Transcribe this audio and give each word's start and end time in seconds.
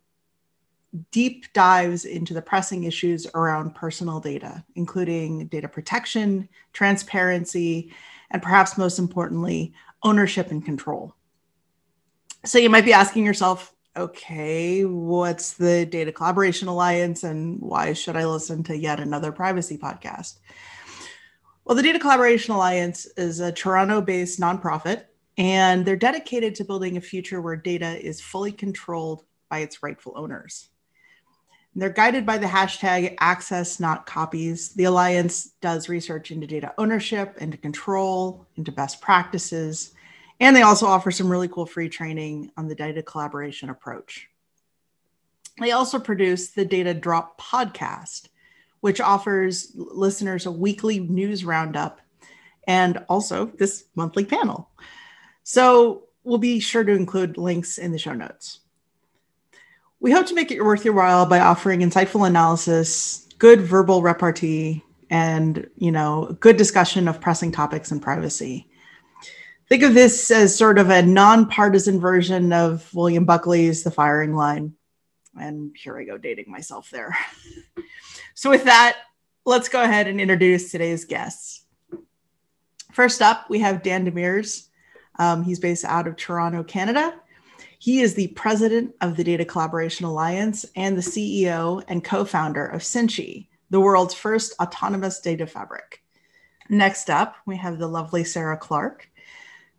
deep 1.11 1.53
dives 1.53 2.07
into 2.07 2.33
the 2.33 2.41
pressing 2.41 2.85
issues 2.85 3.27
around 3.35 3.75
personal 3.75 4.21
data, 4.21 4.65
including 4.75 5.49
data 5.49 5.69
protection, 5.69 6.49
transparency, 6.73 7.93
and 8.31 8.41
perhaps 8.41 8.79
most 8.79 8.99
importantly, 8.99 9.75
ownership 10.03 10.51
and 10.51 10.65
control. 10.65 11.15
So 12.47 12.57
you 12.57 12.71
might 12.71 12.87
be 12.87 12.95
asking 12.95 13.27
yourself, 13.27 13.75
okay, 13.97 14.85
what's 14.85 15.55
the 15.55 15.85
Data 15.85 16.13
Collaboration 16.13 16.69
Alliance 16.69 17.25
and 17.25 17.61
why 17.61 17.93
should 17.93 18.17
I 18.17 18.25
listen 18.25 18.63
to 18.65 18.77
yet 18.77 19.01
another 19.01 19.33
privacy 19.33 19.77
podcast? 19.77 20.39
Well, 21.65 21.77
the 21.77 21.83
Data 21.83 21.99
Collaboration 21.99 22.55
Alliance 22.55 23.07
is 23.17 23.41
a 23.41 23.53
Toronto 23.53 24.01
based 24.01 24.41
nonprofit, 24.41 25.05
and 25.37 25.85
they're 25.85 25.97
dedicated 25.97 26.55
to 26.57 26.65
building 26.65 26.97
a 26.97 27.01
future 27.01 27.41
where 27.41 27.57
data 27.57 28.05
is 28.05 28.21
fully 28.21 28.53
controlled 28.53 29.25
by 29.49 29.59
its 29.59 29.83
rightful 29.83 30.15
owners. 30.17 30.69
they're 31.75 31.89
guided 31.91 32.27
by 32.27 32.37
the 32.37 32.47
hashtag 32.47 33.15
access, 33.21 33.81
not 33.81 34.05
copies. 34.05 34.75
The 34.75 34.85
Alliance 34.85 35.53
does 35.61 35.89
research 35.89 36.31
into 36.31 36.47
data 36.47 36.75
ownership, 36.77 37.39
into 37.39 37.57
control, 37.57 38.47
into 38.57 38.73
best 38.73 39.01
practices, 39.01 39.93
and 40.43 40.57
they 40.57 40.63
also 40.63 40.87
offer 40.87 41.13
some 41.13 41.31
really 41.31 41.47
cool 41.47 41.67
free 41.67 41.89
training 41.89 42.51
on 42.57 42.67
the 42.67 42.75
data 42.75 43.01
collaboration 43.01 43.71
approach. 43.71 44.29
They 45.61 45.71
also 45.71 46.01
produce 46.01 46.51
the 46.51 46.65
Data 46.65 46.95
Drop 46.95 47.41
podcast, 47.41 48.29
which 48.81 49.01
offers 49.01 49.71
listeners 49.77 50.45
a 50.45 50.51
weekly 50.51 50.99
news 50.99 51.45
roundup 51.45 52.01
and 52.67 53.05
also 53.09 53.47
this 53.47 53.85
monthly 53.95 54.25
panel. 54.25 54.69
So 55.45 56.09
we'll 56.25 56.39
be 56.39 56.59
sure 56.59 56.83
to 56.83 56.93
include 56.93 57.39
links 57.39 57.79
in 57.79 57.93
the 57.93 57.99
show 57.99 58.13
notes. 58.13 58.59
We 60.01 60.11
hope 60.11 60.27
to 60.27 60.35
make 60.35 60.51
it 60.51 60.65
worth 60.65 60.85
your 60.85 60.95
while 60.95 61.25
by 61.25 61.39
offering 61.39 61.83
insightful 61.83 62.27
analysis, 62.27 63.29
good 63.39 63.61
verbal 63.61 64.03
repartee, 64.03 64.83
and 65.09 65.71
you 65.77 65.93
know, 65.93 66.37
good 66.41 66.57
discussion 66.57 67.07
of 67.07 67.21
pressing 67.21 67.53
topics 67.53 67.93
and 67.93 68.03
privacy 68.03 68.67
think 69.73 69.85
of 69.85 69.95
this 69.95 70.31
as 70.31 70.55
sort 70.55 70.79
of 70.79 70.91
a 70.91 71.01
nonpartisan 71.01 71.99
version 71.99 72.53
of 72.53 72.93
William 72.93 73.25
Buckley's 73.25 73.83
The 73.83 73.91
Firing 73.91 74.35
Line. 74.35 74.75
And 75.41 75.75
here 75.75 75.99
I 75.99 76.05
go 76.05 76.19
dating 76.19 76.53
myself 76.53 76.91
there. 76.91 77.17
so, 78.35 78.51
with 78.51 78.65
that, 78.65 78.99
let's 79.47 79.71
go 79.71 79.83
ahead 79.83 80.09
and 80.09 80.21
introduce 80.21 80.71
today's 80.71 81.07
guests. 81.07 81.65
First 82.93 83.23
up, 83.23 83.49
we 83.49 83.61
have 83.61 83.83
Dan 83.83 84.05
Demers. 84.05 84.69
Um, 85.19 85.43
he's 85.43 85.59
based 85.59 85.87
out 85.87 86.07
of 86.07 86.17
Toronto, 86.17 86.63
Canada. 86.63 87.19
He 87.79 88.03
is 88.03 88.13
the 88.13 88.29
president 88.29 88.95
of 89.01 89.17
the 89.17 89.25
Data 89.25 89.47
Collaboration 89.47 90.05
Alliance 90.05 90.67
and 90.77 90.99
the 90.99 91.01
CEO 91.01 91.83
and 91.89 92.05
co 92.05 92.27
founder 92.27 92.67
of 92.67 92.83
Cinchy, 92.83 93.49
the 93.71 93.81
world's 93.81 94.13
first 94.13 94.53
autonomous 94.61 95.19
data 95.21 95.47
fabric. 95.47 96.03
Next 96.69 97.09
up, 97.09 97.37
we 97.47 97.57
have 97.57 97.79
the 97.79 97.89
lovely 97.89 98.23
Sarah 98.23 98.59
Clarke 98.59 99.09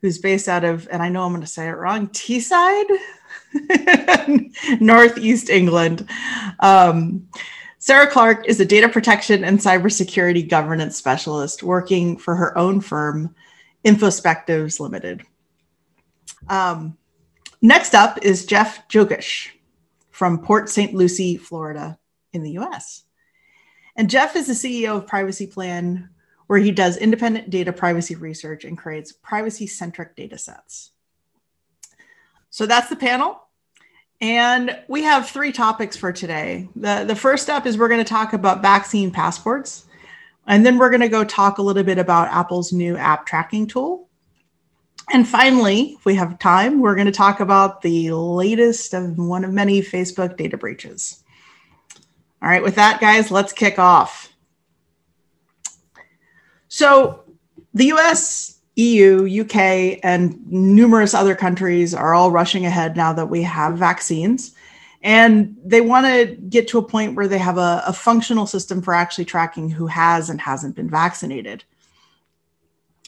who's 0.04 0.20
based 0.20 0.50
out 0.50 0.66
of, 0.66 0.86
and 0.92 1.02
I 1.02 1.08
know 1.08 1.24
I'm 1.24 1.32
going 1.32 1.42
to 1.42 1.48
say 1.48 1.70
it 1.70 1.72
wrong, 1.72 2.10
Teesside, 2.10 2.90
Northeast 4.82 5.50
England. 5.50 6.10
Um, 6.60 7.30
Sarah 7.80 8.08
Clarke 8.08 8.46
is 8.46 8.60
a 8.60 8.66
data 8.66 8.90
protection 8.90 9.46
and 9.46 9.60
cybersecurity 9.60 10.48
governance 10.50 10.98
specialist 10.98 11.64
working 11.64 12.18
for 12.18 12.36
her 12.36 12.56
own 12.58 12.82
firm, 12.82 13.34
Infospectives 13.86 14.82
Limited. 14.82 15.24
Um, 16.50 16.98
next 17.62 17.96
up 17.96 18.20
is 18.24 18.46
Jeff 18.46 18.86
Jockisch 18.90 19.52
from 20.12 20.40
Port 20.40 20.68
St. 20.68 20.94
Lucie, 20.94 21.38
Florida, 21.38 21.98
in 22.34 22.44
the 22.44 22.58
US. 22.58 23.04
And 23.96 24.10
Jeff 24.10 24.36
is 24.36 24.48
the 24.48 24.54
CEO 24.54 24.98
of 24.98 25.06
PrivacyPlan, 25.06 26.10
where 26.48 26.60
he 26.60 26.72
does 26.72 26.98
independent 26.98 27.50
data 27.50 27.74
privacy 27.74 28.16
research 28.16 28.66
and 28.66 28.78
creates 28.78 29.12
privacy 29.12 29.68
centric 29.68 30.16
data 30.16 30.38
sets. 30.38 30.92
So 32.50 32.66
that's 32.66 32.90
the 32.90 32.96
panel. 32.96 33.40
And 34.22 34.80
we 34.88 35.04
have 35.04 35.30
three 35.30 35.52
topics 35.52 35.98
for 35.98 36.14
today. 36.14 36.70
The, 36.76 37.04
the 37.06 37.16
first 37.16 37.44
step 37.44 37.66
is 37.66 37.78
we're 37.78 37.90
going 37.90 38.04
to 38.04 38.10
talk 38.10 38.34
about 38.34 38.62
vaccine 38.62 39.12
passports. 39.12 39.86
And 40.48 40.66
then 40.66 40.78
we're 40.78 40.90
going 40.90 41.02
to 41.02 41.10
go 41.10 41.24
talk 41.24 41.58
a 41.58 41.62
little 41.62 41.84
bit 41.84 41.98
about 41.98 42.30
Apple's 42.30 42.72
new 42.72 42.98
app 42.98 43.26
tracking 43.26 43.68
tool. 43.68 44.10
And 45.12 45.28
finally, 45.28 45.96
if 45.98 46.06
we 46.06 46.16
have 46.16 46.40
time, 46.40 46.80
we're 46.80 46.96
going 46.96 47.08
to 47.08 47.12
talk 47.12 47.40
about 47.40 47.82
the 47.82 48.12
latest 48.12 48.94
of 48.94 49.18
one 49.18 49.44
of 49.44 49.52
many 49.52 49.82
Facebook 49.82 50.38
data 50.38 50.58
breaches. 50.58 51.24
All 52.42 52.50
right, 52.50 52.64
with 52.64 52.76
that, 52.76 53.00
guys, 53.02 53.32
let's 53.32 53.54
kick 53.54 53.80
off. 53.80 54.33
So 56.74 57.24
the 57.76 57.92
US, 57.92 58.60
EU, 58.78 59.42
UK, 59.42 60.00
and 60.02 60.44
numerous 60.52 61.14
other 61.14 61.36
countries 61.36 61.94
are 61.94 62.16
all 62.16 62.32
rushing 62.32 62.66
ahead 62.66 62.98
now 62.98 63.14
that 63.14 63.30
we 63.30 63.44
have 63.44 63.78
vaccines. 63.78 64.56
And 65.04 65.56
they 65.64 65.82
want 65.82 66.08
to 66.08 66.36
get 66.50 66.68
to 66.70 66.80
a 66.80 66.90
point 66.90 67.14
where 67.14 67.28
they 67.28 67.38
have 67.38 67.60
a, 67.60 67.84
a 67.86 67.94
functional 67.94 68.48
system 68.48 68.82
for 68.82 68.96
actually 68.96 69.26
tracking 69.26 69.70
who 69.70 69.86
has 69.86 70.32
and 70.32 70.42
hasn't 70.42 70.76
been 70.76 70.90
vaccinated. 70.90 71.64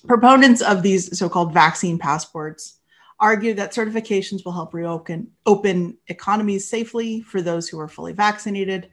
Proponents 0.06 0.62
of 0.62 0.84
these 0.84 1.18
so 1.18 1.28
called 1.28 1.52
vaccine 1.52 1.98
passports 1.98 2.76
argue 3.20 3.56
that 3.56 3.74
certifications 3.74 4.46
will 4.46 4.52
help 4.52 4.76
reopen 4.76 5.32
open 5.48 5.98
economies 6.08 6.70
safely 6.70 7.24
for 7.24 7.42
those 7.42 7.68
who 7.68 7.80
are 7.80 7.88
fully 7.88 8.14
vaccinated, 8.14 8.92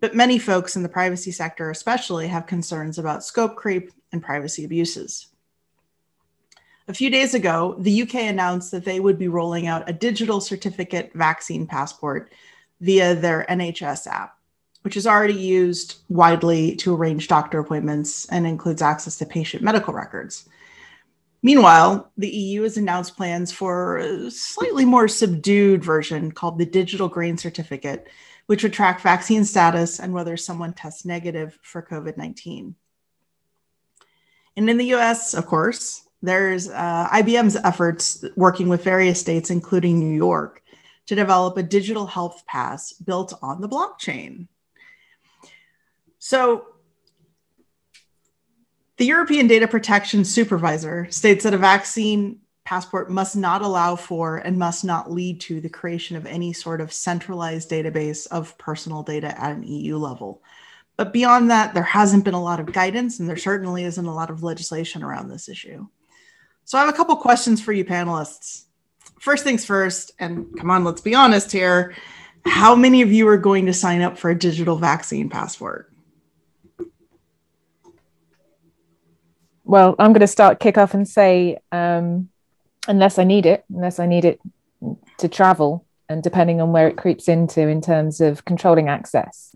but 0.00 0.14
many 0.14 0.38
folks 0.38 0.76
in 0.76 0.82
the 0.82 0.88
privacy 0.88 1.32
sector, 1.32 1.70
especially, 1.70 2.28
have 2.28 2.46
concerns 2.46 2.98
about 2.98 3.24
scope 3.24 3.56
creep 3.56 3.90
and 4.12 4.22
privacy 4.22 4.64
abuses. 4.64 5.28
A 6.88 6.94
few 6.94 7.10
days 7.10 7.34
ago, 7.34 7.74
the 7.78 8.02
UK 8.02 8.14
announced 8.14 8.70
that 8.70 8.84
they 8.84 9.00
would 9.00 9.18
be 9.18 9.28
rolling 9.28 9.66
out 9.66 9.88
a 9.88 9.92
digital 9.92 10.40
certificate 10.40 11.10
vaccine 11.14 11.66
passport 11.66 12.30
via 12.80 13.14
their 13.14 13.44
NHS 13.48 14.06
app, 14.06 14.36
which 14.82 14.96
is 14.96 15.06
already 15.06 15.34
used 15.34 15.96
widely 16.08 16.76
to 16.76 16.94
arrange 16.94 17.26
doctor 17.26 17.58
appointments 17.58 18.26
and 18.26 18.46
includes 18.46 18.82
access 18.82 19.18
to 19.18 19.26
patient 19.26 19.64
medical 19.64 19.94
records. 19.94 20.48
Meanwhile, 21.42 22.10
the 22.16 22.28
EU 22.28 22.62
has 22.62 22.76
announced 22.76 23.16
plans 23.16 23.50
for 23.50 23.98
a 23.98 24.30
slightly 24.30 24.84
more 24.84 25.08
subdued 25.08 25.84
version 25.84 26.32
called 26.32 26.58
the 26.58 26.66
Digital 26.66 27.08
Green 27.08 27.36
Certificate, 27.36 28.08
which 28.46 28.62
would 28.62 28.72
track 28.72 29.00
vaccine 29.00 29.44
status 29.44 29.98
and 29.98 30.12
whether 30.12 30.36
someone 30.36 30.72
tests 30.72 31.04
negative 31.04 31.58
for 31.62 31.82
COVID 31.82 32.16
19. 32.16 32.74
And 34.56 34.70
in 34.70 34.78
the 34.78 34.94
US, 34.94 35.34
of 35.34 35.46
course, 35.46 36.06
there's 36.22 36.68
uh, 36.68 37.08
IBM's 37.12 37.56
efforts 37.56 38.24
working 38.36 38.68
with 38.68 38.82
various 38.82 39.20
states, 39.20 39.50
including 39.50 39.98
New 39.98 40.14
York, 40.14 40.62
to 41.06 41.14
develop 41.14 41.56
a 41.56 41.62
digital 41.62 42.06
health 42.06 42.44
pass 42.46 42.92
built 42.92 43.34
on 43.42 43.60
the 43.60 43.68
blockchain. 43.68 44.48
So, 46.18 46.66
the 48.96 49.04
European 49.04 49.46
Data 49.46 49.68
Protection 49.68 50.24
Supervisor 50.24 51.06
states 51.10 51.44
that 51.44 51.52
a 51.52 51.58
vaccine 51.58 52.40
passport 52.66 53.08
must 53.08 53.36
not 53.36 53.62
allow 53.62 53.94
for 53.94 54.38
and 54.38 54.58
must 54.58 54.84
not 54.84 55.10
lead 55.10 55.40
to 55.40 55.60
the 55.60 55.68
creation 55.68 56.16
of 56.16 56.26
any 56.26 56.52
sort 56.52 56.80
of 56.80 56.92
centralized 56.92 57.70
database 57.70 58.26
of 58.26 58.58
personal 58.58 59.04
data 59.04 59.28
at 59.40 59.52
an 59.52 59.62
EU 59.62 59.96
level. 59.96 60.42
But 60.96 61.12
beyond 61.12 61.50
that, 61.50 61.74
there 61.74 61.84
hasn't 61.84 62.24
been 62.24 62.34
a 62.34 62.42
lot 62.42 62.58
of 62.58 62.72
guidance, 62.72 63.20
and 63.20 63.28
there 63.28 63.36
certainly 63.36 63.84
isn't 63.84 64.04
a 64.04 64.14
lot 64.14 64.30
of 64.30 64.42
legislation 64.42 65.04
around 65.04 65.28
this 65.28 65.48
issue. 65.48 65.86
So 66.64 66.76
I 66.76 66.80
have 66.80 66.92
a 66.92 66.96
couple 66.96 67.14
questions 67.16 67.62
for 67.62 67.72
you 67.72 67.84
panelists. 67.84 68.64
First 69.20 69.44
things 69.44 69.64
first, 69.64 70.10
and 70.18 70.46
come 70.58 70.70
on, 70.70 70.82
let's 70.82 71.00
be 71.00 71.14
honest 71.14 71.52
here. 71.52 71.94
How 72.44 72.74
many 72.74 73.00
of 73.00 73.12
you 73.12 73.28
are 73.28 73.38
going 73.38 73.66
to 73.66 73.72
sign 73.72 74.02
up 74.02 74.18
for 74.18 74.30
a 74.30 74.38
digital 74.38 74.76
vaccine 74.76 75.28
passport? 75.30 75.92
Well, 79.62 79.94
I'm 80.00 80.12
going 80.12 80.20
to 80.20 80.26
start 80.26 80.58
kick 80.58 80.78
off 80.78 80.94
and 80.94 81.06
say 81.08 81.58
um, 81.70 82.28
unless 82.88 83.18
I 83.18 83.24
need 83.24 83.46
it, 83.46 83.64
unless 83.68 83.98
I 83.98 84.06
need 84.06 84.24
it 84.24 84.40
to 85.18 85.28
travel, 85.28 85.86
and 86.08 86.22
depending 86.22 86.60
on 86.60 86.72
where 86.72 86.88
it 86.88 86.96
creeps 86.96 87.28
into 87.28 87.66
in 87.68 87.80
terms 87.80 88.20
of 88.20 88.44
controlling 88.44 88.88
access. 88.88 89.54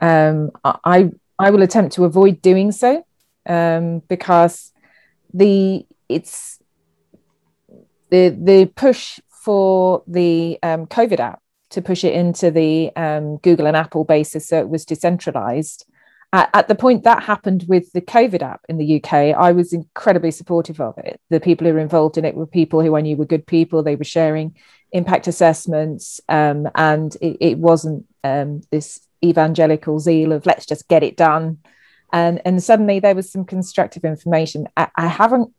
Um, 0.00 0.50
I 0.64 1.10
I 1.38 1.50
will 1.50 1.62
attempt 1.62 1.94
to 1.94 2.04
avoid 2.04 2.40
doing 2.42 2.72
so 2.72 3.04
um, 3.46 4.00
because 4.08 4.72
the 5.32 5.86
it's 6.08 6.58
the 8.10 8.28
the 8.30 8.70
push 8.74 9.20
for 9.28 10.02
the 10.06 10.58
um, 10.62 10.86
COVID 10.86 11.20
app 11.20 11.42
to 11.70 11.82
push 11.82 12.04
it 12.04 12.14
into 12.14 12.50
the 12.50 12.94
um, 12.96 13.36
Google 13.38 13.66
and 13.66 13.76
Apple 13.76 14.04
basis 14.04 14.48
so 14.48 14.58
it 14.58 14.68
was 14.68 14.84
decentralized. 14.84 15.86
At, 16.34 16.50
at, 16.52 16.66
the 16.66 16.74
point 16.74 17.04
that 17.04 17.22
happened 17.22 17.64
with 17.68 17.92
the 17.92 18.00
COVID 18.00 18.42
app 18.42 18.62
in 18.68 18.76
the 18.76 18.96
UK, 18.96 19.12
I 19.12 19.52
was 19.52 19.72
incredibly 19.72 20.32
supportive 20.32 20.80
of 20.80 20.98
it. 20.98 21.20
The 21.30 21.38
people 21.38 21.64
who 21.64 21.72
were 21.72 21.78
involved 21.78 22.18
in 22.18 22.24
it 22.24 22.34
were 22.34 22.44
people 22.44 22.80
who 22.80 22.96
I 22.96 23.02
knew 23.02 23.16
were 23.16 23.24
good 23.24 23.46
people. 23.46 23.84
They 23.84 23.94
were 23.94 24.02
sharing 24.02 24.56
impact 24.90 25.28
assessments, 25.28 26.20
um, 26.28 26.68
and 26.74 27.16
it, 27.20 27.36
it 27.40 27.58
wasn't 27.58 28.06
um, 28.24 28.62
this 28.72 29.06
evangelical 29.24 30.00
zeal 30.00 30.32
of 30.32 30.44
let's 30.44 30.66
just 30.66 30.88
get 30.88 31.04
it 31.04 31.16
done. 31.16 31.58
And, 32.12 32.42
and 32.44 32.60
suddenly 32.60 32.98
there 32.98 33.14
was 33.14 33.30
some 33.30 33.44
constructive 33.44 34.04
information. 34.04 34.66
I, 34.76 34.88
I 34.96 35.06
haven't 35.06 35.54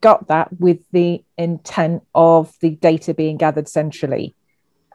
got 0.00 0.26
that 0.26 0.48
with 0.58 0.80
the 0.90 1.22
intent 1.38 2.02
of 2.16 2.52
the 2.58 2.70
data 2.70 3.14
being 3.14 3.36
gathered 3.36 3.68
centrally 3.68 4.34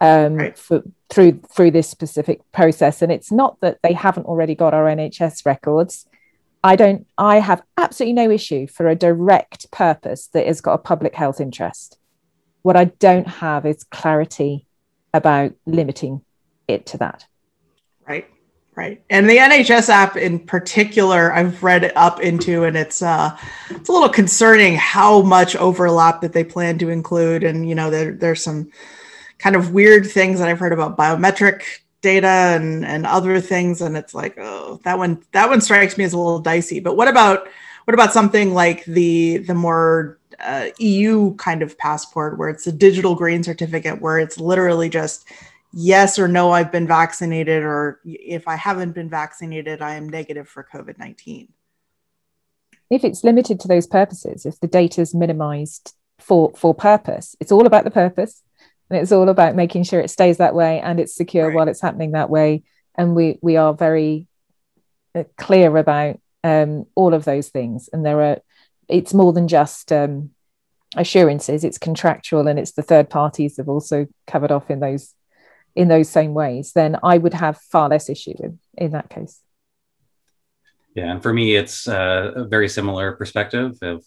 um, 0.01 0.35
right. 0.35 0.57
for, 0.57 0.83
through 1.09 1.41
through 1.53 1.71
this 1.71 1.89
specific 1.89 2.41
process. 2.51 3.01
And 3.01 3.11
it's 3.11 3.31
not 3.31 3.59
that 3.61 3.79
they 3.83 3.93
haven't 3.93 4.25
already 4.25 4.55
got 4.55 4.73
our 4.73 4.85
NHS 4.85 5.45
records. 5.45 6.07
I 6.63 6.75
don't. 6.75 7.05
I 7.17 7.39
have 7.39 7.61
absolutely 7.77 8.13
no 8.13 8.31
issue 8.31 8.67
for 8.67 8.87
a 8.87 8.95
direct 8.95 9.69
purpose 9.71 10.27
that 10.27 10.47
has 10.47 10.61
got 10.61 10.73
a 10.73 10.79
public 10.79 11.15
health 11.15 11.39
interest. 11.39 11.99
What 12.63 12.75
I 12.75 12.85
don't 12.85 13.27
have 13.27 13.65
is 13.65 13.83
clarity 13.83 14.65
about 15.13 15.53
limiting 15.65 16.21
it 16.67 16.87
to 16.87 16.97
that. 16.97 17.25
Right. 18.07 18.27
Right. 18.75 19.01
And 19.09 19.29
the 19.29 19.37
NHS 19.37 19.87
app 19.87 20.17
in 20.17 20.37
particular, 20.37 21.31
I've 21.31 21.63
read 21.63 21.93
up 21.95 22.19
into, 22.19 22.65
and 22.65 22.75
it's 22.75 23.01
uh, 23.01 23.37
it's 23.69 23.87
a 23.87 23.91
little 23.91 24.09
concerning 24.09 24.75
how 24.75 25.21
much 25.21 25.55
overlap 25.55 26.19
that 26.21 26.33
they 26.33 26.43
plan 26.43 26.77
to 26.79 26.89
include. 26.89 27.45
And 27.45 27.69
you 27.69 27.73
know, 27.73 27.89
there, 27.89 28.11
there's 28.11 28.43
some 28.43 28.69
kind 29.37 29.55
of 29.55 29.73
weird 29.73 30.05
things 30.05 30.39
that 30.39 30.47
I've 30.47 30.59
heard 30.59 30.73
about 30.73 30.97
biometric 30.97 31.63
data 32.01 32.27
and 32.27 32.85
and 32.85 33.05
other 33.05 33.41
things, 33.41 33.81
and 33.81 33.97
it's 33.97 34.13
like, 34.13 34.37
oh, 34.37 34.79
that 34.83 34.97
one 34.97 35.23
that 35.31 35.49
one 35.49 35.61
strikes 35.61 35.97
me 35.97 36.03
as 36.03 36.13
a 36.13 36.17
little 36.17 36.39
dicey. 36.39 36.79
But 36.79 36.95
what 36.95 37.07
about 37.07 37.47
what 37.85 37.93
about 37.93 38.13
something 38.13 38.53
like 38.53 38.85
the 38.85 39.37
the 39.37 39.55
more 39.55 40.19
uh, 40.39 40.67
EU 40.79 41.35
kind 41.35 41.61
of 41.61 41.77
passport, 41.77 42.37
where 42.37 42.49
it's 42.49 42.67
a 42.67 42.71
digital 42.71 43.15
green 43.15 43.43
certificate, 43.43 44.01
where 44.01 44.19
it's 44.19 44.39
literally 44.39 44.89
just 44.89 45.27
yes 45.73 46.19
or 46.19 46.27
no, 46.27 46.51
I've 46.51 46.71
been 46.71 46.87
vaccinated, 46.87 47.63
or 47.63 47.99
if 48.05 48.47
I 48.47 48.55
haven't 48.55 48.93
been 48.93 49.09
vaccinated, 49.09 49.81
I 49.81 49.95
am 49.95 50.09
negative 50.09 50.47
for 50.47 50.67
COVID 50.71 50.97
19. 50.97 51.49
If 52.89 53.03
it's 53.03 53.23
limited 53.23 53.59
to 53.61 53.67
those 53.67 53.87
purposes, 53.87 54.45
if 54.45 54.59
the 54.59 54.67
data 54.67 55.01
is 55.01 55.15
minimized 55.15 55.93
for, 56.19 56.53
for 56.55 56.75
purpose, 56.75 57.35
it's 57.39 57.51
all 57.51 57.65
about 57.65 57.83
the 57.83 57.91
purpose 57.91 58.43
and 58.89 58.99
it's 58.99 59.11
all 59.11 59.29
about 59.29 59.55
making 59.55 59.83
sure 59.83 59.99
it 59.99 60.09
stays 60.09 60.37
that 60.37 60.55
way 60.55 60.79
and 60.79 60.99
it's 60.99 61.15
secure 61.15 61.47
right. 61.47 61.55
while 61.55 61.67
it's 61.67 61.81
happening 61.81 62.11
that 62.11 62.29
way. 62.29 62.63
And 62.95 63.15
we, 63.15 63.39
we 63.41 63.57
are 63.57 63.73
very 63.73 64.27
uh, 65.13 65.23
clear 65.37 65.75
about 65.75 66.19
um, 66.43 66.85
all 66.95 67.13
of 67.13 67.25
those 67.25 67.49
things. 67.49 67.89
And 67.91 68.05
there 68.05 68.21
are, 68.21 68.37
it's 68.87 69.13
more 69.13 69.33
than 69.33 69.47
just 69.47 69.91
um, 69.91 70.31
assurances, 70.95 71.63
it's 71.63 71.77
contractual 71.77 72.47
and 72.47 72.59
it's 72.59 72.73
the 72.73 72.83
third 72.83 73.09
parties 73.09 73.57
have 73.57 73.69
also 73.69 74.07
covered 74.27 74.51
off 74.51 74.69
in 74.69 74.79
those 74.79 75.13
in 75.75 75.89
those 75.89 76.09
same 76.09 76.33
ways, 76.33 76.71
then 76.73 76.97
I 77.03 77.17
would 77.17 77.33
have 77.33 77.57
far 77.57 77.89
less 77.89 78.09
issue 78.09 78.33
in, 78.39 78.59
in 78.77 78.91
that 78.91 79.09
case. 79.09 79.41
Yeah, 80.95 81.11
and 81.11 81.21
for 81.21 81.33
me, 81.33 81.55
it's 81.55 81.87
uh, 81.87 82.31
a 82.35 82.45
very 82.45 82.69
similar 82.69 83.11
perspective. 83.11 83.77
Of 83.81 84.05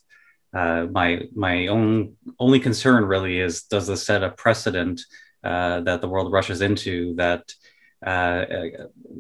uh, 0.54 0.86
my 0.90 1.22
my 1.34 1.66
own 1.66 2.14
only 2.38 2.60
concern 2.60 3.04
really 3.04 3.38
is 3.38 3.64
does 3.64 3.86
this 3.86 4.04
set 4.04 4.22
a 4.22 4.30
precedent 4.30 5.00
uh, 5.44 5.80
that 5.80 6.00
the 6.00 6.08
world 6.08 6.32
rushes 6.32 6.60
into 6.60 7.14
that 7.16 7.52
uh, 8.06 8.44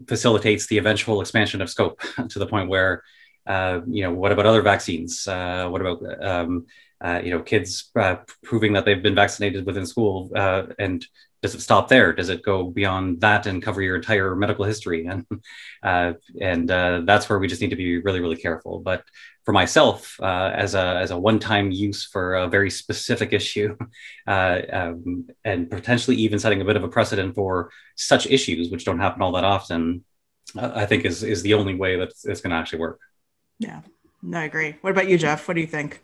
facilitates 0.06 0.66
the 0.66 0.78
eventual 0.78 1.20
expansion 1.20 1.60
of 1.60 1.68
scope 1.70 2.00
to 2.28 2.38
the 2.38 2.46
point 2.46 2.68
where 2.68 3.02
uh, 3.46 3.80
you 3.86 4.02
know 4.02 4.12
what 4.12 4.32
about 4.32 4.46
other 4.46 4.62
vaccines? 4.62 5.26
Uh, 5.26 5.68
what 5.68 5.80
about 5.80 6.24
um, 6.24 6.66
you 7.22 7.30
know 7.30 7.42
kids 7.42 7.90
proving 8.42 8.72
that 8.72 8.84
they've 8.84 9.02
been 9.02 9.14
vaccinated 9.14 9.66
within 9.66 9.86
school 9.86 10.30
and 10.78 11.06
does 11.42 11.54
it 11.54 11.60
stop 11.60 11.88
there? 11.88 12.12
Does 12.12 12.28
it 12.28 12.42
go 12.42 12.64
beyond 12.64 13.20
that 13.20 13.46
and 13.46 13.62
cover 13.62 13.80
your 13.80 13.96
entire 13.96 14.34
medical 14.34 14.64
history? 14.64 15.06
And 15.08 15.26
uh, 15.82 16.12
and 16.40 16.70
uh, 16.70 17.02
that's 17.04 17.28
where 17.28 17.38
we 17.38 17.48
just 17.48 17.60
need 17.60 17.70
to 17.70 17.76
be 17.76 17.98
really 18.00 18.20
really 18.20 18.36
careful. 18.36 18.80
But 18.80 19.04
for 19.44 19.52
myself, 19.52 20.18
uh, 20.20 20.50
as 20.54 20.74
a 20.74 20.98
as 20.98 21.10
a 21.10 21.18
one 21.18 21.38
time 21.38 21.70
use 21.70 22.04
for 22.04 22.34
a 22.34 22.48
very 22.48 22.70
specific 22.70 23.32
issue, 23.40 23.76
uh, 24.26 24.60
um, 24.72 25.28
and 25.44 25.70
potentially 25.70 26.16
even 26.16 26.38
setting 26.38 26.60
a 26.60 26.64
bit 26.64 26.76
of 26.76 26.84
a 26.84 26.88
precedent 26.88 27.34
for 27.34 27.70
such 27.96 28.26
issues, 28.26 28.70
which 28.70 28.84
don't 28.84 28.98
happen 28.98 29.22
all 29.22 29.32
that 29.32 29.44
often, 29.44 30.04
I 30.56 30.86
think 30.86 31.04
is 31.04 31.22
is 31.22 31.42
the 31.42 31.54
only 31.54 31.74
way 31.74 31.96
that 31.96 32.12
it's 32.24 32.40
going 32.40 32.50
to 32.50 32.56
actually 32.56 32.80
work. 32.80 33.00
Yeah, 33.58 33.80
no, 34.22 34.38
I 34.38 34.44
agree. 34.44 34.76
What 34.80 34.90
about 34.90 35.08
you, 35.08 35.18
Jeff? 35.18 35.46
What 35.48 35.54
do 35.54 35.60
you 35.60 35.66
think? 35.66 36.02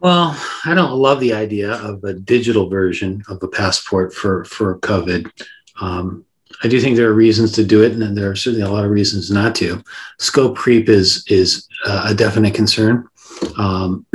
Well, 0.00 0.38
I 0.64 0.74
don't 0.74 0.92
love 0.92 1.20
the 1.20 1.32
idea 1.32 1.72
of 1.72 2.04
a 2.04 2.12
digital 2.12 2.68
version 2.68 3.22
of 3.28 3.42
a 3.42 3.48
passport 3.48 4.14
for 4.14 4.44
for 4.44 4.78
COVID. 4.80 5.30
Um, 5.80 6.24
I 6.62 6.68
do 6.68 6.80
think 6.80 6.96
there 6.96 7.08
are 7.08 7.14
reasons 7.14 7.52
to 7.52 7.64
do 7.64 7.82
it, 7.82 7.92
and 7.92 8.16
there 8.16 8.30
are 8.30 8.36
certainly 8.36 8.64
a 8.64 8.70
lot 8.70 8.84
of 8.84 8.90
reasons 8.90 9.30
not 9.30 9.54
to. 9.56 9.82
Scope 10.18 10.56
creep 10.56 10.88
is 10.88 11.24
is 11.28 11.66
uh, 11.86 12.06
a 12.08 12.14
definite 12.14 12.54
concern. 12.54 13.08
Um, 13.58 14.06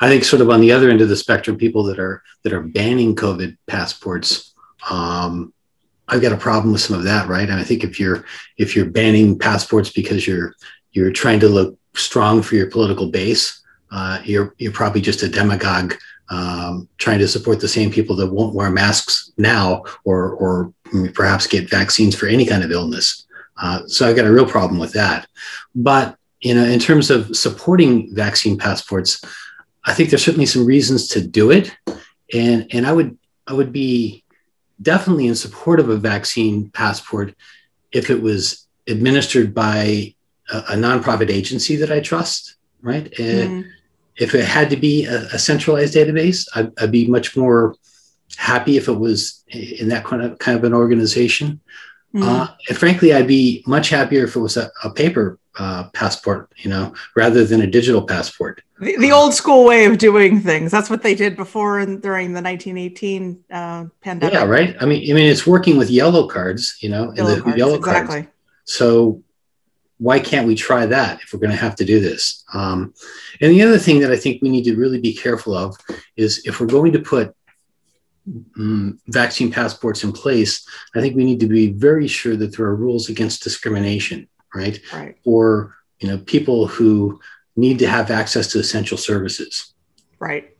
I 0.00 0.08
think, 0.08 0.24
sort 0.24 0.42
of 0.42 0.50
on 0.50 0.60
the 0.60 0.72
other 0.72 0.90
end 0.90 1.00
of 1.00 1.08
the 1.08 1.16
spectrum, 1.16 1.56
people 1.56 1.84
that 1.84 1.98
are 1.98 2.22
that 2.42 2.52
are 2.52 2.62
banning 2.62 3.14
COVID 3.14 3.56
passports. 3.66 4.54
Um, 4.90 5.52
I've 6.08 6.22
got 6.22 6.32
a 6.32 6.36
problem 6.36 6.72
with 6.72 6.80
some 6.80 6.96
of 6.96 7.04
that, 7.04 7.28
right? 7.28 7.48
And 7.48 7.58
I 7.58 7.64
think 7.64 7.84
if 7.84 7.98
you're 7.98 8.24
if 8.58 8.74
you're 8.74 8.86
banning 8.86 9.38
passports 9.38 9.90
because 9.90 10.26
you're 10.26 10.54
you're 10.92 11.12
trying 11.12 11.40
to 11.40 11.48
look 11.48 11.78
strong 11.94 12.42
for 12.42 12.54
your 12.54 12.70
political 12.70 13.08
base, 13.08 13.62
uh, 13.90 14.20
you're 14.24 14.54
you're 14.58 14.72
probably 14.72 15.00
just 15.00 15.22
a 15.22 15.28
demagogue 15.28 15.94
um, 16.28 16.88
trying 16.98 17.18
to 17.20 17.28
support 17.28 17.60
the 17.60 17.68
same 17.68 17.90
people 17.90 18.16
that 18.16 18.32
won't 18.32 18.54
wear 18.54 18.70
masks 18.70 19.32
now 19.36 19.84
or 20.04 20.32
or 20.32 20.72
perhaps 21.14 21.46
get 21.46 21.70
vaccines 21.70 22.14
for 22.14 22.26
any 22.26 22.46
kind 22.46 22.64
of 22.64 22.70
illness. 22.70 23.26
Uh, 23.56 23.86
so 23.86 24.08
I've 24.08 24.16
got 24.16 24.26
a 24.26 24.32
real 24.32 24.46
problem 24.46 24.78
with 24.78 24.92
that. 24.92 25.26
But 25.74 26.16
you 26.40 26.54
know, 26.54 26.64
in 26.64 26.78
terms 26.78 27.10
of 27.10 27.34
supporting 27.36 28.14
vaccine 28.14 28.58
passports, 28.58 29.22
I 29.84 29.94
think 29.94 30.10
there's 30.10 30.24
certainly 30.24 30.46
some 30.46 30.66
reasons 30.66 31.08
to 31.08 31.26
do 31.26 31.50
it, 31.50 31.74
and 32.32 32.66
and 32.72 32.86
I 32.86 32.92
would 32.92 33.16
I 33.46 33.52
would 33.52 33.72
be 33.72 34.24
definitely 34.82 35.26
in 35.26 35.34
support 35.34 35.80
of 35.80 35.88
a 35.88 35.96
vaccine 35.96 36.70
passport 36.70 37.34
if 37.92 38.10
it 38.10 38.20
was 38.20 38.66
administered 38.86 39.54
by 39.54 40.14
a, 40.52 40.58
a 40.58 40.74
nonprofit 40.74 41.30
agency 41.30 41.76
that 41.76 41.90
I 41.90 42.00
trust, 42.00 42.56
right? 42.82 43.10
Mm 43.12 43.70
if 44.18 44.34
it 44.34 44.44
had 44.44 44.70
to 44.70 44.76
be 44.76 45.04
a, 45.04 45.26
a 45.32 45.38
centralized 45.38 45.94
database, 45.94 46.48
I'd, 46.54 46.72
I'd, 46.80 46.92
be 46.92 47.06
much 47.06 47.36
more 47.36 47.76
happy 48.36 48.76
if 48.76 48.88
it 48.88 48.92
was 48.92 49.44
in 49.48 49.88
that 49.88 50.04
kind 50.04 50.22
of 50.22 50.38
kind 50.38 50.56
of 50.56 50.64
an 50.64 50.74
organization. 50.74 51.60
Mm-hmm. 52.14 52.22
Uh, 52.22 52.48
and 52.68 52.78
frankly, 52.78 53.12
I'd 53.12 53.26
be 53.26 53.62
much 53.66 53.90
happier 53.90 54.24
if 54.24 54.36
it 54.36 54.40
was 54.40 54.56
a, 54.56 54.70
a 54.82 54.90
paper 54.90 55.38
uh, 55.58 55.88
passport, 55.90 56.50
you 56.56 56.70
know, 56.70 56.94
rather 57.14 57.44
than 57.44 57.60
a 57.60 57.66
digital 57.66 58.02
passport. 58.02 58.62
The, 58.80 58.96
the, 58.98 59.12
old 59.12 59.34
school 59.34 59.64
way 59.64 59.86
of 59.86 59.98
doing 59.98 60.40
things. 60.40 60.70
That's 60.70 60.90
what 60.90 61.02
they 61.02 61.14
did 61.14 61.36
before 61.36 61.78
and 61.78 62.00
during 62.02 62.32
the 62.32 62.42
1918 62.42 63.44
uh, 63.50 63.84
pandemic. 64.02 64.34
Yeah, 64.34 64.44
right. 64.44 64.76
I 64.80 64.86
mean, 64.86 65.10
I 65.10 65.14
mean, 65.14 65.30
it's 65.30 65.46
working 65.46 65.76
with 65.76 65.90
yellow 65.90 66.26
cards, 66.26 66.76
you 66.80 66.90
know, 66.90 67.12
yellow 67.14 67.36
the 67.36 67.42
cards, 67.42 67.58
yellow 67.58 67.74
exactly. 67.76 68.22
cards. 68.22 68.28
So 68.64 69.22
why 69.98 70.20
can't 70.20 70.46
we 70.46 70.54
try 70.54 70.86
that 70.86 71.20
if 71.22 71.32
we're 71.32 71.40
going 71.40 71.50
to 71.50 71.56
have 71.56 71.76
to 71.76 71.84
do 71.84 72.00
this? 72.00 72.44
Um, 72.52 72.92
and 73.40 73.52
the 73.52 73.62
other 73.62 73.78
thing 73.78 74.00
that 74.00 74.12
I 74.12 74.16
think 74.16 74.42
we 74.42 74.48
need 74.48 74.64
to 74.64 74.76
really 74.76 75.00
be 75.00 75.14
careful 75.14 75.54
of 75.54 75.76
is 76.16 76.42
if 76.44 76.60
we're 76.60 76.66
going 76.66 76.92
to 76.92 76.98
put 76.98 77.34
um, 78.56 78.98
vaccine 79.08 79.50
passports 79.50 80.04
in 80.04 80.12
place, 80.12 80.66
I 80.94 81.00
think 81.00 81.16
we 81.16 81.24
need 81.24 81.40
to 81.40 81.46
be 81.46 81.72
very 81.72 82.08
sure 82.08 82.36
that 82.36 82.56
there 82.56 82.66
are 82.66 82.76
rules 82.76 83.08
against 83.08 83.42
discrimination, 83.42 84.28
right? 84.54 84.80
Right. 84.92 85.16
Or 85.24 85.76
you 86.00 86.08
know 86.08 86.18
people 86.18 86.66
who 86.66 87.20
need 87.54 87.78
to 87.78 87.88
have 87.88 88.10
access 88.10 88.48
to 88.48 88.58
essential 88.58 88.98
services. 88.98 89.72
Right. 90.18 90.52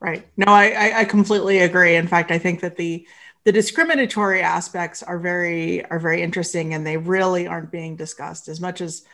Right. 0.00 0.26
No, 0.38 0.46
I, 0.46 1.00
I 1.00 1.04
completely 1.04 1.58
agree. 1.58 1.96
In 1.96 2.08
fact, 2.08 2.30
I 2.30 2.38
think 2.38 2.60
that 2.60 2.76
the 2.76 3.06
the 3.44 3.52
discriminatory 3.52 4.42
aspects 4.42 5.02
are 5.02 5.18
very 5.18 5.84
are 5.86 5.98
very 5.98 6.22
interesting 6.22 6.74
and 6.74 6.86
they 6.86 6.96
really 6.96 7.46
aren't 7.46 7.70
being 7.70 7.96
discussed 7.96 8.48
as 8.48 8.60
much 8.60 8.80
as 8.80 9.04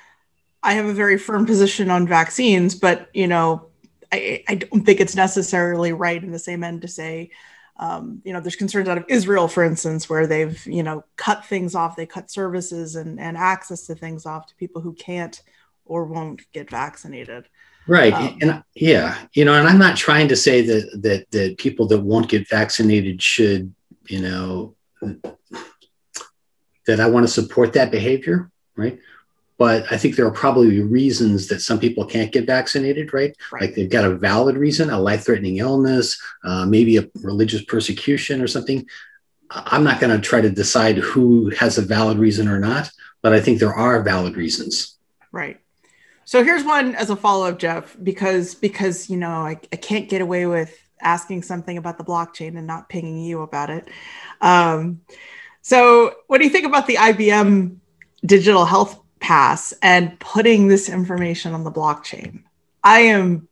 I 0.62 0.74
have 0.74 0.86
a 0.86 0.92
very 0.94 1.18
firm 1.18 1.46
position 1.46 1.90
on 1.90 2.08
vaccines, 2.08 2.74
but 2.74 3.08
you 3.14 3.28
know, 3.28 3.68
I, 4.12 4.42
I 4.48 4.54
don't 4.56 4.84
think 4.84 5.00
it's 5.00 5.14
necessarily 5.14 5.92
right 5.92 6.22
in 6.22 6.32
the 6.32 6.38
same 6.38 6.64
end 6.64 6.82
to 6.82 6.88
say, 6.88 7.30
um, 7.78 8.22
you 8.24 8.32
know, 8.32 8.40
there's 8.40 8.56
concerns 8.56 8.88
out 8.88 8.98
of 8.98 9.04
Israel, 9.08 9.48
for 9.48 9.62
instance, 9.62 10.08
where 10.08 10.26
they've, 10.26 10.64
you 10.66 10.82
know, 10.82 11.04
cut 11.16 11.44
things 11.44 11.74
off, 11.74 11.96
they 11.96 12.06
cut 12.06 12.30
services 12.30 12.96
and, 12.96 13.20
and 13.20 13.36
access 13.36 13.86
to 13.86 13.94
things 13.94 14.26
off 14.26 14.46
to 14.46 14.54
people 14.56 14.80
who 14.80 14.94
can't 14.94 15.42
or 15.84 16.04
won't 16.04 16.50
get 16.52 16.70
vaccinated. 16.70 17.48
Right. 17.86 18.12
Um, 18.12 18.38
and 18.40 18.64
yeah, 18.74 19.16
you 19.34 19.44
know, 19.44 19.54
and 19.54 19.68
I'm 19.68 19.78
not 19.78 19.96
trying 19.96 20.28
to 20.28 20.36
say 20.36 20.62
that 20.62 21.02
that 21.02 21.30
that 21.30 21.58
people 21.58 21.86
that 21.88 22.00
won't 22.00 22.28
get 22.28 22.48
vaccinated 22.48 23.22
should, 23.22 23.72
you 24.08 24.20
know, 24.20 24.74
that 26.86 27.00
I 27.00 27.08
want 27.08 27.26
to 27.26 27.32
support 27.32 27.72
that 27.74 27.90
behavior, 27.90 28.50
right? 28.76 28.98
But 29.58 29.90
I 29.90 29.96
think 29.96 30.16
there 30.16 30.26
are 30.26 30.32
probably 30.32 30.82
reasons 30.82 31.48
that 31.48 31.60
some 31.60 31.78
people 31.78 32.04
can't 32.04 32.32
get 32.32 32.46
vaccinated, 32.46 33.14
right? 33.14 33.34
right. 33.50 33.62
Like 33.62 33.74
they've 33.74 33.90
got 33.90 34.04
a 34.04 34.14
valid 34.14 34.56
reason, 34.56 34.90
a 34.90 35.00
life 35.00 35.24
threatening 35.24 35.58
illness, 35.58 36.20
uh, 36.44 36.66
maybe 36.66 36.98
a 36.98 37.08
religious 37.22 37.64
persecution 37.64 38.42
or 38.42 38.48
something. 38.48 38.86
I'm 39.50 39.84
not 39.84 40.00
going 40.00 40.14
to 40.14 40.20
try 40.20 40.40
to 40.40 40.50
decide 40.50 40.98
who 40.98 41.50
has 41.50 41.78
a 41.78 41.82
valid 41.82 42.18
reason 42.18 42.48
or 42.48 42.58
not, 42.58 42.90
but 43.22 43.32
I 43.32 43.40
think 43.40 43.58
there 43.58 43.74
are 43.74 44.02
valid 44.02 44.36
reasons. 44.36 44.98
Right. 45.32 45.60
So 46.24 46.42
here's 46.42 46.64
one 46.64 46.94
as 46.96 47.08
a 47.08 47.16
follow 47.16 47.48
up, 47.48 47.58
Jeff, 47.58 47.96
because 48.02 48.54
because 48.54 49.08
you 49.08 49.16
know 49.16 49.30
I, 49.30 49.60
I 49.72 49.76
can't 49.76 50.08
get 50.08 50.20
away 50.20 50.46
with 50.46 50.76
asking 51.00 51.42
something 51.42 51.78
about 51.78 51.98
the 51.98 52.04
blockchain 52.04 52.56
and 52.56 52.66
not 52.66 52.88
pinging 52.88 53.18
you 53.18 53.42
about 53.42 53.70
it. 53.70 53.88
Um, 54.40 55.00
so 55.62 56.14
what 56.26 56.38
do 56.38 56.44
you 56.44 56.50
think 56.50 56.66
about 56.66 56.86
the 56.86 56.94
IBM 56.94 57.76
digital 58.24 58.64
health 58.64 59.00
pass 59.20 59.72
and 59.82 60.18
putting 60.20 60.68
this 60.68 60.88
information 60.88 61.54
on 61.54 61.64
the 61.64 61.72
blockchain? 61.72 62.42
I 62.84 63.00
am 63.00 63.48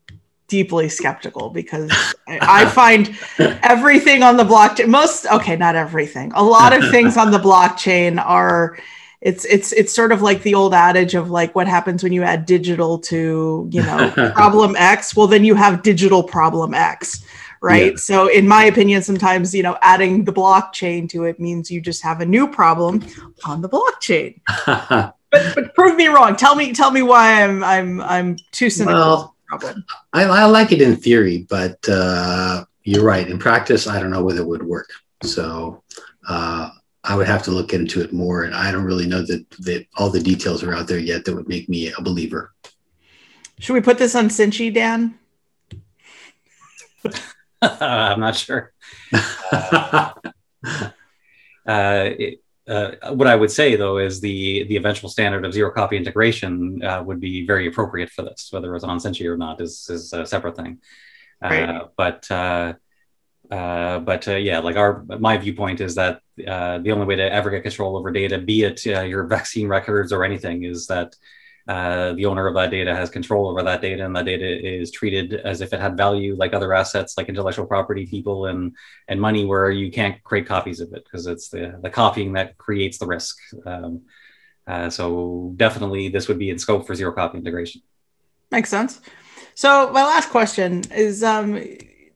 deeply 0.46 0.88
skeptical 0.88 1.50
because 1.50 1.90
I, 2.28 2.38
I 2.40 2.66
find 2.70 3.16
everything 3.38 4.22
on 4.22 4.36
the 4.36 4.44
blockchain 4.44 4.88
most 4.88 5.26
okay, 5.26 5.56
not 5.56 5.74
everything. 5.74 6.32
A 6.34 6.44
lot 6.44 6.72
of 6.72 6.88
things 6.90 7.16
on 7.16 7.30
the 7.30 7.38
blockchain 7.38 8.24
are 8.24 8.78
it's 9.24 9.44
it's 9.46 9.72
it's 9.72 9.92
sort 9.92 10.12
of 10.12 10.22
like 10.22 10.42
the 10.42 10.54
old 10.54 10.74
adage 10.74 11.14
of 11.14 11.30
like 11.30 11.54
what 11.54 11.66
happens 11.66 12.02
when 12.02 12.12
you 12.12 12.22
add 12.22 12.44
digital 12.44 12.98
to 12.98 13.66
you 13.72 13.82
know 13.82 14.10
problem 14.34 14.76
x 14.76 15.16
well 15.16 15.26
then 15.26 15.44
you 15.44 15.54
have 15.54 15.82
digital 15.82 16.22
problem 16.22 16.74
x 16.74 17.24
right 17.64 17.92
yeah. 17.92 17.96
so 17.96 18.28
in 18.28 18.46
my 18.46 18.64
opinion 18.64 19.02
sometimes 19.02 19.54
you 19.54 19.62
know 19.62 19.76
adding 19.80 20.24
the 20.24 20.32
blockchain 20.32 21.08
to 21.08 21.24
it 21.24 21.40
means 21.40 21.70
you 21.70 21.80
just 21.80 22.02
have 22.02 22.20
a 22.20 22.26
new 22.26 22.46
problem 22.46 23.02
on 23.46 23.62
the 23.62 23.68
blockchain 23.68 24.38
but, 24.66 25.54
but 25.54 25.74
prove 25.74 25.96
me 25.96 26.06
wrong 26.08 26.36
tell 26.36 26.54
me 26.54 26.72
tell 26.74 26.90
me 26.90 27.00
why 27.02 27.42
i'm 27.42 27.64
i'm 27.64 28.00
i'm 28.02 28.36
too 28.52 28.68
cynical 28.68 28.94
well, 28.94 29.36
problem. 29.48 29.84
I, 30.12 30.24
I 30.24 30.44
like 30.44 30.72
it 30.72 30.82
in 30.82 30.94
theory 30.96 31.46
but 31.48 31.78
uh 31.88 32.64
you're 32.82 33.02
right 33.02 33.26
in 33.26 33.38
practice 33.38 33.86
i 33.86 33.98
don't 33.98 34.10
know 34.10 34.22
whether 34.22 34.42
it 34.42 34.46
would 34.46 34.62
work 34.62 34.90
so 35.22 35.82
uh 36.28 36.68
I 37.06 37.14
would 37.14 37.26
have 37.26 37.42
to 37.42 37.50
look 37.50 37.74
into 37.74 38.00
it 38.00 38.14
more, 38.14 38.44
and 38.44 38.54
I 38.54 38.72
don't 38.72 38.86
really 38.86 39.06
know 39.06 39.20
that 39.20 39.44
that 39.58 39.86
all 39.98 40.08
the 40.08 40.22
details 40.22 40.62
are 40.62 40.72
out 40.72 40.88
there 40.88 40.98
yet 40.98 41.26
that 41.26 41.34
would 41.34 41.46
make 41.46 41.68
me 41.68 41.92
a 41.92 42.00
believer. 42.00 42.54
Should 43.58 43.74
we 43.74 43.82
put 43.82 43.98
this 43.98 44.14
on 44.14 44.30
Cinchy, 44.30 44.72
Dan? 44.72 45.18
I'm 47.80 48.20
not 48.20 48.36
sure. 48.36 48.72
Uh, 49.52 50.10
uh, 50.64 50.90
it, 51.66 52.40
uh, 52.66 53.12
what 53.12 53.28
I 53.28 53.36
would 53.36 53.50
say 53.50 53.76
though 53.76 53.98
is 53.98 54.20
the 54.20 54.64
the 54.64 54.76
eventual 54.76 55.10
standard 55.10 55.44
of 55.44 55.52
zero 55.52 55.70
copy 55.70 55.96
integration 55.96 56.82
uh, 56.82 57.02
would 57.02 57.20
be 57.20 57.46
very 57.46 57.66
appropriate 57.66 58.10
for 58.10 58.22
this. 58.22 58.48
Whether 58.50 58.74
it's 58.74 58.84
on 58.84 58.98
Cinchy 58.98 59.26
or 59.26 59.36
not 59.36 59.60
is 59.60 59.86
is 59.90 60.12
a 60.12 60.24
separate 60.24 60.56
thing. 60.56 60.78
Uh, 61.42 61.48
right. 61.48 61.82
But 61.96 62.30
uh, 62.30 62.74
uh, 63.50 63.98
but 63.98 64.26
uh, 64.26 64.36
yeah, 64.36 64.60
like 64.60 64.76
our 64.76 65.04
my 65.18 65.36
viewpoint 65.36 65.80
is 65.80 65.94
that 65.96 66.20
uh, 66.46 66.78
the 66.78 66.92
only 66.92 67.06
way 67.06 67.16
to 67.16 67.32
ever 67.32 67.50
get 67.50 67.62
control 67.62 67.96
over 67.96 68.10
data, 68.10 68.38
be 68.38 68.62
it 68.62 68.80
uh, 68.86 69.02
your 69.02 69.24
vaccine 69.24 69.68
records 69.68 70.12
or 70.12 70.24
anything, 70.24 70.64
is 70.64 70.86
that 70.86 71.14
uh, 71.66 72.12
the 72.12 72.26
owner 72.26 72.46
of 72.46 72.54
that 72.54 72.70
data 72.70 72.94
has 72.94 73.10
control 73.10 73.48
over 73.48 73.62
that 73.62 73.80
data, 73.80 74.04
and 74.04 74.14
that 74.14 74.26
data 74.26 74.46
is 74.46 74.90
treated 74.90 75.34
as 75.34 75.60
if 75.60 75.72
it 75.72 75.80
had 75.80 75.96
value, 75.96 76.34
like 76.36 76.52
other 76.52 76.74
assets, 76.74 77.16
like 77.16 77.28
intellectual 77.28 77.66
property, 77.66 78.06
people, 78.06 78.46
and 78.46 78.76
and 79.08 79.20
money, 79.20 79.44
where 79.44 79.70
you 79.70 79.90
can't 79.90 80.22
create 80.24 80.46
copies 80.46 80.80
of 80.80 80.92
it 80.92 81.04
because 81.04 81.26
it's 81.26 81.48
the 81.48 81.78
the 81.82 81.90
copying 81.90 82.34
that 82.34 82.58
creates 82.58 82.98
the 82.98 83.06
risk. 83.06 83.38
Um, 83.64 84.02
so 84.90 85.52
definitely, 85.56 86.08
this 86.08 86.28
would 86.28 86.38
be 86.38 86.50
in 86.50 86.58
scope 86.58 86.86
for 86.86 86.94
zero 86.94 87.12
copy 87.12 87.38
integration. 87.38 87.82
Makes 88.50 88.70
sense. 88.70 89.00
So 89.54 89.90
my 89.92 90.02
last 90.02 90.30
question 90.30 90.82
is, 90.90 91.22
um, 91.22 91.62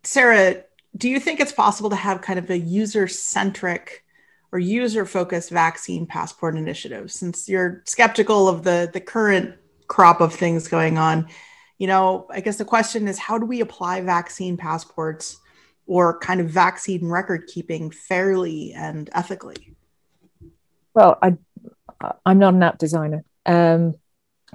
Sarah 0.02 0.64
do 0.96 1.08
you 1.08 1.20
think 1.20 1.40
it's 1.40 1.52
possible 1.52 1.90
to 1.90 1.96
have 1.96 2.20
kind 2.20 2.38
of 2.38 2.50
a 2.50 2.58
user 2.58 3.06
centric 3.06 4.04
or 4.52 4.58
user 4.58 5.04
focused 5.04 5.50
vaccine 5.50 6.06
passport 6.06 6.56
initiative 6.56 7.10
since 7.12 7.48
you're 7.48 7.82
skeptical 7.86 8.48
of 8.48 8.64
the 8.64 8.90
the 8.92 9.00
current 9.00 9.54
crop 9.86 10.20
of 10.20 10.34
things 10.34 10.68
going 10.68 10.98
on 10.98 11.28
you 11.78 11.86
know 11.86 12.26
i 12.30 12.40
guess 12.40 12.56
the 12.56 12.64
question 12.64 13.08
is 13.08 13.18
how 13.18 13.38
do 13.38 13.46
we 13.46 13.60
apply 13.60 14.00
vaccine 14.00 14.56
passports 14.56 15.38
or 15.88 16.18
kind 16.18 16.40
of 16.40 16.48
vaccine 16.48 17.08
record 17.08 17.46
keeping 17.46 17.90
fairly 17.90 18.74
and 18.74 19.10
ethically? 19.14 19.74
Well 20.94 21.18
i 21.20 21.36
i'm 22.24 22.38
not 22.38 22.54
an 22.54 22.62
app 22.62 22.78
designer. 22.78 23.24
Um, 23.44 23.94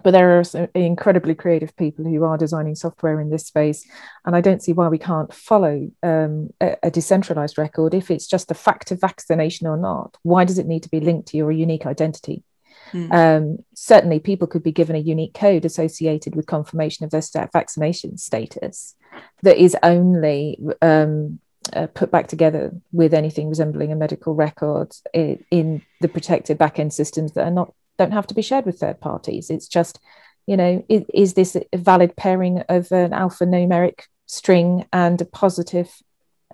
but 0.02 0.12
there 0.12 0.40
are 0.40 0.44
some 0.44 0.68
incredibly 0.74 1.36
creative 1.36 1.76
people 1.76 2.06
who 2.06 2.24
are 2.24 2.38
designing 2.38 2.76
software 2.76 3.20
in 3.20 3.30
this 3.30 3.46
space 3.46 3.86
and 4.26 4.36
i 4.36 4.42
don't 4.42 4.64
see 4.64 4.74
why 4.74 4.88
we 4.88 4.98
can't 4.98 5.34
follow 5.34 5.90
um, 6.02 6.50
a, 6.62 6.76
a, 6.84 6.92
decentralized 6.92 7.58
record 7.58 7.94
if 7.94 8.10
it's 8.10 8.28
just 8.28 8.50
a 8.50 8.56
fact 8.56 8.92
of 8.92 9.00
vaccination 9.00 9.68
or 9.68 9.78
not 9.78 10.18
why 10.24 10.44
does 10.44 10.58
it 10.58 10.68
need 10.68 10.84
to 10.84 10.90
be 10.90 11.00
linked 11.00 11.28
to 11.28 11.38
your 11.38 11.52
unique 11.52 11.86
identity 11.86 12.44
mm. 12.92 13.12
um, 13.14 13.58
certainly 13.76 14.20
people 14.20 14.48
could 14.48 14.64
be 14.64 14.72
given 14.72 14.96
a 14.96 15.00
unique 15.00 15.34
code 15.34 15.66
associated 15.66 16.36
with 16.36 16.48
confirmation 16.48 17.06
of 17.06 17.12
their 17.12 17.22
stat 17.22 17.50
vaccination 17.54 18.18
status 18.18 18.96
that 19.44 19.58
is 19.58 19.78
only 19.84 20.58
um, 20.82 21.40
uh, 21.72 21.88
put 21.88 22.12
back 22.12 22.28
together 22.28 22.74
with 22.92 23.14
anything 23.14 23.48
resembling 23.48 23.92
a 23.92 23.96
medical 23.96 24.34
record 24.34 24.94
in, 25.14 25.44
in 25.50 25.82
the 26.02 26.10
protected 26.10 26.58
backend 26.58 26.92
systems 26.92 27.34
that 27.34 27.46
are 27.46 27.52
not 27.52 27.74
don't 27.98 28.12
have 28.12 28.28
to 28.28 28.34
be 28.34 28.42
shared 28.42 28.66
with 28.66 28.80
third 28.80 29.00
parties. 29.00 29.50
It's 29.50 29.68
just, 29.68 30.00
you 30.48 30.58
know, 30.58 30.84
is, 30.90 31.04
is 31.14 31.34
this 31.34 31.56
a 31.56 31.78
valid 31.78 32.16
pairing 32.16 32.60
of 32.70 32.92
an 32.92 33.12
alphanumeric 33.12 34.02
string 34.26 34.86
and 34.92 35.22
a 35.22 35.26
positive 35.26 35.92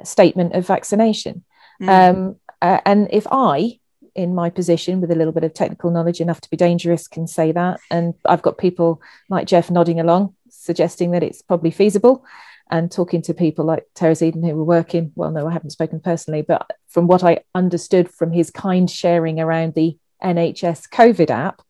statement 0.04 0.54
of 0.54 0.68
vaccination? 0.68 1.44
Mm. 1.82 1.90
Um, 1.90 2.36
uh, 2.62 2.82
and 2.86 3.08
if 3.12 3.26
I, 3.32 3.80
in 4.16 4.36
my 4.36 4.50
position 4.50 5.00
with 5.00 5.12
a 5.12 5.16
little 5.16 5.32
bit 5.32 5.44
of 5.44 5.54
technical 5.54 5.92
knowledge 5.92 6.20
enough 6.20 6.42
to 6.42 6.50
be 6.50 6.58
dangerous, 6.58 7.08
can 7.08 7.26
say 7.26 7.52
that, 7.54 7.80
and 7.90 8.14
I've 8.26 8.42
got 8.42 8.58
people 8.58 9.02
like 9.30 9.48
Jeff 9.48 9.72
nodding 9.72 10.00
along, 10.00 10.36
suggesting 10.50 11.12
that 11.12 11.24
it's 11.24 11.42
probably 11.42 11.72
feasible, 11.72 12.26
and 12.70 12.92
talking 12.92 13.22
to 13.24 13.34
people 13.34 13.66
like 13.66 13.86
Terence 13.96 14.22
Eden 14.22 14.44
who 14.44 14.56
were 14.56 14.64
working. 14.64 15.12
Well, 15.16 15.32
no, 15.32 15.48
I 15.48 15.54
haven't 15.54 15.72
spoken 15.72 16.00
personally, 16.00 16.42
but 16.42 16.70
from 16.88 17.08
what 17.08 17.24
I 17.24 17.40
understood 17.56 18.10
from 18.10 18.32
his 18.32 18.52
kind 18.52 18.90
sharing 18.90 19.40
around 19.40 19.74
the 19.74 19.98
NHS 20.24 20.90
COVID 20.90 21.30
app 21.30 21.62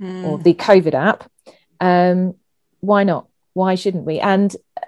mm. 0.00 0.24
or 0.24 0.38
the 0.38 0.54
COVID 0.54 0.94
app. 0.94 1.30
Um, 1.80 2.34
why 2.80 3.04
not? 3.04 3.28
Why 3.54 3.74
shouldn't 3.74 4.04
we? 4.04 4.20
And 4.20 4.54
uh, 4.76 4.86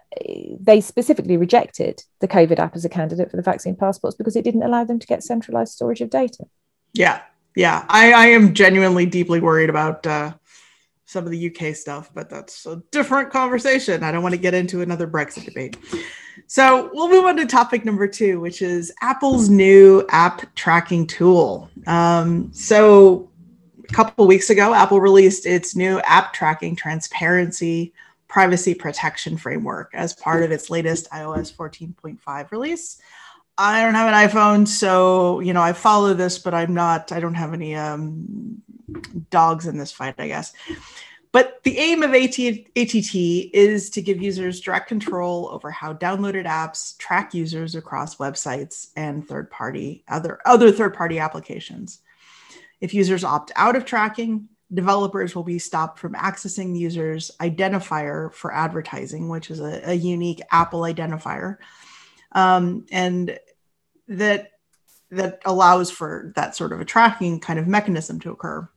they 0.61 0.81
specifically 0.81 1.37
rejected 1.37 2.03
the 2.21 2.29
COVID 2.29 2.59
app 2.59 2.77
as 2.77 2.85
a 2.85 2.89
candidate 2.89 3.31
for 3.31 3.37
the 3.37 3.43
vaccine 3.43 3.77
passports 3.77 4.17
because 4.17 4.37
it 4.37 4.45
didn't 4.45 4.63
allow 4.63 4.85
them 4.85 4.99
to 4.99 5.07
get 5.07 5.23
centralized 5.23 5.73
storage 5.73 6.01
of 6.01 6.11
data. 6.11 6.45
Yeah, 6.93 7.23
yeah. 7.57 7.85
I, 7.89 8.13
I 8.13 8.27
am 8.27 8.55
genuinely 8.55 9.07
deeply 9.07 9.41
worried 9.41 9.71
about 9.71 10.07
uh, 10.07 10.35
some 11.07 11.25
of 11.25 11.31
the 11.31 11.51
UK 11.51 11.75
stuff, 11.75 12.11
but 12.15 12.31
that's 12.31 12.67
a 12.67 12.83
different 12.93 13.31
conversation. 13.31 14.05
I 14.05 14.13
don't 14.13 14.23
want 14.23 14.35
to 14.35 14.41
get 14.41 14.55
into 14.55 14.83
another 14.83 15.09
Brexit 15.09 15.45
debate. 15.45 15.77
So 16.51 16.91
we'll 16.93 17.09
move 17.09 17.27
on 17.27 17.37
to 17.37 17.47
topic 17.47 17.85
number 17.85 18.09
two, 18.09 18.41
which 18.41 18.61
is 18.61 18.93
Apple's 19.03 19.49
new 19.49 20.05
app 20.09 20.53
tracking 20.57 21.07
tool. 21.07 21.71
Um, 21.87 22.53
so 22.53 23.31
a 23.89 23.93
couple 23.93 24.27
weeks 24.27 24.51
ago, 24.51 24.75
Apple 24.75 25.01
released 25.01 25.47
its 25.47 25.77
new 25.77 26.01
app 26.01 26.33
tracking 26.33 26.75
transparency 26.75 27.93
privacy 28.27 28.75
protection 28.75 29.37
framework 29.37 29.93
as 29.95 30.13
part 30.13 30.43
of 30.43 30.51
its 30.51 30.71
latest 30.71 31.09
iOS 31.13 31.55
14.5 31.55 32.51
release. 32.51 33.01
I 33.57 33.83
don't 33.83 33.95
have 33.95 34.13
an 34.13 34.29
iPhone, 34.29 34.67
so 34.67 35.39
you 35.39 35.53
know 35.53 35.63
I 35.63 35.73
follow 35.73 36.15
this, 36.15 36.41
but 36.41 36.53
I'm 36.53 36.75
not. 36.75 37.13
I 37.13 37.21
don't 37.21 37.35
have 37.35 37.55
any 37.55 37.77
um, 37.77 38.61
dogs 39.31 39.69
in 39.69 39.79
this 39.79 39.93
fight, 39.93 40.17
I 40.19 40.27
guess. 40.27 40.53
But 41.33 41.63
the 41.63 41.79
aim 41.79 42.03
of 42.03 42.13
AT- 42.13 42.67
ATT 42.77 43.15
is 43.55 43.91
to 43.91 44.03
give 44.03 44.21
users 44.21 44.61
direct 44.61 44.89
control 44.89 45.49
over 45.51 45.71
how 45.71 45.95
downloaded 45.95 46.47
apps 46.47 46.99
track 46.99 47.35
users 47.35 47.77
across 47.77 48.17
websites 48.17 48.89
and 48.97 49.27
third-party 49.27 50.05
other 50.09 50.41
other 50.45 50.73
third-party 50.73 51.19
applications. 51.19 52.01
If 52.81 52.95
users 52.95 53.23
opt 53.23 53.53
out 53.55 53.77
of 53.77 53.85
tracking, 53.85 54.49
developers 54.73 55.35
will 55.35 55.45
be 55.45 55.59
stopped 55.59 55.99
from 55.99 56.15
accessing 56.15 56.73
the 56.73 56.81
user's 56.81 57.31
identifier 57.41 58.33
for 58.33 58.53
advertising, 58.53 59.29
which 59.29 59.51
is 59.51 59.61
a, 59.61 59.91
a 59.91 59.95
unique 59.95 60.41
Apple 60.51 60.81
identifier, 60.81 61.59
um, 62.33 62.87
and 62.91 63.39
that 64.09 64.53
that 65.11 65.41
allows 65.45 65.91
for 65.91 66.33
that 66.37 66.57
sort 66.57 66.73
of 66.73 66.81
a 66.81 66.85
tracking 66.85 67.41
kind 67.41 67.59
of 67.59 67.67
mechanism 67.67 68.21
to 68.21 68.31
occur. 68.31 68.69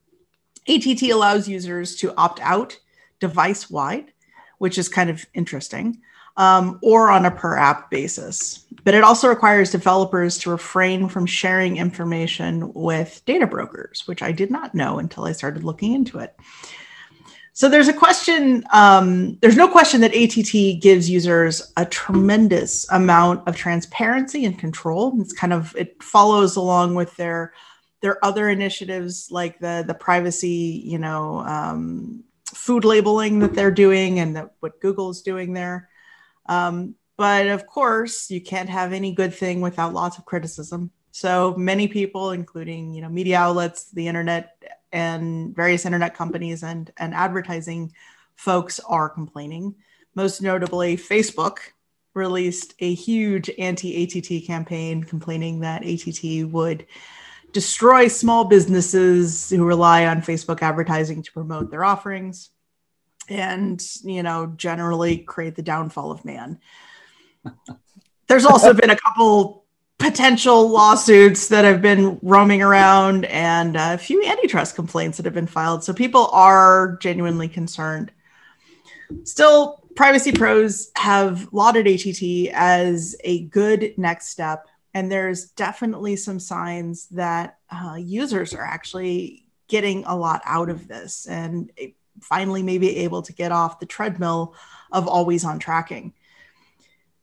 ATT 0.68 1.02
allows 1.02 1.48
users 1.48 1.96
to 1.96 2.14
opt 2.16 2.40
out 2.40 2.78
device 3.20 3.70
wide, 3.70 4.12
which 4.58 4.78
is 4.78 4.88
kind 4.88 5.10
of 5.10 5.24
interesting 5.34 6.00
um, 6.36 6.78
or 6.82 7.10
on 7.10 7.26
a 7.26 7.30
per 7.30 7.56
app 7.56 7.90
basis. 7.90 8.64
But 8.84 8.94
it 8.94 9.04
also 9.04 9.28
requires 9.28 9.70
developers 9.70 10.38
to 10.38 10.50
refrain 10.50 11.08
from 11.08 11.26
sharing 11.26 11.76
information 11.76 12.72
with 12.74 13.22
data 13.24 13.46
brokers, 13.46 14.06
which 14.06 14.22
I 14.22 14.32
did 14.32 14.50
not 14.50 14.74
know 14.74 14.98
until 14.98 15.24
I 15.24 15.32
started 15.32 15.64
looking 15.64 15.92
into 15.92 16.18
it. 16.18 16.34
So 17.56 17.68
there's 17.68 17.86
a 17.86 17.92
question, 17.92 18.64
um, 18.72 19.38
there's 19.40 19.56
no 19.56 19.68
question 19.68 20.00
that 20.00 20.12
ATT 20.12 20.82
gives 20.82 21.08
users 21.08 21.72
a 21.76 21.86
tremendous 21.86 22.90
amount 22.90 23.46
of 23.46 23.54
transparency 23.54 24.44
and 24.44 24.58
control. 24.58 25.16
It's 25.20 25.32
kind 25.32 25.52
of, 25.52 25.74
it 25.76 26.02
follows 26.02 26.56
along 26.56 26.96
with 26.96 27.14
their 27.16 27.52
their 28.04 28.22
other 28.22 28.50
initiatives 28.50 29.30
like 29.30 29.58
the 29.60 29.82
the 29.86 29.94
privacy, 29.94 30.82
you 30.84 30.98
know, 30.98 31.38
um, 31.38 32.22
food 32.44 32.84
labeling 32.84 33.38
that 33.38 33.54
they're 33.54 33.70
doing 33.70 34.18
and 34.18 34.36
that 34.36 34.50
what 34.60 34.78
Google 34.78 35.08
is 35.08 35.22
doing 35.22 35.54
there. 35.54 35.88
Um, 36.44 36.96
but 37.16 37.46
of 37.46 37.66
course, 37.66 38.30
you 38.30 38.42
can't 38.42 38.68
have 38.68 38.92
any 38.92 39.14
good 39.14 39.32
thing 39.32 39.62
without 39.62 39.94
lots 39.94 40.18
of 40.18 40.26
criticism. 40.26 40.90
So 41.12 41.54
many 41.56 41.88
people, 41.88 42.32
including 42.32 42.92
you 42.92 43.00
know 43.00 43.08
media 43.08 43.38
outlets, 43.38 43.90
the 43.90 44.06
internet, 44.06 44.62
and 44.92 45.56
various 45.56 45.86
internet 45.86 46.14
companies 46.14 46.62
and 46.62 46.90
and 46.98 47.14
advertising 47.14 47.90
folks, 48.36 48.80
are 48.80 49.08
complaining. 49.08 49.76
Most 50.14 50.42
notably, 50.42 50.98
Facebook 50.98 51.56
released 52.12 52.74
a 52.80 52.92
huge 52.92 53.50
anti-ATT 53.58 54.46
campaign 54.46 55.02
complaining 55.02 55.60
that 55.60 55.86
ATT 55.86 56.52
would 56.52 56.84
destroy 57.54 58.08
small 58.08 58.44
businesses 58.44 59.48
who 59.48 59.64
rely 59.64 60.06
on 60.06 60.20
Facebook 60.20 60.60
advertising 60.60 61.22
to 61.22 61.32
promote 61.32 61.70
their 61.70 61.84
offerings 61.84 62.50
and 63.30 63.82
you 64.02 64.22
know 64.22 64.52
generally 64.56 65.18
create 65.18 65.54
the 65.54 65.62
downfall 65.62 66.10
of 66.10 66.24
man. 66.24 66.58
There's 68.26 68.44
also 68.44 68.74
been 68.74 68.90
a 68.90 68.96
couple 68.96 69.64
potential 69.98 70.68
lawsuits 70.68 71.48
that 71.48 71.64
have 71.64 71.80
been 71.80 72.18
roaming 72.22 72.60
around 72.60 73.24
and 73.26 73.76
a 73.76 73.96
few 73.96 74.24
antitrust 74.24 74.74
complaints 74.74 75.16
that 75.16 75.24
have 75.24 75.34
been 75.34 75.46
filed. 75.46 75.84
So 75.84 75.92
people 75.92 76.28
are 76.32 76.98
genuinely 77.00 77.48
concerned. 77.48 78.10
Still 79.22 79.84
privacy 79.94 80.32
pros 80.32 80.90
have 80.96 81.48
lauded 81.52 81.86
att 81.86 82.50
as 82.52 83.14
a 83.22 83.44
good 83.44 83.94
next 83.96 84.28
step 84.28 84.66
and 84.94 85.10
there's 85.10 85.50
definitely 85.50 86.16
some 86.16 86.40
signs 86.40 87.06
that 87.08 87.58
uh, 87.70 87.96
users 87.98 88.54
are 88.54 88.64
actually 88.64 89.44
getting 89.68 90.04
a 90.06 90.16
lot 90.16 90.40
out 90.44 90.70
of 90.70 90.88
this 90.88 91.26
and 91.26 91.72
finally 92.20 92.62
maybe 92.62 92.98
able 92.98 93.22
to 93.22 93.32
get 93.32 93.52
off 93.52 93.80
the 93.80 93.86
treadmill 93.86 94.54
of 94.92 95.08
always 95.08 95.44
on 95.44 95.58
tracking. 95.58 96.14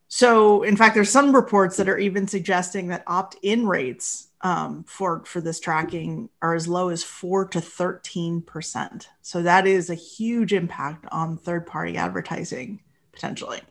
So, 0.09 0.63
in 0.63 0.75
fact, 0.75 0.93
there's 0.93 1.09
some 1.09 1.33
reports 1.33 1.77
that 1.77 1.87
are 1.87 1.97
even 1.97 2.27
suggesting 2.27 2.89
that 2.89 3.03
opt-in 3.07 3.65
rates 3.65 4.27
um, 4.41 4.83
for 4.83 5.23
for 5.23 5.39
this 5.39 5.59
tracking 5.59 6.29
are 6.41 6.53
as 6.53 6.67
low 6.67 6.89
as 6.89 7.03
four 7.03 7.45
to 7.45 7.61
thirteen 7.61 8.41
percent. 8.41 9.07
So 9.21 9.43
that 9.43 9.65
is 9.67 9.89
a 9.89 9.95
huge 9.95 10.51
impact 10.51 11.05
on 11.11 11.37
third-party 11.37 11.95
advertising 11.95 12.81
potentially. 13.13 13.61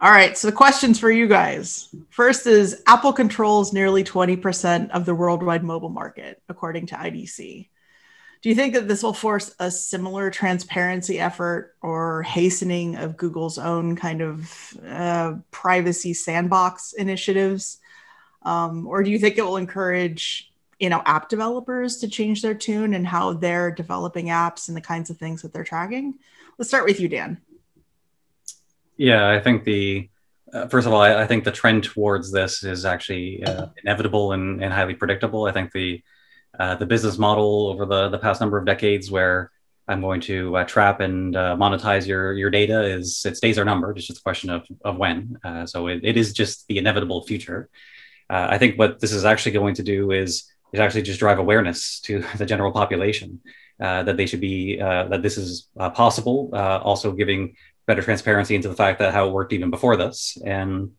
All 0.00 0.12
right, 0.12 0.38
so 0.38 0.46
the 0.46 0.52
questions 0.52 1.00
for 1.00 1.10
you 1.10 1.26
guys. 1.26 1.92
First 2.10 2.46
is 2.46 2.82
Apple 2.86 3.12
controls 3.12 3.72
nearly 3.72 4.04
20% 4.04 4.90
of 4.90 5.04
the 5.04 5.14
worldwide 5.14 5.64
mobile 5.64 5.88
market, 5.88 6.40
according 6.48 6.86
to 6.86 6.94
IDC. 6.94 7.68
Do 8.40 8.48
you 8.48 8.54
think 8.54 8.74
that 8.74 8.86
this 8.86 9.02
will 9.02 9.12
force 9.12 9.52
a 9.58 9.72
similar 9.72 10.30
transparency 10.30 11.18
effort 11.18 11.74
or 11.82 12.22
hastening 12.22 12.94
of 12.94 13.16
Google's 13.16 13.58
own 13.58 13.96
kind 13.96 14.22
of 14.22 14.78
uh, 14.86 15.34
privacy 15.50 16.14
sandbox 16.14 16.92
initiatives? 16.92 17.78
Um, 18.42 18.86
or 18.86 19.02
do 19.02 19.10
you 19.10 19.18
think 19.18 19.36
it 19.36 19.42
will 19.42 19.56
encourage 19.56 20.52
you 20.78 20.90
know 20.90 21.02
app 21.06 21.28
developers 21.28 21.96
to 21.96 22.08
change 22.08 22.40
their 22.40 22.54
tune 22.54 22.94
and 22.94 23.04
how 23.04 23.32
they're 23.32 23.72
developing 23.72 24.26
apps 24.26 24.68
and 24.68 24.76
the 24.76 24.80
kinds 24.80 25.10
of 25.10 25.16
things 25.16 25.42
that 25.42 25.52
they're 25.52 25.64
tracking? 25.64 26.14
Let's 26.56 26.68
start 26.68 26.84
with 26.84 27.00
you, 27.00 27.08
Dan. 27.08 27.40
Yeah, 28.98 29.30
I 29.30 29.40
think 29.40 29.64
the 29.64 30.10
uh, 30.52 30.66
first 30.66 30.86
of 30.86 30.92
all, 30.92 31.00
I, 31.00 31.22
I, 31.22 31.26
think 31.26 31.44
the 31.44 31.52
trend 31.52 31.84
towards 31.84 32.32
this 32.32 32.64
is 32.64 32.84
actually 32.86 33.44
uh, 33.44 33.66
inevitable 33.82 34.32
and, 34.32 34.62
and 34.62 34.72
highly 34.72 34.94
predictable. 34.94 35.44
I 35.44 35.52
think 35.52 35.72
the 35.72 36.02
uh, 36.58 36.74
the 36.74 36.86
business 36.86 37.18
model 37.18 37.68
over 37.68 37.86
the, 37.86 38.08
the 38.08 38.18
past 38.18 38.40
number 38.40 38.58
of 38.58 38.64
decades 38.64 39.10
where 39.10 39.52
I'm 39.86 40.00
going 40.00 40.20
to 40.22 40.56
uh, 40.56 40.64
trap 40.64 41.00
and 41.00 41.36
uh, 41.36 41.56
monetize 41.56 42.06
your 42.06 42.32
your 42.32 42.50
data 42.50 42.82
is 42.82 43.24
its 43.24 43.40
days 43.40 43.58
are 43.58 43.64
numbered. 43.64 43.98
It's 43.98 44.06
just 44.06 44.18
a 44.18 44.22
question 44.22 44.50
of, 44.50 44.66
of 44.84 44.96
when. 44.96 45.38
Uh, 45.44 45.64
so 45.66 45.86
it, 45.86 46.00
it 46.02 46.16
is 46.16 46.32
just 46.32 46.66
the 46.66 46.78
inevitable 46.78 47.22
future. 47.22 47.68
Uh, 48.28 48.48
I 48.50 48.58
think 48.58 48.78
what 48.78 49.00
this 49.00 49.12
is 49.12 49.24
actually 49.24 49.52
going 49.52 49.74
to 49.76 49.82
do 49.82 50.10
is 50.10 50.50
is 50.72 50.80
actually 50.80 51.02
just 51.02 51.20
drive 51.20 51.38
awareness 51.38 52.00
to 52.00 52.24
the 52.36 52.46
general 52.46 52.72
population 52.72 53.40
that 53.78 54.16
they 54.16 54.26
should 54.26 54.40
be 54.40 54.76
that 54.76 55.22
this 55.22 55.38
is 55.38 55.68
possible. 55.94 56.50
also 56.52 57.12
giving 57.12 57.54
better 57.88 58.02
transparency 58.02 58.54
into 58.54 58.68
the 58.68 58.76
fact 58.76 59.00
that 59.00 59.12
how 59.12 59.26
it 59.26 59.32
worked 59.32 59.52
even 59.52 59.70
before 59.70 59.96
this, 59.96 60.38
and 60.44 60.92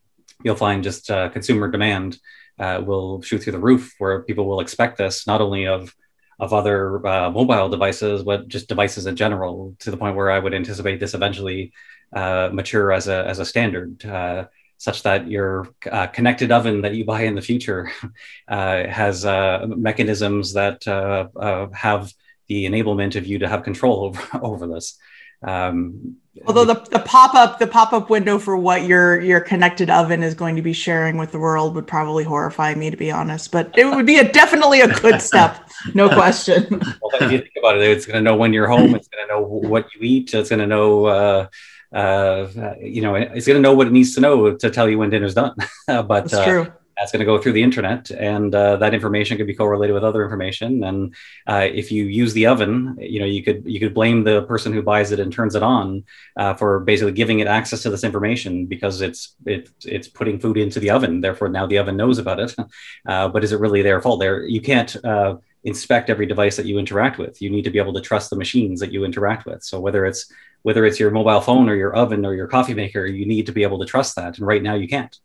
you'll 0.44 0.56
find 0.56 0.84
just 0.84 1.08
consumer 1.08 1.72
demand 1.72 2.20
uh, 2.60 2.82
will 2.86 3.22
shoot 3.22 3.40
through 3.40 3.54
the 3.54 3.60
roof, 3.60 3.96
where 4.00 4.24
people 4.24 4.46
will 4.46 4.60
expect 4.60 4.98
this 4.98 5.26
not 5.26 5.42
only 5.42 5.66
of 5.66 5.96
of 6.40 6.54
other 6.54 7.06
uh, 7.06 7.30
mobile 7.30 7.68
devices, 7.68 8.24
but 8.24 8.48
just 8.48 8.70
devices 8.70 9.06
in 9.06 9.16
general, 9.16 9.76
to 9.80 9.92
the 9.92 9.98
point 9.98 10.16
where 10.16 10.32
I 10.32 10.40
would 10.40 10.54
anticipate 10.54 11.00
this 11.00 11.14
eventually 11.14 11.74
uh, 12.14 12.50
mature 12.54 12.92
as 12.92 13.08
a 13.08 13.26
as 13.26 13.40
a 13.40 13.46
standard, 13.46 14.06
uh, 14.06 14.46
such 14.78 15.04
that 15.04 15.28
your 15.28 15.70
uh, 15.92 16.08
connected 16.08 16.52
oven 16.52 16.82
that 16.82 16.96
you 16.96 17.06
buy 17.06 17.24
in 17.24 17.36
the 17.36 17.42
future 17.42 17.92
uh, 18.48 18.88
has 18.88 19.26
mechanisms 19.66 20.54
that 20.54 20.84
have 20.86 22.14
the 22.48 22.66
enablement 22.66 23.16
of 23.16 23.28
you 23.28 23.40
to 23.40 23.48
have 23.48 23.64
control 23.64 24.04
over 24.06 24.46
over 24.46 24.68
this. 24.68 24.98
Um, 25.42 26.18
Although 26.46 26.66
the, 26.66 26.76
the 26.92 27.00
pop 27.00 27.36
up 27.36 27.60
the 27.60 27.68
pop 27.68 27.94
up 27.94 28.10
window 28.10 28.40
for 28.40 28.58
what 28.58 28.84
your 28.86 29.20
your 29.22 29.40
connected 29.40 29.90
oven 29.90 30.24
is 30.24 30.34
going 30.34 30.56
to 30.56 30.62
be 30.62 30.74
sharing 30.74 31.18
with 31.18 31.32
the 31.32 31.40
world 31.40 31.76
would 31.76 31.88
probably 31.88 32.24
horrify 32.24 32.74
me 32.76 32.90
to 32.90 32.98
be 32.98 33.12
honest, 33.12 33.52
but 33.52 33.74
it 33.78 33.86
would 33.86 34.06
be 34.06 34.18
a 34.18 34.32
definitely 34.32 34.82
a 34.82 34.88
good 34.88 35.22
step, 35.30 35.70
no 35.94 36.10
question. 36.10 36.68
Well, 37.02 37.22
if 37.22 37.32
you 37.32 37.38
think 37.40 37.54
about 37.58 37.78
it, 37.78 37.84
it's 37.84 38.06
going 38.06 38.18
to 38.18 38.22
know 38.22 38.36
when 38.36 38.54
you're 38.54 38.68
home. 38.68 38.94
It's 38.96 39.08
going 39.08 39.28
to 39.28 39.34
know 39.34 39.42
what 39.42 39.88
you 39.94 40.02
eat. 40.02 40.34
It's 40.34 40.50
going 40.50 40.60
to 40.60 40.68
know. 40.68 41.06
Uh, 41.06 41.48
uh, 41.92 42.76
you 42.80 43.02
know, 43.02 43.16
it's 43.16 43.48
going 43.48 43.58
to 43.58 43.62
know 43.62 43.74
what 43.74 43.88
it 43.88 43.94
needs 43.94 44.14
to 44.16 44.22
know 44.22 44.56
to 44.56 44.70
tell 44.70 44.88
you 44.88 45.00
when 45.00 45.10
dinner's 45.10 45.34
done. 45.34 45.56
but 45.88 46.08
that's 46.08 46.34
uh, 46.34 46.46
true 46.46 46.74
that's 47.00 47.12
going 47.12 47.20
to 47.20 47.26
go 47.26 47.38
through 47.38 47.54
the 47.54 47.64
internet 47.64 48.12
and 48.12 48.54
uh, 48.54 48.76
that 48.76 48.94
information 48.94 49.38
could 49.38 49.48
be 49.48 49.56
correlated 49.56 49.94
with 49.94 50.04
other 50.04 50.24
information. 50.24 50.84
And 50.84 51.16
uh, 51.48 51.68
if 51.72 51.92
you 51.92 52.06
use 52.06 52.34
the 52.34 52.46
oven 52.46 52.98
you 53.00 53.20
know 53.20 53.26
you 53.26 53.44
could 53.44 53.64
you 53.66 53.80
could 53.80 53.94
blame 53.94 54.24
the 54.24 54.44
person 54.44 54.74
who 54.74 54.82
buys 54.82 55.12
it 55.12 55.20
and 55.20 55.32
turns 55.32 55.56
it 55.56 55.64
on 55.64 56.04
uh, 56.38 56.54
for 56.54 56.80
basically 56.82 57.14
giving 57.14 57.40
it 57.40 57.48
access 57.48 57.82
to 57.84 57.90
this 57.90 58.04
information 58.04 58.66
because 58.66 59.02
it's 59.02 59.36
it, 59.46 59.70
it's 59.86 60.08
putting 60.08 60.40
food 60.40 60.58
into 60.58 60.80
the 60.80 60.90
oven. 60.90 61.22
Therefore 61.22 61.50
now 61.50 61.66
the 61.66 61.78
oven 61.78 61.98
knows 61.98 62.18
about 62.18 62.40
it. 62.40 62.56
Uh, 63.08 63.28
but 63.28 63.44
is 63.44 63.52
it 63.52 63.60
really 63.60 63.82
their 63.82 64.02
fault? 64.02 64.20
There 64.20 64.44
you 64.44 64.62
can't 64.62 64.96
uh, 65.04 65.38
inspect 65.64 66.10
every 66.10 66.26
device 66.26 66.56
that 66.58 66.66
you 66.66 66.78
interact 66.78 67.18
with. 67.18 67.42
You 67.42 67.50
need 67.50 67.64
to 67.64 67.70
be 67.70 67.80
able 67.80 67.94
to 67.94 68.02
trust 68.02 68.30
the 68.30 68.36
machines 68.36 68.80
that 68.80 68.92
you 68.92 69.04
interact 69.04 69.46
with. 69.46 69.64
So 69.64 69.80
whether 69.80 70.06
it's 70.06 70.32
whether 70.62 70.86
it's 70.86 71.00
your 71.00 71.12
mobile 71.12 71.42
phone 71.42 71.70
or 71.70 71.76
your 71.76 71.96
oven 71.96 72.26
or 72.26 72.34
your 72.36 72.48
coffee 72.48 72.74
maker 72.74 73.06
you 73.06 73.26
need 73.26 73.46
to 73.46 73.52
be 73.52 73.64
able 73.64 73.80
to 73.80 73.86
trust 73.86 74.16
that. 74.16 74.38
And 74.38 74.46
right 74.46 74.62
now 74.62 74.76
you 74.76 74.88
can't 74.88 75.18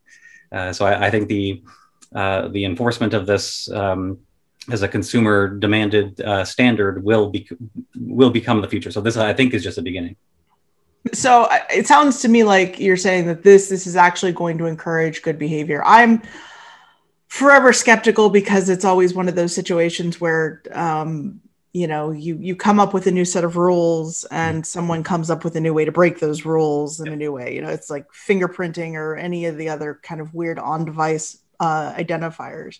so 0.72 0.86
I, 0.86 1.06
I, 1.06 1.10
think 1.10 1.28
the 1.28 1.62
uh, 2.14 2.48
the 2.48 2.64
enforcement 2.64 3.12
of 3.14 3.26
this 3.26 3.68
um, 3.70 4.18
as 4.70 4.82
a 4.82 4.88
consumer 4.88 5.48
demanded 5.48 6.20
uh, 6.20 6.44
standard 6.44 7.02
will 7.02 7.30
be 7.30 7.48
will 7.96 8.30
become 8.30 8.60
the 8.60 8.68
future. 8.68 8.90
So 8.90 9.00
this 9.00 9.16
I 9.16 9.32
think 9.32 9.54
is 9.54 9.62
just 9.62 9.78
a 9.78 9.82
beginning. 9.82 10.16
So 11.12 11.48
it 11.70 11.86
sounds 11.86 12.22
to 12.22 12.28
me 12.28 12.44
like 12.44 12.80
you're 12.80 12.96
saying 12.96 13.26
that 13.26 13.42
this 13.42 13.68
this 13.68 13.86
is 13.86 13.96
actually 13.96 14.32
going 14.32 14.58
to 14.58 14.66
encourage 14.66 15.22
good 15.22 15.38
behavior. 15.38 15.82
I'm 15.84 16.22
forever 17.28 17.72
skeptical 17.72 18.30
because 18.30 18.68
it's 18.68 18.84
always 18.84 19.12
one 19.12 19.28
of 19.28 19.34
those 19.34 19.54
situations 19.54 20.20
where 20.20 20.62
um, 20.72 21.40
you 21.74 21.86
know 21.88 22.12
you 22.12 22.38
you 22.40 22.56
come 22.56 22.80
up 22.80 22.94
with 22.94 23.06
a 23.06 23.10
new 23.10 23.24
set 23.24 23.44
of 23.44 23.56
rules 23.56 24.24
and 24.30 24.64
someone 24.64 25.02
comes 25.02 25.28
up 25.28 25.44
with 25.44 25.56
a 25.56 25.60
new 25.60 25.74
way 25.74 25.84
to 25.84 25.92
break 25.92 26.20
those 26.20 26.46
rules 26.46 27.00
in 27.00 27.08
a 27.08 27.16
new 27.16 27.32
way. 27.32 27.54
You 27.54 27.60
know 27.60 27.68
it's 27.68 27.90
like 27.90 28.06
fingerprinting 28.12 28.94
or 28.94 29.16
any 29.16 29.44
of 29.44 29.58
the 29.58 29.68
other 29.68 30.00
kind 30.02 30.20
of 30.22 30.32
weird 30.32 30.58
on 30.58 30.86
device 30.86 31.36
uh, 31.60 31.92
identifiers. 31.94 32.78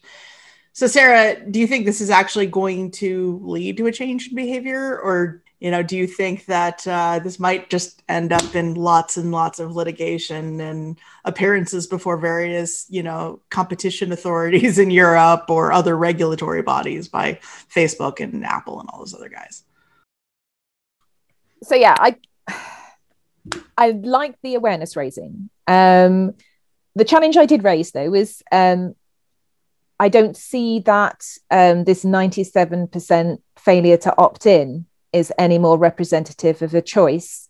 So, 0.72 0.88
Sarah, 0.88 1.48
do 1.48 1.61
you 1.61 1.68
think 1.68 1.87
this 1.87 2.00
is 2.00 2.11
actually 2.11 2.46
going 2.46 2.90
to 2.92 3.40
lead 3.44 3.76
to 3.76 3.87
a 3.87 3.92
change 3.92 4.28
in 4.28 4.35
behavior, 4.35 4.98
or 4.98 5.43
you 5.64 5.70
know, 5.70 5.83
do 5.83 5.96
you 5.96 6.07
think 6.07 6.44
that 6.44 6.87
uh, 6.87 7.18
this 7.20 7.40
might 7.40 7.70
just 7.70 8.03
end 8.07 8.35
up 8.35 8.55
in 8.55 8.74
lots 8.74 9.16
and 9.16 9.33
lots 9.33 9.59
of 9.59 9.74
litigation 9.74 10.61
and 10.61 10.98
appearances 11.24 11.87
before 11.87 12.18
various, 12.18 12.85
you 12.90 13.03
know, 13.03 13.40
competition 13.48 14.12
authorities 14.12 14.79
in 14.79 14.90
Europe 14.90 15.46
or 15.48 15.72
other 15.72 15.96
regulatory 15.96 16.61
bodies 16.61 17.09
by 17.09 17.40
Facebook 17.74 18.20
and 18.20 18.44
Apple 18.44 18.79
and 18.79 18.90
all 18.90 18.98
those 18.98 19.14
other 19.14 19.31
guys? 19.31 19.64
So 21.62 21.77
yeah, 21.77 21.96
I 21.98 22.16
I 23.79 23.92
like 23.92 24.35
the 24.42 24.57
awareness 24.57 24.96
raising. 24.96 25.48
Um, 25.66 26.35
the 26.94 27.07
challenge 27.07 27.38
I 27.38 27.46
did 27.46 27.64
raise 27.64 27.90
though 27.90 28.11
was 28.11 28.42
um, 28.53 28.96
I 29.98 30.11
don't 30.11 30.37
see 30.37 30.81
that 30.81 31.24
um, 31.50 31.85
this 31.85 32.05
97% 32.05 33.38
failure 33.57 33.96
to 33.96 34.14
opt 34.18 34.44
in 34.44 34.85
is 35.14 35.33
any 35.38 35.59
more 35.59 35.79
representative 35.79 36.61
of 36.61 36.74
a 36.74 36.83
choice 36.83 37.48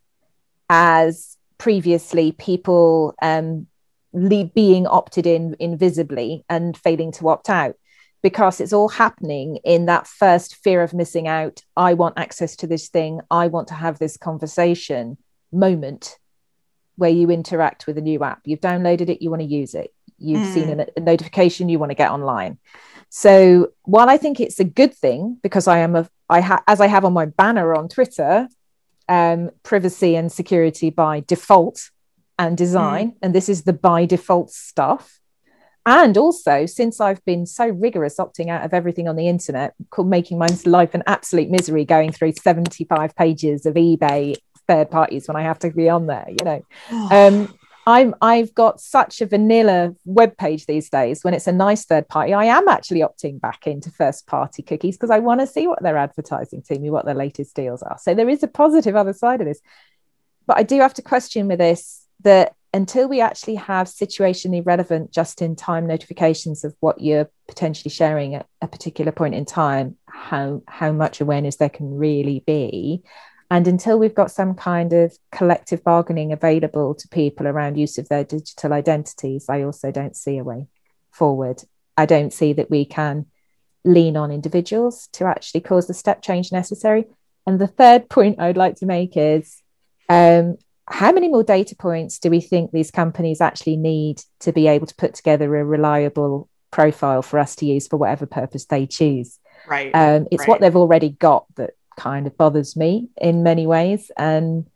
as 0.69 1.37
previously 1.59 2.33
people 2.33 3.15
um, 3.23 3.67
le- 4.13 4.45
being 4.45 4.87
opted 4.87 5.27
in 5.27 5.57
invisibly 5.59 6.45
and 6.49 6.77
failing 6.77 7.11
to 7.11 7.29
opt 7.29 7.51
out 7.51 7.75
because 8.23 8.61
it's 8.61 8.73
all 8.73 8.89
happening 8.89 9.57
in 9.65 9.87
that 9.87 10.07
first 10.07 10.57
fear 10.57 10.83
of 10.83 10.95
missing 10.95 11.27
out. 11.27 11.63
I 11.77 11.95
want 11.95 12.19
access 12.19 12.55
to 12.57 12.67
this 12.67 12.89
thing. 12.89 13.21
I 13.31 13.49
want 13.49 13.69
to 13.69 13.75
have 13.75 13.99
this 13.99 14.17
conversation 14.17 15.19
moment 15.53 16.19
where 16.97 17.11
you 17.11 17.31
interact 17.31 17.87
with 17.87 17.99
a 17.99 18.03
new 18.03 18.23
app. 18.23 18.41
You've 18.45 18.61
downloaded 18.61 19.09
it, 19.09 19.23
you 19.23 19.31
want 19.31 19.43
to 19.43 19.49
use 19.49 19.75
it 19.75 19.93
you've 20.19 20.47
mm. 20.49 20.55
seen 20.55 20.81
a, 20.81 20.87
a 20.97 21.01
notification 21.01 21.69
you 21.69 21.79
want 21.79 21.91
to 21.91 21.95
get 21.95 22.11
online 22.11 22.59
so 23.17 23.69
while 23.85 24.09
i 24.11 24.17
think 24.17 24.41
it's 24.41 24.59
a 24.59 24.65
good 24.65 24.93
thing 24.93 25.39
because 25.41 25.69
i 25.69 25.79
am 25.79 25.95
a 25.95 26.09
i 26.29 26.41
ha- 26.41 26.65
as 26.67 26.81
i 26.81 26.89
have 26.89 27.05
on 27.05 27.13
my 27.13 27.25
banner 27.25 27.73
on 27.73 27.89
twitter 27.89 28.49
um, 29.09 29.51
privacy 29.63 30.17
and 30.17 30.33
security 30.33 30.91
by 30.91 31.21
default 31.21 31.91
and 32.41 32.57
design 32.57 33.13
mm. 33.13 33.17
and 33.23 33.33
this 33.33 33.49
is 33.49 33.63
the 33.63 33.73
by 33.73 34.07
default 34.07 34.51
stuff. 34.51 35.21
And 35.87 36.17
also 36.17 36.67
since 36.67 37.01
i've 37.01 37.25
been 37.27 37.45
so 37.45 37.69
rigorous 37.69 38.17
opting 38.17 38.49
out 38.49 38.65
of 38.65 38.73
everything 38.73 39.07
on 39.07 39.17
the 39.17 39.29
internet 39.29 39.75
making 39.99 40.39
my 40.39 40.49
life 40.65 40.95
an 40.95 41.05
absolute 41.07 41.51
misery 41.51 41.85
going 41.85 42.11
through 42.11 42.33
75 42.33 43.15
pages 43.15 43.67
of 43.67 43.75
ebay 43.75 44.35
third 44.67 44.91
parties 44.91 45.29
when 45.29 45.37
i 45.37 45.43
have 45.43 45.59
to 45.59 45.71
be 45.71 45.91
on 45.91 46.07
there 46.07 46.27
you 46.27 46.45
know. 46.45 46.63
Um, 47.11 47.55
I'm 47.87 48.15
I've 48.23 48.55
got 48.55 48.81
such 48.81 49.21
a 49.21 49.27
vanilla 49.27 49.95
web 50.05 50.37
page 50.37 50.67
these 50.67 50.89
days 50.89 51.23
when 51.23 51.35
it's 51.35 51.47
a 51.47 51.53
nice 51.53 51.85
third 51.85 52.09
party. 52.09 52.33
I 52.33 52.45
am 52.45 52.69
actually 52.69 53.01
opting 53.01 53.41
back 53.41 53.67
into 53.67 53.91
first 53.91 54.27
party 54.27 54.63
cookies 54.63 54.97
because 54.97 55.11
I 55.11 55.19
want 55.19 55.41
to 55.41 55.47
see 55.47 55.67
what 55.67 55.83
they're 55.83 55.97
advertising 55.97 56.63
to 56.63 56.79
me, 56.79 56.91
what 56.91 57.05
their 57.05 57.15
latest 57.15 57.55
deals 57.55 57.83
are. 57.83 57.99
So 58.01 58.15
there 58.15 58.29
is 58.29 58.43
a 58.43 58.49
positive 58.49 58.97
other 58.97 59.13
side 59.13 59.41
of 59.41 59.47
this. 59.47 59.61
But 60.47 60.57
I 60.57 60.63
do 60.63 60.81
have 60.81 60.95
to 60.95 61.03
question 61.03 61.49
with 61.49 61.59
this 61.59 62.07
that 62.23 62.55
until 62.73 63.09
we 63.09 63.21
actually 63.21 63.55
have 63.55 63.87
situationally 63.87 64.65
relevant 64.65 65.13
just 65.13 65.41
in 65.41 65.55
time 65.55 65.87
notifications 65.87 66.65
of 66.65 66.75
what 66.81 67.01
you're 67.01 67.31
potentially 67.47 67.91
sharing 67.91 68.35
at 68.35 68.47
a 68.63 68.67
particular 68.67 69.13
point 69.13 69.35
in 69.35 69.45
time, 69.45 69.97
how 70.07 70.63
how 70.67 70.91
much 70.91 71.21
awareness 71.21 71.57
there 71.57 71.69
can 71.69 71.95
really 71.95 72.43
be, 72.47 73.03
and 73.55 73.69
until 73.69 74.01
we've 74.01 74.17
got 74.17 74.33
some 74.33 74.57
kind 74.57 74.93
of 74.93 75.17
collective 75.31 75.85
bargaining 75.85 76.33
available 76.33 76.93
to 76.93 77.07
people 77.07 77.47
around 77.47 77.79
use 77.79 77.99
of 77.99 78.09
their 78.09 78.25
digital 78.25 78.73
identities, 78.73 79.47
I 79.49 79.63
also 79.63 79.93
don't 79.93 80.17
see 80.17 80.39
a 80.39 80.43
way 80.43 80.67
forward. 81.13 81.63
I 81.97 82.05
don't 82.05 82.33
see 82.33 82.53
that 82.55 82.69
we 82.69 82.85
can 82.85 83.27
lean 83.85 84.17
on 84.17 84.33
individuals 84.33 85.07
to 85.13 85.27
actually 85.27 85.61
cause 85.61 85.87
the 85.87 85.95
step 85.95 86.21
change 86.21 86.51
necessary. 86.51 87.07
And 87.47 87.61
the 87.61 87.69
third 87.69 88.09
point 88.17 88.41
I'd 88.41 88.57
like 88.57 88.75
to 88.79 88.87
make 88.87 89.17
is 89.17 89.63
um, 90.09 90.57
how 90.89 91.13
many 91.13 91.29
more 91.29 91.45
data 91.45 91.77
points 91.77 92.19
do 92.19 92.31
we 92.31 92.41
think 92.41 92.73
these 92.73 92.91
companies 92.91 93.41
actually 93.41 93.77
need 93.77 94.21
to 94.41 94.51
be 94.51 94.67
able 94.67 94.89
to 94.89 94.97
put 94.97 95.15
together 95.15 95.55
a 95.55 95.65
reliable 95.65 96.49
profile 96.73 97.23
for 97.23 97.39
us 97.39 97.55
to 97.55 97.67
use 97.67 97.87
for 97.87 97.99
whatever 97.99 98.27
purpose 98.27 98.65
they 98.65 98.85
choose? 98.85 99.39
Right. 99.69 99.93
Um, 99.95 100.27
it's 100.33 100.41
right. 100.41 100.49
what 100.49 100.61
they've 100.61 100.75
already 100.75 101.11
got 101.11 101.47
that 101.55 101.75
kind 101.97 102.27
of 102.27 102.37
bothers 102.37 102.77
me 102.77 103.09
in 103.21 103.43
many 103.43 103.67
ways. 103.67 104.11
And 104.17 104.67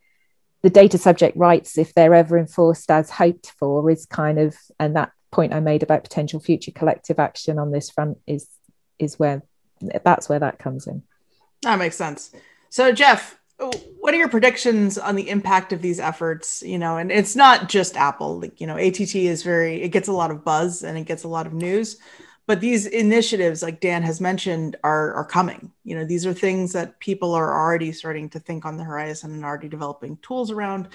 the 0.61 0.69
data 0.69 0.97
subject 0.97 1.37
rights, 1.37 1.77
if 1.77 1.93
they're 1.93 2.13
ever 2.13 2.37
enforced 2.37 2.91
as 2.91 3.09
hoped 3.09 3.51
for, 3.51 3.89
is 3.89 4.05
kind 4.05 4.39
of, 4.39 4.55
and 4.79 4.95
that 4.95 5.11
point 5.31 5.53
I 5.53 5.59
made 5.59 5.83
about 5.83 6.03
potential 6.03 6.39
future 6.39 6.71
collective 6.71 7.19
action 7.19 7.59
on 7.59 7.71
this 7.71 7.89
front 7.89 8.17
is 8.25 8.47
is 8.97 9.17
where 9.17 9.43
that's 10.03 10.27
where 10.27 10.39
that 10.39 10.59
comes 10.59 10.87
in. 10.87 11.03
That 11.61 11.79
makes 11.79 11.95
sense. 11.95 12.31
So 12.69 12.91
Jeff, 12.91 13.39
what 13.99 14.13
are 14.13 14.17
your 14.17 14.29
predictions 14.29 14.97
on 14.97 15.15
the 15.15 15.29
impact 15.29 15.71
of 15.71 15.81
these 15.81 15.99
efforts? 15.99 16.61
You 16.61 16.77
know, 16.77 16.97
and 16.97 17.11
it's 17.11 17.35
not 17.35 17.69
just 17.69 17.95
Apple. 17.95 18.39
Like, 18.39 18.59
you 18.59 18.67
know, 18.67 18.77
ATT 18.77 19.15
is 19.15 19.43
very 19.43 19.81
it 19.81 19.89
gets 19.89 20.07
a 20.07 20.13
lot 20.13 20.31
of 20.31 20.43
buzz 20.43 20.83
and 20.83 20.97
it 20.97 21.05
gets 21.05 21.23
a 21.23 21.29
lot 21.29 21.47
of 21.47 21.53
news 21.53 21.97
but 22.49 22.61
these 22.61 22.87
initiatives 22.87 23.61
like 23.61 23.79
dan 23.79 24.01
has 24.01 24.19
mentioned 24.19 24.75
are 24.83 25.13
are 25.13 25.23
coming. 25.23 25.71
You 25.83 25.95
know 25.95 26.03
these 26.03 26.25
are 26.25 26.33
things 26.33 26.73
that 26.73 26.99
people 26.99 27.35
are 27.35 27.53
already 27.53 27.91
starting 27.91 28.27
to 28.31 28.39
think 28.39 28.65
on 28.65 28.75
the 28.75 28.83
horizon 28.83 29.33
and 29.33 29.45
already 29.45 29.69
developing 29.69 30.17
tools 30.23 30.49
around. 30.49 30.87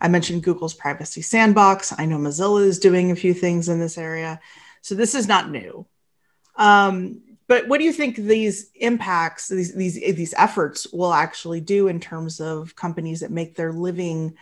I 0.00 0.08
mentioned 0.08 0.42
google's 0.42 0.72
privacy 0.72 1.20
sandbox. 1.20 1.92
I 1.98 2.06
know 2.06 2.16
mozilla 2.16 2.64
is 2.64 2.78
doing 2.78 3.10
a 3.10 3.14
few 3.14 3.34
things 3.34 3.68
in 3.68 3.78
this 3.78 3.98
area. 3.98 4.40
So 4.80 4.94
this 4.94 5.14
is 5.14 5.28
not 5.28 5.50
new. 5.50 5.84
Um, 6.56 7.20
but 7.46 7.68
what 7.68 7.76
do 7.76 7.84
you 7.84 7.92
think 7.92 8.16
these 8.16 8.70
impacts 8.76 9.48
these, 9.48 9.74
these 9.74 10.00
these 10.16 10.32
efforts 10.38 10.90
will 10.94 11.12
actually 11.12 11.60
do 11.60 11.88
in 11.88 12.00
terms 12.00 12.40
of 12.40 12.74
companies 12.74 13.20
that 13.20 13.30
make 13.30 13.54
their 13.54 13.74
living 13.74 14.34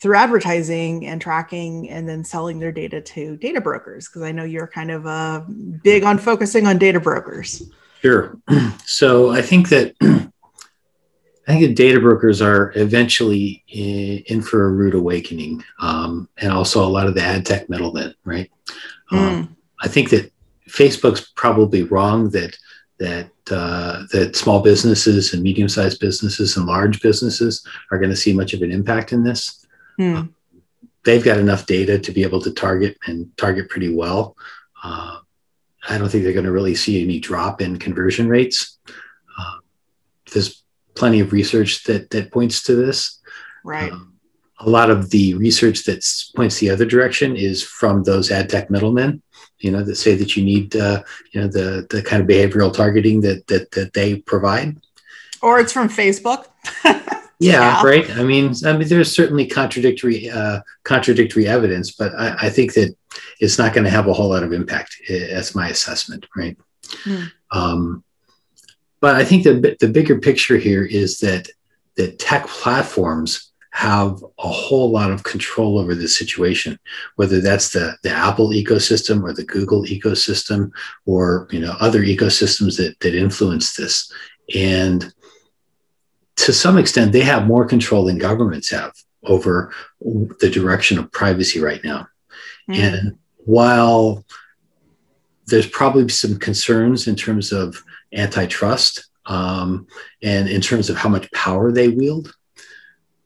through 0.00 0.16
advertising 0.16 1.06
and 1.06 1.20
tracking 1.20 1.88
and 1.88 2.08
then 2.08 2.22
selling 2.22 2.58
their 2.58 2.72
data 2.72 3.00
to 3.00 3.36
data 3.36 3.60
brokers 3.60 4.08
because 4.08 4.22
i 4.22 4.32
know 4.32 4.44
you're 4.44 4.66
kind 4.66 4.90
of 4.90 5.06
uh, 5.06 5.40
big 5.82 6.04
on 6.04 6.18
focusing 6.18 6.66
on 6.66 6.78
data 6.78 7.00
brokers. 7.00 7.62
Sure. 8.02 8.38
So 8.84 9.30
i 9.30 9.42
think 9.42 9.68
that 9.70 9.94
i 10.00 10.28
think 11.46 11.66
that 11.66 11.74
data 11.74 12.00
brokers 12.00 12.40
are 12.40 12.72
eventually 12.76 13.64
in, 13.68 14.42
for 14.42 14.66
a 14.66 14.70
rude 14.70 14.94
awakening 14.94 15.64
um, 15.80 16.28
and 16.38 16.52
also 16.52 16.84
a 16.84 16.88
lot 16.88 17.06
of 17.08 17.14
the 17.14 17.22
ad 17.22 17.44
tech 17.44 17.68
middlemen 17.68 18.14
right? 18.24 18.50
Mm. 19.12 19.18
um, 19.18 19.56
i 19.80 19.88
think 19.88 20.10
that 20.10 20.32
facebook's 20.68 21.32
probably 21.34 21.82
wrong 21.82 22.30
that 22.30 22.56
that 22.98 23.30
uh, 23.50 24.04
that 24.12 24.34
small 24.34 24.60
businesses 24.60 25.34
and 25.34 25.42
medium-sized 25.42 26.00
businesses 26.00 26.56
and 26.56 26.66
large 26.66 27.00
businesses 27.02 27.66
are 27.90 27.98
going 27.98 28.10
to 28.10 28.16
see 28.16 28.32
much 28.32 28.54
of 28.54 28.62
an 28.62 28.72
impact 28.72 29.12
in 29.12 29.22
this 29.22 29.65
Hmm. 29.96 30.22
they've 31.04 31.24
got 31.24 31.38
enough 31.38 31.66
data 31.66 31.98
to 31.98 32.12
be 32.12 32.22
able 32.22 32.40
to 32.42 32.52
target 32.52 32.98
and 33.06 33.34
target 33.36 33.70
pretty 33.70 33.94
well. 33.94 34.36
Uh, 34.82 35.18
I 35.88 35.98
don't 35.98 36.08
think 36.08 36.24
they're 36.24 36.32
going 36.32 36.46
to 36.46 36.52
really 36.52 36.74
see 36.74 37.02
any 37.02 37.20
drop 37.20 37.60
in 37.60 37.78
conversion 37.78 38.28
rates. 38.28 38.78
Uh, 38.88 39.58
there's 40.32 40.62
plenty 40.94 41.20
of 41.20 41.32
research 41.32 41.84
that 41.84 42.10
that 42.10 42.32
points 42.32 42.62
to 42.64 42.74
this. 42.74 43.20
Right. 43.64 43.92
Um, 43.92 44.14
a 44.58 44.68
lot 44.68 44.90
of 44.90 45.10
the 45.10 45.34
research 45.34 45.84
that 45.84 46.04
points 46.34 46.58
the 46.58 46.70
other 46.70 46.86
direction 46.86 47.36
is 47.36 47.62
from 47.62 48.02
those 48.02 48.30
ad 48.30 48.48
tech 48.48 48.70
middlemen, 48.70 49.22
you 49.58 49.70
know, 49.70 49.82
that 49.82 49.96
say 49.96 50.14
that 50.14 50.36
you 50.36 50.44
need, 50.44 50.74
uh, 50.74 51.02
you 51.32 51.40
know, 51.40 51.46
the 51.46 51.86
the 51.90 52.02
kind 52.02 52.22
of 52.22 52.28
behavioral 52.28 52.72
targeting 52.72 53.20
that 53.20 53.46
that 53.48 53.70
that 53.72 53.92
they 53.92 54.16
provide. 54.16 54.76
Or 55.42 55.60
it's 55.60 55.72
from 55.72 55.88
Facebook. 55.88 56.46
yeah, 57.38 57.82
right. 57.82 58.08
I 58.10 58.24
mean, 58.24 58.54
I 58.64 58.76
mean, 58.76 58.88
there's 58.88 59.14
certainly 59.14 59.46
contradictory 59.46 60.30
uh, 60.30 60.60
contradictory 60.84 61.46
evidence, 61.46 61.90
but 61.90 62.14
I, 62.14 62.36
I 62.42 62.50
think 62.50 62.74
that 62.74 62.96
it's 63.40 63.58
not 63.58 63.74
going 63.74 63.84
to 63.84 63.90
have 63.90 64.06
a 64.06 64.12
whole 64.12 64.30
lot 64.30 64.42
of 64.42 64.52
impact. 64.52 64.96
That's 65.08 65.54
my 65.54 65.68
assessment, 65.68 66.26
right? 66.34 66.56
Mm. 67.04 67.30
Um, 67.50 68.04
but 69.00 69.16
I 69.16 69.24
think 69.24 69.44
the 69.44 69.76
the 69.80 69.88
bigger 69.88 70.18
picture 70.18 70.56
here 70.56 70.84
is 70.84 71.18
that 71.20 71.48
that 71.96 72.18
tech 72.18 72.46
platforms 72.46 73.52
have 73.76 74.24
a 74.38 74.48
whole 74.48 74.90
lot 74.90 75.10
of 75.10 75.22
control 75.22 75.78
over 75.78 75.94
the 75.94 76.08
situation, 76.08 76.78
whether 77.16 77.42
that's 77.42 77.72
the, 77.72 77.94
the 78.02 78.10
Apple 78.10 78.48
ecosystem 78.48 79.22
or 79.22 79.34
the 79.34 79.44
Google 79.44 79.84
ecosystem 79.84 80.70
or 81.04 81.46
you 81.50 81.60
know 81.60 81.76
other 81.80 82.00
ecosystems 82.00 82.78
that 82.78 82.98
that 83.00 83.14
influence 83.14 83.76
this. 83.76 84.10
And 84.54 85.12
to 86.36 86.52
some 86.52 86.78
extent, 86.78 87.12
they 87.12 87.20
have 87.20 87.46
more 87.46 87.66
control 87.66 88.04
than 88.04 88.18
governments 88.18 88.70
have 88.70 88.92
over 89.24 89.72
the 90.00 90.50
direction 90.50 90.98
of 90.98 91.10
privacy 91.10 91.60
right 91.60 91.82
now. 91.82 92.06
Mm. 92.70 92.76
And 92.76 93.18
while 93.38 94.24
there's 95.46 95.66
probably 95.66 96.08
some 96.08 96.38
concerns 96.38 97.06
in 97.06 97.16
terms 97.16 97.52
of 97.52 97.82
antitrust 98.12 99.08
um, 99.26 99.86
and 100.22 100.48
in 100.48 100.60
terms 100.60 100.90
of 100.90 100.96
how 100.96 101.08
much 101.08 101.30
power 101.32 101.72
they 101.72 101.88
wield, 101.88 102.34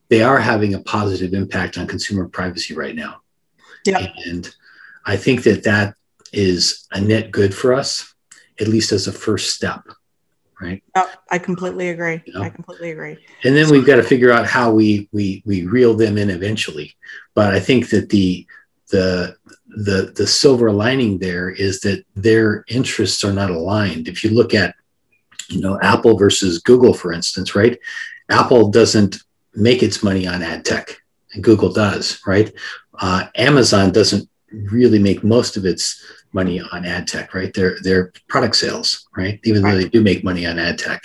they 0.09 0.23
are 0.23 0.39
having 0.39 0.75
a 0.75 0.81
positive 0.81 1.35
impact 1.35 1.79
on 1.79 1.87
consumer 1.87 2.29
privacy 2.29 2.75
right 2.75 2.95
now. 2.95 3.21
Yeah. 3.87 4.07
And 4.27 4.49
I 5.07 5.17
think 5.17 5.43
that 5.45 5.65
that 5.65 5.95
is 6.33 6.87
a 6.93 7.01
net 7.01 7.31
good 7.31 7.55
for 7.55 7.73
us. 7.73 8.15
at 8.61 8.69
least 8.69 8.93
as 8.93 9.07
a 9.07 9.13
first 9.13 9.55
step 9.55 9.83
right? 10.61 10.83
Oh, 10.95 11.11
i 11.31 11.39
completely 11.39 11.89
agree. 11.91 12.23
You 12.27 12.35
know? 12.35 12.43
i 12.43 12.51
completely 12.51 12.91
agree. 12.91 13.19
And 13.45 13.57
then 13.57 13.71
we've 13.71 13.87
got 13.87 13.97
to 13.97 14.03
figure 14.03 14.31
out 14.31 14.47
how 14.47 14.71
we 14.73 15.09
we 15.13 15.43
we 15.45 15.67
reel 15.67 15.95
them 15.95 16.19
in 16.19 16.31
eventually. 16.31 16.97
But 17.35 17.55
i 17.55 17.61
think 17.61 17.91
that 17.91 18.11
the 18.11 18.47
the 18.91 19.37
the 19.69 20.13
the 20.17 20.27
silver 20.27 20.73
lining 20.73 21.19
there 21.19 21.51
is 21.51 21.81
that 21.81 22.05
their 22.15 22.65
interests 22.69 23.25
are 23.25 23.33
not 23.33 23.51
aligned. 23.51 24.09
If 24.09 24.23
you 24.25 24.31
look 24.31 24.55
at 24.55 24.75
you 25.49 25.61
know 25.61 25.79
apple 25.83 26.17
versus 26.17 26.59
google 26.59 26.95
for 26.95 27.13
instance 27.13 27.55
right? 27.55 27.79
Apple 28.29 28.71
doesn't 28.71 29.17
make 29.55 29.83
its 29.83 30.05
money 30.05 30.25
on 30.27 30.43
ad 30.43 30.65
tech 30.65 31.01
and 31.33 31.43
google 31.43 31.73
does 31.73 32.21
right? 32.27 32.53
Uh, 32.99 33.25
amazon 33.37 33.91
doesn't 33.91 34.29
really 34.71 34.99
make 34.99 35.25
most 35.25 35.57
of 35.57 35.65
its 35.65 36.05
money 36.33 36.61
on 36.73 36.85
ad 36.85 37.07
tech, 37.07 37.35
right? 37.35 37.53
Their 37.53 37.79
their 37.83 38.13
product 38.29 38.57
sales, 38.57 39.09
right? 39.17 39.41
Even 39.45 39.63
though 39.63 39.77
they 39.77 39.89
do 39.89 40.03
make 40.03 40.25
money 40.25 40.47
on 40.47 40.59
ad 40.59 40.79
tech. 40.79 41.03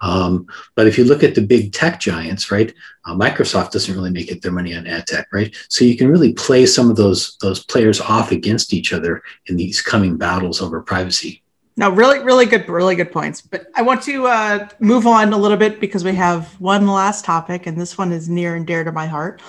Um, 0.00 0.46
but 0.74 0.86
if 0.86 0.96
you 0.96 1.04
look 1.04 1.22
at 1.22 1.34
the 1.34 1.42
big 1.42 1.72
tech 1.72 2.00
giants, 2.00 2.50
right? 2.50 2.72
Uh, 3.04 3.14
Microsoft 3.14 3.72
doesn't 3.72 3.94
really 3.94 4.10
make 4.10 4.30
it 4.30 4.42
their 4.42 4.52
money 4.52 4.74
on 4.74 4.86
ad 4.86 5.06
tech, 5.06 5.28
right? 5.32 5.54
So 5.68 5.84
you 5.84 5.96
can 5.96 6.08
really 6.08 6.32
play 6.32 6.66
some 6.66 6.90
of 6.90 6.96
those 6.96 7.36
those 7.40 7.64
players 7.64 8.00
off 8.00 8.32
against 8.32 8.72
each 8.72 8.92
other 8.92 9.22
in 9.46 9.56
these 9.56 9.82
coming 9.82 10.16
battles 10.16 10.60
over 10.60 10.80
privacy. 10.80 11.42
No, 11.76 11.90
really, 11.90 12.18
really 12.18 12.44
good, 12.44 12.68
really 12.68 12.96
good 12.96 13.12
points. 13.12 13.40
But 13.40 13.68
I 13.76 13.82
want 13.82 14.02
to 14.02 14.26
uh, 14.26 14.68
move 14.80 15.06
on 15.06 15.32
a 15.32 15.38
little 15.38 15.56
bit 15.56 15.78
because 15.78 16.02
we 16.02 16.12
have 16.14 16.60
one 16.60 16.88
last 16.88 17.24
topic, 17.24 17.66
and 17.66 17.80
this 17.80 17.96
one 17.96 18.12
is 18.12 18.28
near 18.28 18.56
and 18.56 18.66
dear 18.66 18.82
to 18.82 18.90
my 18.90 19.06
heart 19.06 19.40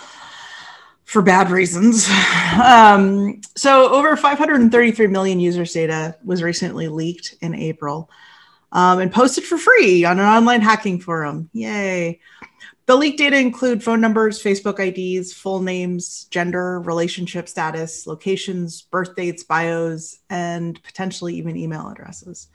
for 1.10 1.22
bad 1.22 1.50
reasons. 1.50 2.08
Um, 2.60 3.42
so, 3.56 3.94
over 3.94 4.18
533 4.18 5.08
million 5.08 5.40
users' 5.40 5.72
data 5.72 6.18
was 6.26 6.42
recently 6.42 6.88
leaked 6.88 7.36
in 7.42 7.54
April 7.54 8.10
um, 8.72 9.00
and 9.00 9.14
posted 9.14 9.44
for 9.46 9.58
free 9.58 10.04
on 10.04 10.20
an 10.20 10.26
online 10.26 10.62
hacking 10.62 11.00
forum. 11.00 11.48
Yay. 11.54 12.20
The 12.88 12.96
leaked 12.96 13.20
data 13.20 13.38
include 13.38 13.84
phone 13.84 14.02
numbers, 14.02 14.42
Facebook 14.42 14.80
IDs, 14.80 15.32
full 15.32 15.62
names, 15.62 16.26
gender, 16.32 16.82
relationship 16.82 17.48
status, 17.48 18.08
locations, 18.08 18.82
birth 18.82 19.16
dates, 19.16 19.44
bios, 19.44 20.18
and 20.30 20.82
potentially 20.82 21.36
even 21.36 21.56
email 21.56 21.88
addresses. 21.88 22.48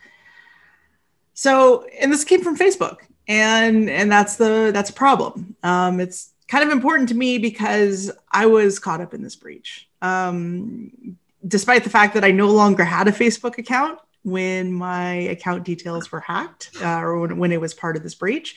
So, 1.34 1.86
and 2.00 2.12
this 2.12 2.24
came 2.24 2.42
from 2.42 2.58
Facebook, 2.58 2.96
and 3.28 3.88
and 3.88 4.10
that's 4.10 4.36
the 4.36 4.72
that's 4.74 4.90
a 4.90 4.94
problem. 4.94 5.54
Um, 5.62 6.00
it's 6.00 6.33
kind 6.48 6.64
of 6.64 6.70
important 6.70 7.08
to 7.08 7.14
me 7.14 7.38
because 7.38 8.10
I 8.30 8.46
was 8.46 8.78
caught 8.78 9.00
up 9.00 9.14
in 9.14 9.22
this 9.22 9.36
breach. 9.36 9.88
Um, 10.02 11.16
despite 11.46 11.84
the 11.84 11.90
fact 11.90 12.14
that 12.14 12.24
I 12.24 12.30
no 12.30 12.48
longer 12.50 12.84
had 12.84 13.08
a 13.08 13.12
Facebook 13.12 13.58
account 13.58 13.98
when 14.22 14.72
my 14.72 15.12
account 15.14 15.64
details 15.64 16.10
were 16.10 16.20
hacked 16.20 16.70
uh, 16.82 17.00
or 17.00 17.20
when, 17.20 17.38
when, 17.38 17.52
it 17.52 17.60
was 17.60 17.74
part 17.74 17.96
of 17.96 18.02
this 18.02 18.14
breach, 18.14 18.56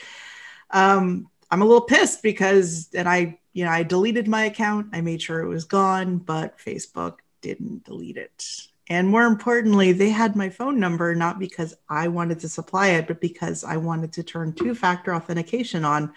um, 0.71 1.29
I'm 1.51 1.61
a 1.61 1.65
little 1.65 1.81
pissed 1.81 2.23
because, 2.23 2.89
and 2.93 3.07
I, 3.07 3.39
you 3.53 3.65
know, 3.65 3.71
I 3.71 3.83
deleted 3.83 4.27
my 4.27 4.45
account. 4.45 4.87
I 4.93 5.01
made 5.01 5.21
sure 5.21 5.41
it 5.41 5.47
was 5.47 5.65
gone, 5.65 6.17
but 6.17 6.57
Facebook 6.59 7.17
didn't 7.41 7.85
delete 7.85 8.17
it. 8.17 8.67
And 8.89 9.09
more 9.09 9.25
importantly, 9.25 9.91
they 9.91 10.09
had 10.09 10.35
my 10.35 10.49
phone 10.49 10.79
number 10.79 11.13
not 11.13 11.39
because 11.39 11.75
I 11.89 12.07
wanted 12.07 12.39
to 12.41 12.49
supply 12.49 12.89
it, 12.89 13.07
but 13.07 13.19
because 13.19 13.63
I 13.63 13.77
wanted 13.77 14.13
to 14.13 14.23
turn 14.23 14.53
two 14.53 14.73
factor 14.73 15.13
authentication 15.13 15.83
on 15.83 16.13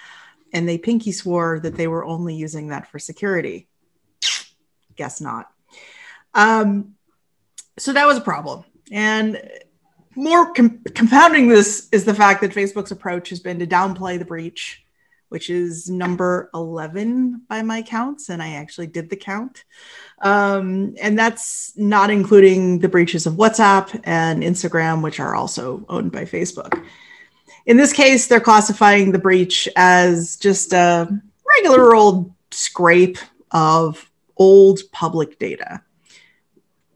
and 0.52 0.68
they 0.68 0.78
pinky 0.78 1.12
swore 1.12 1.60
that 1.60 1.76
they 1.76 1.86
were 1.86 2.04
only 2.04 2.34
using 2.34 2.68
that 2.68 2.88
for 2.90 2.98
security. 2.98 3.68
Guess 4.96 5.20
not. 5.20 5.50
Um, 6.34 6.94
so 7.78 7.92
that 7.92 8.06
was 8.06 8.18
a 8.18 8.22
problem. 8.22 8.64
And 8.90 9.40
more 10.16 10.52
com- 10.52 10.82
compounding 10.94 11.48
this 11.48 11.88
is 11.92 12.04
the 12.04 12.14
fact 12.14 12.40
that 12.42 12.52
Facebook's 12.52 12.90
approach 12.90 13.30
has 13.30 13.40
been 13.40 13.58
to 13.60 13.66
downplay 13.66 14.18
the 14.18 14.24
breach, 14.24 14.84
which 15.28 15.48
is 15.48 15.88
number 15.88 16.50
11 16.52 17.42
by 17.48 17.62
my 17.62 17.82
counts. 17.82 18.28
And 18.28 18.42
I 18.42 18.54
actually 18.54 18.88
did 18.88 19.08
the 19.08 19.16
count. 19.16 19.64
Um, 20.20 20.94
and 21.00 21.18
that's 21.18 21.72
not 21.76 22.10
including 22.10 22.80
the 22.80 22.88
breaches 22.88 23.26
of 23.26 23.34
WhatsApp 23.34 24.00
and 24.04 24.42
Instagram, 24.42 25.02
which 25.02 25.20
are 25.20 25.34
also 25.34 25.84
owned 25.88 26.12
by 26.12 26.24
Facebook. 26.24 26.84
In 27.66 27.76
this 27.76 27.92
case, 27.92 28.26
they're 28.26 28.40
classifying 28.40 29.12
the 29.12 29.18
breach 29.18 29.68
as 29.76 30.36
just 30.36 30.72
a 30.72 31.08
regular 31.56 31.94
old 31.94 32.32
scrape 32.50 33.18
of 33.50 34.10
old 34.36 34.80
public 34.92 35.38
data. 35.38 35.82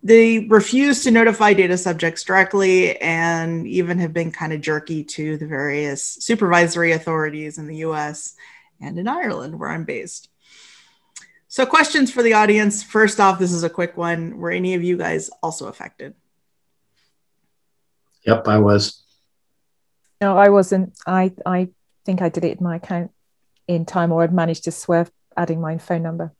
They 0.02 0.40
refuse 0.40 1.02
to 1.04 1.10
notify 1.10 1.54
data 1.54 1.78
subjects 1.78 2.24
directly 2.24 2.98
and 3.00 3.66
even 3.66 3.98
have 3.98 4.12
been 4.12 4.32
kind 4.32 4.52
of 4.52 4.60
jerky 4.60 5.02
to 5.04 5.38
the 5.38 5.46
various 5.46 6.04
supervisory 6.04 6.92
authorities 6.92 7.56
in 7.56 7.66
the 7.66 7.76
US 7.76 8.34
and 8.80 8.98
in 8.98 9.08
Ireland, 9.08 9.58
where 9.58 9.70
I'm 9.70 9.84
based. 9.84 10.28
So, 11.48 11.64
questions 11.64 12.10
for 12.10 12.22
the 12.22 12.34
audience. 12.34 12.82
First 12.82 13.20
off, 13.20 13.38
this 13.38 13.52
is 13.52 13.62
a 13.62 13.70
quick 13.70 13.96
one. 13.96 14.38
Were 14.38 14.50
any 14.50 14.74
of 14.74 14.82
you 14.82 14.96
guys 14.96 15.30
also 15.42 15.68
affected? 15.68 16.14
Yep, 18.26 18.48
I 18.48 18.58
was. 18.58 19.03
No, 20.24 20.38
I 20.38 20.48
wasn't. 20.48 20.94
I 21.06 21.32
I 21.44 21.68
think 22.06 22.22
I 22.22 22.30
deleted 22.30 22.62
my 22.62 22.76
account 22.76 23.10
in 23.68 23.84
time, 23.84 24.10
or 24.10 24.22
I'd 24.22 24.32
managed 24.32 24.64
to 24.64 24.72
swerve 24.72 25.10
adding 25.36 25.60
my 25.60 25.76
phone 25.76 26.02
number. 26.02 26.32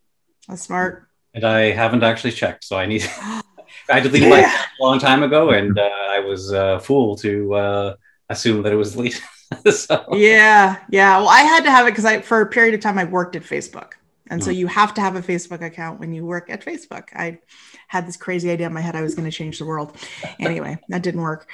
That's 0.49 0.62
smart. 0.62 1.07
And 1.35 1.44
I 1.44 1.73
haven't 1.73 2.03
actually 2.03 2.33
checked, 2.33 2.64
so 2.64 2.79
I 2.79 2.87
need. 2.87 3.05
I 3.90 4.01
deleted 4.01 4.23
yeah. 4.23 4.29
my 4.31 4.38
account 4.38 4.68
a 4.81 4.83
long 4.83 4.99
time 4.99 5.23
ago, 5.23 5.51
and 5.51 5.79
uh, 5.79 5.90
I 6.16 6.20
was 6.20 6.51
uh, 6.51 6.79
fool 6.79 7.14
to 7.16 7.55
uh, 7.55 7.94
assume 8.31 8.62
that 8.62 8.73
it 8.73 8.77
was 8.77 8.92
deleted. 8.94 9.20
so. 9.70 10.07
Yeah, 10.12 10.79
yeah. 10.88 11.18
Well, 11.18 11.29
I 11.29 11.40
had 11.40 11.64
to 11.64 11.70
have 11.70 11.87
it 11.87 11.90
because 11.90 12.07
I, 12.07 12.23
for 12.23 12.40
a 12.40 12.47
period 12.47 12.73
of 12.73 12.81
time, 12.81 12.99
I 12.99 13.05
worked 13.05 13.37
at 13.37 13.42
Facebook, 13.42 13.92
and 14.31 14.40
mm. 14.40 14.44
so 14.47 14.51
you 14.51 14.66
have 14.66 14.94
to 14.94 15.03
have 15.03 15.14
a 15.14 15.20
Facebook 15.20 15.61
account 15.61 16.01
when 16.01 16.14
you 16.14 16.25
work 16.25 16.49
at 16.49 16.64
Facebook. 16.64 17.09
I 17.14 17.40
had 17.88 18.09
this 18.09 18.16
crazy 18.16 18.51
idea 18.51 18.66
in 18.66 18.73
my 18.73 18.81
head 18.81 18.97
I 18.97 19.03
was 19.03 19.14
going 19.14 19.31
to 19.31 19.37
change 19.37 19.59
the 19.59 19.66
world. 19.66 19.94
Anyway, 20.40 20.79
that 20.88 21.03
didn't 21.03 21.20
work. 21.20 21.51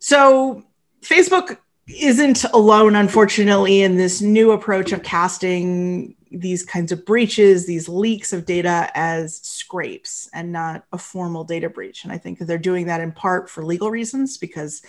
So 0.00 0.64
Facebook 1.02 1.58
isn't 1.88 2.44
alone, 2.44 2.94
unfortunately, 2.94 3.82
in 3.82 3.96
this 3.96 4.20
new 4.20 4.52
approach 4.52 4.92
of 4.92 5.02
casting 5.02 6.14
these 6.30 6.62
kinds 6.64 6.92
of 6.92 7.04
breaches, 7.04 7.66
these 7.66 7.88
leaks 7.88 8.32
of 8.32 8.46
data 8.46 8.90
as 8.94 9.38
scrapes 9.38 10.28
and 10.32 10.52
not 10.52 10.84
a 10.92 10.98
formal 10.98 11.44
data 11.44 11.68
breach. 11.68 12.04
And 12.04 12.12
I 12.12 12.18
think 12.18 12.38
they're 12.38 12.58
doing 12.58 12.86
that 12.86 13.00
in 13.00 13.12
part 13.12 13.50
for 13.50 13.64
legal 13.64 13.90
reasons 13.90 14.38
because 14.38 14.82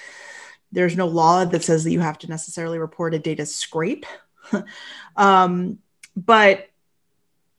there's 0.72 0.96
no 0.96 1.08
law 1.08 1.46
that 1.46 1.64
says 1.64 1.84
that 1.84 1.92
you 1.92 2.00
have 2.00 2.20
to 2.20 2.30
necessarily 2.30 2.78
report 2.78 3.14
a 3.14 3.20
data 3.20 3.46
scrape. 3.46 4.06
um, 5.16 5.80
but 6.16 6.70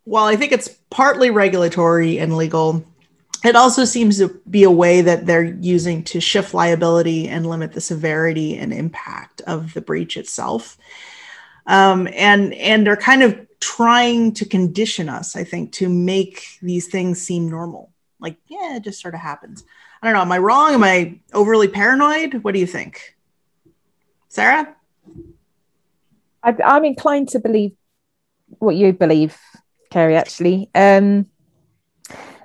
while 0.05 0.27
I 0.27 0.37
think 0.37 0.53
it's 0.53 0.69
partly 0.91 1.31
regulatory 1.31 2.19
and 2.19 2.37
legal, 2.37 2.85
it 3.45 3.57
also 3.57 3.85
seems 3.85 4.19
to 4.19 4.41
be 4.49 4.63
a 4.63 4.71
way 4.71 5.01
that 5.01 5.27
they're 5.27 5.45
using 5.45 6.05
to 6.05 6.21
shift 6.21 6.55
liability 6.55 7.29
and 7.29 7.47
limit 7.47 7.73
the 7.73 7.81
severity 7.81 8.57
and 8.57 8.73
impact 8.73 9.41
of 9.43 9.75
the 9.75 9.81
breach 9.81 10.17
itself. 10.17 10.79
Um, 11.67 12.09
and 12.13 12.55
and 12.55 12.87
they're 12.87 12.97
kind 12.97 13.23
of 13.23 13.39
trying 13.61 14.33
to 14.35 14.45
condition 14.45 15.09
us, 15.09 15.37
I 15.37 15.45
think, 15.45 15.73
to 15.73 15.89
make 15.89 16.59
these 16.61 16.89
things 16.89 17.23
seem 17.23 17.49
normal. 17.49 17.93
Like, 18.19 18.37
yeah, 18.49 18.77
it 18.77 18.85
just 18.85 19.01
sort 19.01 19.15
of 19.15 19.21
happens. 19.21 19.65
I 20.01 20.07
don't 20.07 20.15
know. 20.15 20.23
Am 20.23 20.33
I 20.33 20.39
wrong? 20.39 20.75
Am 20.75 20.83
I 20.85 21.21
overly 21.33 21.69
paranoid? 21.69 22.43
What 22.43 22.55
do 22.55 22.61
you 22.61 22.67
think, 22.67 23.17
Sarah? 24.29 24.75
I, 26.43 26.55
am 26.61 26.85
inclined 26.85 27.29
to 27.31 27.39
believe 27.39 27.73
what 28.59 28.75
you 28.75 28.93
believe, 28.93 29.39
Carey. 29.91 30.17
Actually, 30.17 30.71
um, 30.75 31.27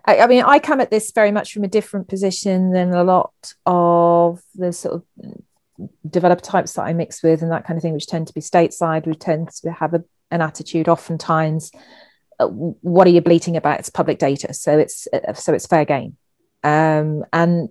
I, 0.07 0.19
I, 0.19 0.27
mean, 0.27 0.43
I 0.43 0.59
come 0.59 0.79
at 0.79 0.89
this 0.89 1.11
very 1.11 1.31
much 1.31 1.53
from 1.53 1.65
a 1.65 1.67
different 1.67 2.07
position 2.07 2.71
than 2.71 2.93
a 2.93 3.03
lot 3.03 3.53
of 3.65 4.41
the 4.55 4.71
sort 4.71 4.95
of 4.95 5.03
developer 6.09 6.41
types 6.41 6.73
that 6.73 6.83
I 6.83 6.93
mix 6.93 7.21
with 7.21 7.41
and 7.41 7.51
that 7.51 7.65
kind 7.65 7.77
of 7.77 7.81
thing, 7.81 7.93
which 7.93 8.07
tend 8.07 8.27
to 8.27 8.33
be 8.33 8.39
stateside, 8.39 9.05
who 9.05 9.13
tend 9.13 9.49
to 9.63 9.71
have 9.71 9.93
a, 9.93 10.03
an 10.31 10.41
attitude 10.41 10.87
oftentimes. 10.87 11.71
Uh, 12.39 12.47
what 12.47 13.05
are 13.05 13.11
you 13.11 13.21
bleating 13.21 13.57
about? 13.57 13.79
It's 13.79 13.89
public 13.89 14.17
data, 14.17 14.53
so 14.53 14.77
it's 14.77 15.07
uh, 15.11 15.33
so 15.33 15.53
it's 15.53 15.65
fair 15.65 15.85
game, 15.85 16.17
um, 16.63 17.25
and 17.33 17.69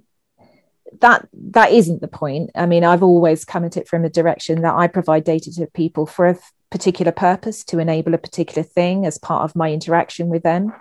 that 1.00 1.28
that 1.52 1.70
isn't 1.70 2.00
the 2.00 2.08
point. 2.08 2.50
I 2.54 2.66
mean, 2.66 2.82
I've 2.84 3.02
always 3.02 3.44
come 3.44 3.64
at 3.64 3.76
it 3.76 3.88
from 3.88 4.04
a 4.04 4.10
direction 4.10 4.62
that 4.62 4.74
I 4.74 4.88
provide 4.88 5.22
data 5.22 5.52
to 5.54 5.66
people 5.68 6.04
for 6.04 6.26
a 6.26 6.38
particular 6.70 7.12
purpose 7.12 7.64
to 7.64 7.78
enable 7.78 8.12
a 8.12 8.18
particular 8.18 8.64
thing 8.64 9.06
as 9.06 9.18
part 9.18 9.44
of 9.44 9.54
my 9.54 9.70
interaction 9.70 10.28
with 10.28 10.42
them. 10.42 10.72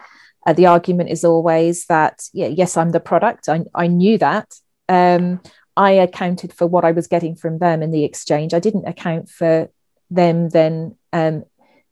Uh, 0.45 0.53
the 0.53 0.67
argument 0.67 1.10
is 1.10 1.23
always 1.23 1.86
that, 1.86 2.23
yeah, 2.34 2.47
yes, 2.47 2.77
I'm 2.77 2.91
the 2.91 2.99
product. 2.99 3.49
I, 3.49 3.65
I 3.73 3.88
knew 3.88 4.17
that. 4.17 4.53
Um, 4.88 5.41
I 5.75 5.91
accounted 5.91 6.53
for 6.53 6.67
what 6.67 6.86
I 6.86 6.91
was 6.91 7.08
getting 7.08 7.36
from 7.36 7.60
them 7.60 7.81
in 7.81 7.91
the 7.91 8.03
exchange. 8.03 8.53
I 8.53 8.60
didn't 8.60 8.88
account 8.88 9.29
for 9.29 9.69
them 10.10 10.49
then 10.49 10.95
um, 11.12 11.43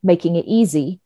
making 0.03 0.35
it 0.35 0.45
easy 0.45 0.99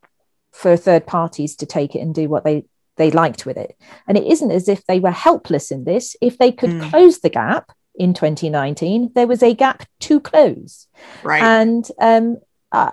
for 0.52 0.76
third 0.76 1.08
parties 1.08 1.56
to 1.58 1.66
take 1.66 1.96
it 1.96 2.00
and 2.00 2.14
do 2.14 2.28
what 2.28 2.44
they 2.44 2.66
they 2.98 3.12
liked 3.12 3.46
with 3.46 3.58
it. 3.58 3.78
And 4.08 4.18
it 4.18 4.26
isn't 4.26 4.50
as 4.50 4.68
if 4.68 4.84
they 4.88 5.00
were 5.00 5.12
helpless 5.12 5.70
in 5.70 5.84
this. 5.84 6.16
If 6.20 6.40
they 6.40 6.52
could 6.52 6.72
mm. 6.72 6.90
close 6.90 7.20
the 7.20 7.30
gap, 7.30 7.72
in 7.98 8.14
2019, 8.14 9.12
there 9.16 9.28
was 9.28 9.44
a 9.44 9.54
gap 9.54 9.84
to 10.02 10.20
close. 10.20 10.88
Right. 11.24 11.42
And 11.42 11.88
um, 12.00 12.38
uh, 12.72 12.92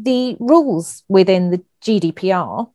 the 0.00 0.36
rules 0.38 1.02
within 1.08 1.50
the 1.50 1.64
GDPR 1.82 2.70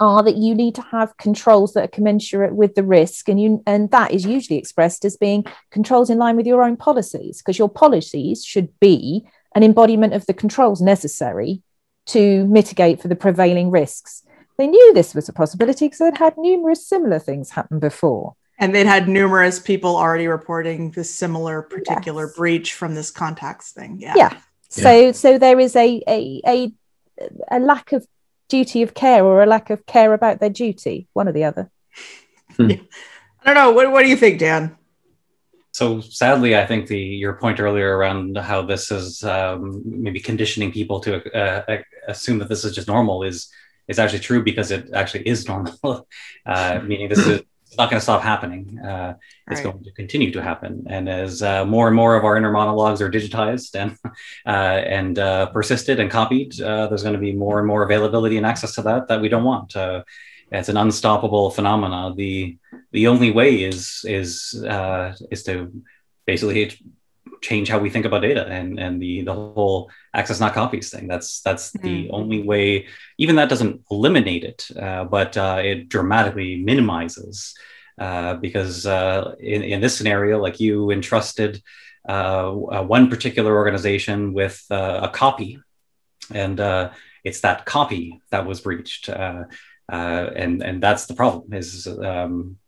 are 0.00 0.22
that 0.22 0.36
you 0.36 0.54
need 0.54 0.74
to 0.74 0.82
have 0.82 1.16
controls 1.16 1.72
that 1.74 1.84
are 1.84 1.88
commensurate 1.88 2.54
with 2.54 2.74
the 2.74 2.82
risk 2.82 3.28
and 3.28 3.40
you 3.40 3.62
and 3.66 3.90
that 3.90 4.12
is 4.12 4.24
usually 4.24 4.58
expressed 4.58 5.04
as 5.04 5.16
being 5.16 5.44
controls 5.70 6.10
in 6.10 6.18
line 6.18 6.36
with 6.36 6.46
your 6.46 6.62
own 6.62 6.76
policies 6.76 7.38
because 7.38 7.58
your 7.58 7.68
policies 7.68 8.44
should 8.44 8.68
be 8.80 9.26
an 9.54 9.62
embodiment 9.62 10.12
of 10.14 10.26
the 10.26 10.34
controls 10.34 10.80
necessary 10.80 11.62
to 12.06 12.46
mitigate 12.46 13.00
for 13.02 13.08
the 13.08 13.16
prevailing 13.16 13.70
risks. 13.70 14.22
They 14.56 14.66
knew 14.66 14.92
this 14.94 15.14
was 15.14 15.28
a 15.28 15.32
possibility 15.32 15.86
because 15.86 15.98
they'd 15.98 16.18
had 16.18 16.36
numerous 16.36 16.86
similar 16.86 17.18
things 17.18 17.50
happen 17.50 17.78
before. 17.78 18.34
And 18.58 18.74
they'd 18.74 18.86
had 18.86 19.08
numerous 19.08 19.58
people 19.60 19.96
already 19.96 20.26
reporting 20.26 20.90
this 20.90 21.14
similar 21.14 21.62
particular 21.62 22.24
Yes. 22.26 22.36
breach 22.36 22.74
from 22.74 22.94
this 22.94 23.10
contacts 23.10 23.72
thing 23.72 23.98
yeah. 24.00 24.14
Yeah. 24.16 24.36
So 24.68 25.12
so 25.12 25.38
there 25.38 25.58
is 25.60 25.76
a, 25.76 26.02
a 26.08 26.42
a 26.46 26.72
a 27.50 27.58
lack 27.60 27.92
of 27.92 28.06
duty 28.48 28.82
of 28.82 28.94
care 28.94 29.24
or 29.24 29.42
a 29.42 29.46
lack 29.46 29.70
of 29.70 29.86
care 29.86 30.12
about 30.14 30.40
their 30.40 30.50
duty 30.50 31.06
one 31.12 31.28
or 31.28 31.32
the 31.32 31.44
other. 31.44 31.70
I 32.58 33.44
don't 33.44 33.54
know. 33.54 33.72
What, 33.72 33.92
what 33.92 34.02
do 34.02 34.08
you 34.08 34.16
think 34.16 34.38
dan? 34.38 34.76
So 35.72 36.00
sadly, 36.00 36.56
I 36.56 36.66
think 36.66 36.88
the 36.88 36.98
your 36.98 37.34
point 37.34 37.60
earlier 37.60 37.96
around 37.96 38.36
how 38.36 38.62
this 38.62 38.90
is 38.90 39.22
um, 39.22 39.82
maybe 39.84 40.18
conditioning 40.18 40.72
people 40.72 40.98
to 41.00 41.22
uh, 41.32 41.62
uh, 41.68 41.76
assume 42.08 42.38
that 42.38 42.48
this 42.48 42.64
is 42.64 42.74
just 42.74 42.88
normal 42.88 43.22
is 43.22 43.48
is 43.86 43.98
actually 43.98 44.18
true 44.18 44.42
because 44.42 44.70
it 44.70 44.90
actually 44.92 45.28
is 45.28 45.46
normal. 45.46 46.08
uh, 46.46 46.80
meaning 46.84 47.08
this 47.08 47.24
is 47.24 47.42
it's 47.68 47.76
not 47.76 47.90
going 47.90 47.98
to 48.00 48.04
stop 48.04 48.22
happening. 48.22 48.78
Uh, 48.80 49.14
it's 49.50 49.60
Right. 49.60 49.72
going 49.72 49.84
to 49.84 49.92
continue 49.92 50.30
to 50.32 50.42
happen. 50.42 50.86
And 50.88 51.08
as 51.08 51.42
uh, 51.42 51.64
more 51.66 51.86
and 51.86 51.94
more 51.96 52.16
of 52.16 52.24
our 52.24 52.36
inner 52.36 52.50
monologues 52.50 53.00
are 53.02 53.10
digitized 53.10 53.74
and 53.74 53.96
uh, 54.46 54.80
and 54.98 55.18
uh, 55.18 55.46
persisted 55.46 56.00
and 56.00 56.10
copied, 56.10 56.60
uh, 56.60 56.86
there's 56.88 57.02
going 57.02 57.14
to 57.14 57.20
be 57.20 57.32
more 57.32 57.58
and 57.58 57.68
more 57.68 57.82
availability 57.82 58.36
and 58.38 58.46
access 58.46 58.74
to 58.76 58.82
that 58.82 59.08
that 59.08 59.20
we 59.20 59.28
don't 59.28 59.44
want. 59.44 59.76
Uh, 59.76 60.02
it's 60.50 60.70
an 60.70 60.78
unstoppable 60.78 61.50
phenomena. 61.50 62.14
The 62.16 62.56
the 62.92 63.06
only 63.06 63.30
way 63.30 63.62
is 63.62 64.02
is 64.04 64.64
uh, 64.66 65.14
is 65.30 65.42
to 65.44 65.70
basically 66.26 66.72
change 67.42 67.68
how 67.68 67.78
we 67.78 67.90
think 67.90 68.04
about 68.04 68.22
data 68.22 68.46
and 68.46 68.78
and 68.78 69.00
the 69.00 69.22
the 69.22 69.34
whole 69.34 69.90
access 70.14 70.40
not 70.40 70.54
copies 70.54 70.90
thing. 70.90 71.08
That's 71.08 71.40
that's 71.40 71.70
the 71.72 72.10
only 72.10 72.42
way. 72.42 72.86
Even 73.18 73.36
that 73.36 73.48
doesn't 73.48 73.82
eliminate 73.90 74.44
it, 74.44 74.68
uh, 74.76 75.04
but 75.04 75.36
uh, 75.36 75.60
it 75.62 75.88
dramatically 75.88 76.56
minimizes. 76.56 77.54
Uh, 78.00 78.34
because 78.34 78.86
uh, 78.86 79.34
in, 79.40 79.64
in 79.64 79.80
this 79.80 79.96
scenario, 79.96 80.38
like 80.38 80.60
you 80.60 80.92
entrusted 80.92 81.60
uh, 82.08 82.52
uh, 82.52 82.82
one 82.82 83.10
particular 83.10 83.56
organization 83.56 84.32
with 84.32 84.64
uh, 84.70 85.00
a 85.02 85.08
copy, 85.08 85.58
and 86.32 86.60
uh, 86.60 86.90
it's 87.24 87.40
that 87.40 87.66
copy 87.66 88.20
that 88.30 88.46
was 88.46 88.60
breached, 88.60 89.08
uh, 89.08 89.44
uh, 89.92 90.30
and 90.36 90.62
and 90.62 90.80
that's 90.80 91.06
the 91.06 91.14
problem. 91.14 91.52
Is 91.52 91.88
um, 91.88 92.58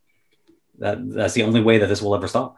that 0.79 0.99
that's 1.09 1.35
the 1.35 1.45
only 1.45 1.61
way 1.61 1.79
that 1.79 1.87
this 1.87 2.03
will 2.03 2.17
ever 2.17 2.27
stop. 2.27 2.57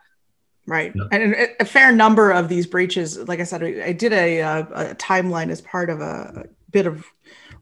Right. 0.66 0.92
Yeah. 0.94 1.04
And 1.10 1.34
a- 1.60 1.64
fair 1.64 1.92
number 1.92 2.30
of 2.30 2.48
these 2.48 2.66
breaches, 2.66 3.18
like 3.18 3.40
I 3.40 3.44
said, 3.44 3.62
I 3.62 3.86
I 3.86 3.92
did 3.92 4.12
a, 4.12 4.42
uh, 4.42 4.62
a 4.90 4.94
timeline 4.94 5.50
as 5.50 5.60
part 5.60 5.90
of 5.90 6.00
a 6.00 6.46
bit 6.70 6.86
of 6.86 7.04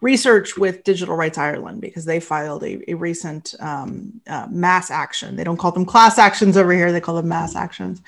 research 0.01 0.57
with 0.57 0.85
Digital 0.85 1.15
Rights 1.15 1.39
Ireland 1.39 1.81
because 1.81 2.05
they 2.05 2.21
filed 2.21 2.65
a, 2.65 2.91
a 2.91 2.95
recent 2.95 3.55
um, 3.61 4.21
uh, 4.27 4.47
mass 4.51 4.91
action. 4.91 5.37
They 5.37 5.45
don't 5.45 5.59
call 5.59 5.73
them 5.73 5.85
class 5.85 6.19
actions 6.19 6.57
over 6.57 6.73
here, 6.73 6.93
they 6.93 7.01
call 7.01 7.17
them 7.17 7.29
mass 7.29 7.55
actions. 7.55 8.01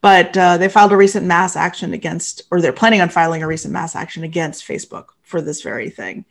But 0.00 0.36
uh, 0.36 0.58
they 0.58 0.68
filed 0.68 0.92
a 0.92 0.96
recent 0.96 1.26
mass 1.26 1.54
action 1.56 1.92
against, 1.92 2.42
or 2.50 2.60
they're 2.60 2.72
planning 2.72 3.00
on 3.00 3.08
filing 3.08 3.42
a 3.42 3.46
recent 3.46 3.72
mass 3.72 3.94
action 3.94 4.24
against 4.24 4.66
Facebook 4.66 5.06
for 5.22 5.40
this 5.40 5.62
very 5.62 5.90
thing. 5.90 6.24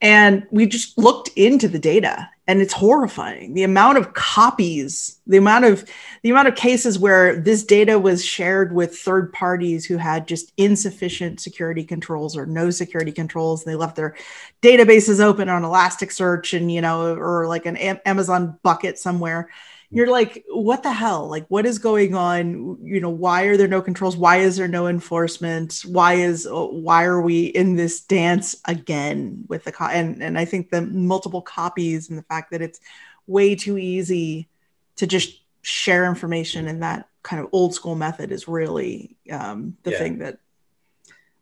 And 0.00 0.46
we 0.50 0.66
just 0.66 0.96
looked 0.98 1.28
into 1.36 1.68
the 1.68 1.78
data 1.78 2.28
and 2.48 2.60
it's 2.60 2.72
horrifying. 2.72 3.54
The 3.54 3.64
amount 3.64 3.98
of 3.98 4.14
copies, 4.14 5.18
the 5.26 5.36
amount 5.36 5.64
of 5.64 5.88
the 6.22 6.30
amount 6.30 6.48
of 6.48 6.54
cases 6.54 6.98
where 6.98 7.40
this 7.40 7.64
data 7.64 7.98
was 7.98 8.24
shared 8.24 8.72
with 8.72 8.96
third 8.96 9.32
parties 9.32 9.84
who 9.84 9.96
had 9.96 10.28
just 10.28 10.52
insufficient 10.56 11.40
security 11.40 11.82
controls 11.82 12.36
or 12.36 12.46
no 12.46 12.70
security 12.70 13.12
controls 13.12 13.64
they 13.64 13.74
left 13.74 13.96
their 13.96 14.16
databases 14.62 15.20
open 15.20 15.48
on 15.48 15.62
elasticsearch 15.62 16.56
and 16.56 16.70
you 16.70 16.80
know 16.80 17.14
or 17.16 17.46
like 17.48 17.66
an 17.66 17.76
Am- 17.76 18.00
amazon 18.04 18.58
bucket 18.62 18.98
somewhere. 18.98 19.48
You're 19.90 20.10
like 20.10 20.44
what 20.48 20.82
the 20.82 20.92
hell? 20.92 21.28
Like 21.28 21.46
what 21.48 21.64
is 21.64 21.78
going 21.78 22.14
on? 22.14 22.78
You 22.82 23.00
know 23.00 23.10
why 23.10 23.44
are 23.44 23.56
there 23.56 23.68
no 23.68 23.80
controls? 23.80 24.16
Why 24.16 24.38
is 24.38 24.56
there 24.56 24.68
no 24.68 24.88
enforcement? 24.88 25.82
Why 25.86 26.14
is 26.14 26.46
uh, 26.46 26.66
why 26.66 27.04
are 27.04 27.20
we 27.20 27.46
in 27.46 27.76
this 27.76 28.00
dance 28.00 28.56
again 28.64 29.44
with 29.48 29.64
the 29.64 29.72
co- 29.72 29.86
and 29.86 30.22
and 30.22 30.38
i 30.38 30.44
think 30.44 30.70
the 30.70 30.82
multiple 30.82 31.40
copies 31.40 32.08
and 32.08 32.18
the 32.18 32.22
fact 32.24 32.35
that 32.50 32.62
it's 32.62 32.80
way 33.26 33.54
too 33.54 33.78
easy 33.78 34.48
to 34.96 35.06
just 35.06 35.40
share 35.62 36.04
information 36.06 36.68
and 36.68 36.82
that 36.82 37.08
kind 37.22 37.40
of 37.42 37.48
old 37.52 37.74
school 37.74 37.94
method 37.96 38.30
is 38.30 38.46
really 38.46 39.16
um, 39.30 39.76
the 39.82 39.90
Yeah. 39.90 39.98
thing 39.98 40.18
that 40.18 40.38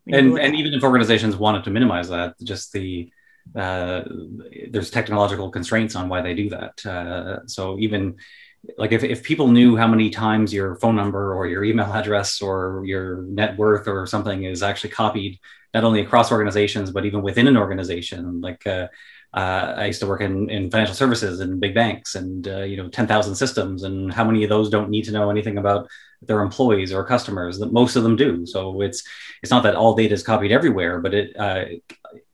we 0.05 0.13
need 0.13 0.25
to 0.25 0.35
and 0.35 0.39
and 0.39 0.53
at. 0.53 0.59
even 0.59 0.73
if 0.73 0.83
organizations 0.83 1.35
wanted 1.35 1.63
to 1.65 1.69
minimize 1.69 2.09
that, 2.09 2.35
just 2.43 2.71
the 2.73 3.11
uh, 3.55 4.01
there's 4.69 4.89
technological 4.89 5.51
constraints 5.51 5.95
on 5.95 6.09
why 6.09 6.21
they 6.21 6.33
do 6.33 6.49
that. 6.49 6.85
Uh, 6.85 7.45
so 7.45 7.77
even 7.79 8.15
like 8.77 8.91
if, 8.91 9.03
if 9.03 9.21
people 9.23 9.47
knew 9.47 9.75
how 9.77 9.87
many 9.87 10.09
times 10.09 10.51
your 10.51 10.75
phone 10.77 10.95
number 10.95 11.33
or 11.35 11.45
your 11.47 11.63
email 11.63 11.91
address 11.93 12.41
or 12.41 12.81
your 12.85 13.21
net 13.23 13.57
worth 13.57 13.87
or 13.87 14.07
something 14.07 14.43
is 14.43 14.63
actually 14.63 14.89
copied, 14.89 15.39
not 15.73 15.83
only 15.83 16.01
across 16.01 16.31
organizations 16.31 16.91
but 16.91 17.05
even 17.05 17.21
within 17.21 17.47
an 17.47 17.57
organization, 17.57 18.41
like. 18.41 18.65
Uh, 18.65 18.87
uh, 19.35 19.73
I 19.77 19.85
used 19.87 19.99
to 19.99 20.07
work 20.07 20.21
in, 20.21 20.49
in 20.49 20.71
financial 20.71 20.95
services 20.95 21.41
and 21.41 21.59
big 21.59 21.75
banks, 21.75 22.15
and 22.15 22.47
uh, 22.47 22.63
you 22.63 22.77
know, 22.77 22.87
ten 22.87 23.05
thousand 23.05 23.35
systems, 23.35 23.83
and 23.83 24.11
how 24.13 24.23
many 24.23 24.43
of 24.43 24.49
those 24.49 24.69
don't 24.69 24.89
need 24.89 25.03
to 25.05 25.11
know 25.11 25.29
anything 25.29 25.57
about 25.57 25.89
their 26.21 26.41
employees 26.41 26.93
or 26.93 27.03
customers? 27.03 27.59
That 27.59 27.73
most 27.73 27.97
of 27.97 28.03
them 28.03 28.15
do. 28.15 28.45
So 28.45 28.81
it's 28.81 29.03
it's 29.43 29.51
not 29.51 29.63
that 29.63 29.75
all 29.75 29.93
data 29.93 30.13
is 30.13 30.23
copied 30.23 30.53
everywhere, 30.53 31.01
but 31.01 31.13
it 31.13 31.37
uh, 31.37 31.65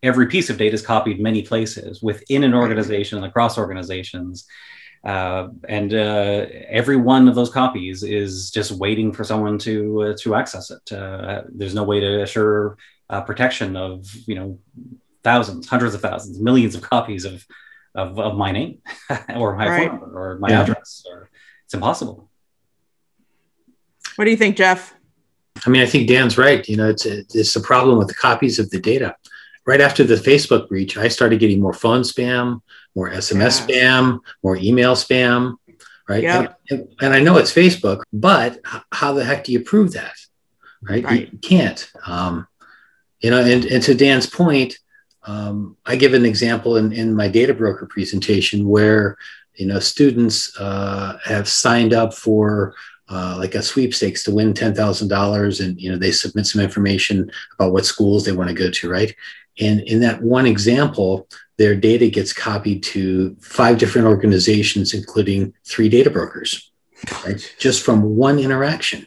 every 0.04 0.28
piece 0.28 0.52
of 0.52 0.60
data 0.60 0.76
is 0.76 0.84
copied 0.84 1.20
many 1.20 1.42
places 1.42 2.04
within 2.04 2.44
an 2.44 2.54
organization 2.54 3.18
and 3.18 3.26
across 3.26 3.58
organizations. 3.58 4.46
Uh, 5.04 5.48
and 5.68 5.96
uh, 5.96 6.46
every 6.68 6.98
one 6.98 7.28
of 7.28 7.34
those 7.34 7.50
copies 7.50 8.04
is 8.04 8.52
just 8.52 8.72
waiting 8.72 9.12
for 9.12 9.24
someone 9.24 9.58
to 9.58 10.04
uh, 10.04 10.18
to 10.22 10.36
access 10.36 10.70
it. 10.70 10.92
Uh, 10.92 11.42
there's 11.52 11.74
no 11.74 11.84
way 11.84 12.00
to 12.00 12.22
assure 12.22 12.78
uh, 13.10 13.22
protection 13.22 13.76
of 13.76 14.06
you 14.28 14.36
know 14.36 14.60
thousands, 15.24 15.68
hundreds 15.68 15.94
of 15.96 16.02
thousands, 16.02 16.40
millions 16.40 16.76
of 16.76 16.82
copies 16.82 17.26
of 17.26 17.46
of, 17.94 18.18
of 18.20 18.38
my 18.38 18.52
name 18.52 18.80
or 19.36 19.56
my 19.56 19.68
Right. 19.68 19.90
phone 19.90 20.00
number 20.00 20.32
or 20.34 20.40
my 20.40 20.50
Yeah. 20.50 20.62
address. 20.62 21.04
Or 21.12 21.30
it's 21.66 21.74
impossible. 21.74 22.30
what 24.16 24.26
do 24.26 24.32
you 24.32 24.38
think 24.38 24.56
jeff 24.58 24.94
I 25.66 25.70
mean, 25.70 25.82
I 25.82 25.86
think 25.86 26.08
Dan's 26.08 26.38
right. 26.38 26.68
You 26.68 26.78
know, 26.78 26.90
it's 26.90 27.06
a, 27.06 27.20
it's 27.36 27.56
a 27.56 27.62
problem 27.62 27.98
with 28.00 28.08
the 28.08 28.14
copies 28.16 28.58
of 28.58 28.70
the 28.72 28.80
data. 28.80 29.16
Right 29.68 29.82
after 29.82 30.04
the 30.04 30.16
Facebook 30.16 30.70
breach, 30.70 30.98
I 30.98 31.08
started 31.10 31.40
getting 31.40 31.60
more 31.60 31.74
phone 31.74 32.02
spam, 32.02 32.62
more 32.96 33.12
SMS 33.12 33.62
spam, 33.68 34.20
more 34.44 34.56
email 34.56 34.96
spam. 34.96 35.58
Right. 36.10 36.24
Yep. 36.24 36.60
And, 36.72 36.80
and, 36.80 36.96
and 37.02 37.14
I 37.14 37.20
know 37.20 37.38
it's 37.38 37.54
Facebook, 37.54 38.02
but 38.12 38.60
how 38.92 39.12
the 39.14 39.24
heck 39.26 39.44
do 39.44 39.52
you 39.52 39.60
prove 39.60 39.92
that? 39.94 40.16
Right. 40.82 41.04
Right. 41.04 41.30
You 41.32 41.38
can't. 41.40 41.92
Um, 42.08 42.48
you 43.20 43.30
know, 43.30 43.44
and, 43.44 43.66
and 43.66 43.84
to 43.84 43.94
Dan's 43.94 44.26
point, 44.28 44.80
um, 45.24 45.78
I 45.86 45.96
give 45.96 46.14
an 46.14 46.26
example 46.26 46.78
in, 46.78 46.92
in 46.92 47.16
my 47.16 47.28
data 47.28 47.54
broker 47.54 47.86
presentation 47.86 48.68
where, 48.68 49.18
you 49.56 49.66
know, 49.66 49.80
students 49.80 50.58
uh, 50.60 51.18
have 51.24 51.48
signed 51.48 51.94
up 51.94 52.14
for 52.14 52.74
uh, 53.10 53.36
like 53.38 53.56
a 53.56 53.62
sweepstakes 53.62 54.24
to 54.24 54.34
win 54.34 54.54
ten 54.54 54.74
thousand 54.74 55.10
dollars, 55.10 55.60
and 55.60 55.80
you 55.80 55.92
know 55.92 55.98
they 55.98 56.12
submit 56.12 56.46
some 56.46 56.62
information 56.62 57.30
about 57.54 57.74
what 57.74 57.86
schools 57.86 58.24
they 58.24 58.32
want 58.32 58.48
to 58.48 58.56
go 58.56 58.72
to, 58.72 58.90
right? 58.90 59.14
And 59.60 59.82
in 59.82 60.00
that 60.00 60.22
one 60.22 60.46
example, 60.46 61.28
their 61.58 61.76
data 61.76 62.10
gets 62.10 62.32
copied 62.32 62.84
to 62.84 63.36
five 63.42 63.78
different 63.78 64.08
organizations, 64.08 64.94
including 64.94 65.54
three 65.66 65.90
data 65.90 66.10
brokers, 66.10 66.72
right? 67.26 67.54
Just 67.60 67.84
from 67.84 68.16
one 68.16 68.40
interaction. 68.40 69.06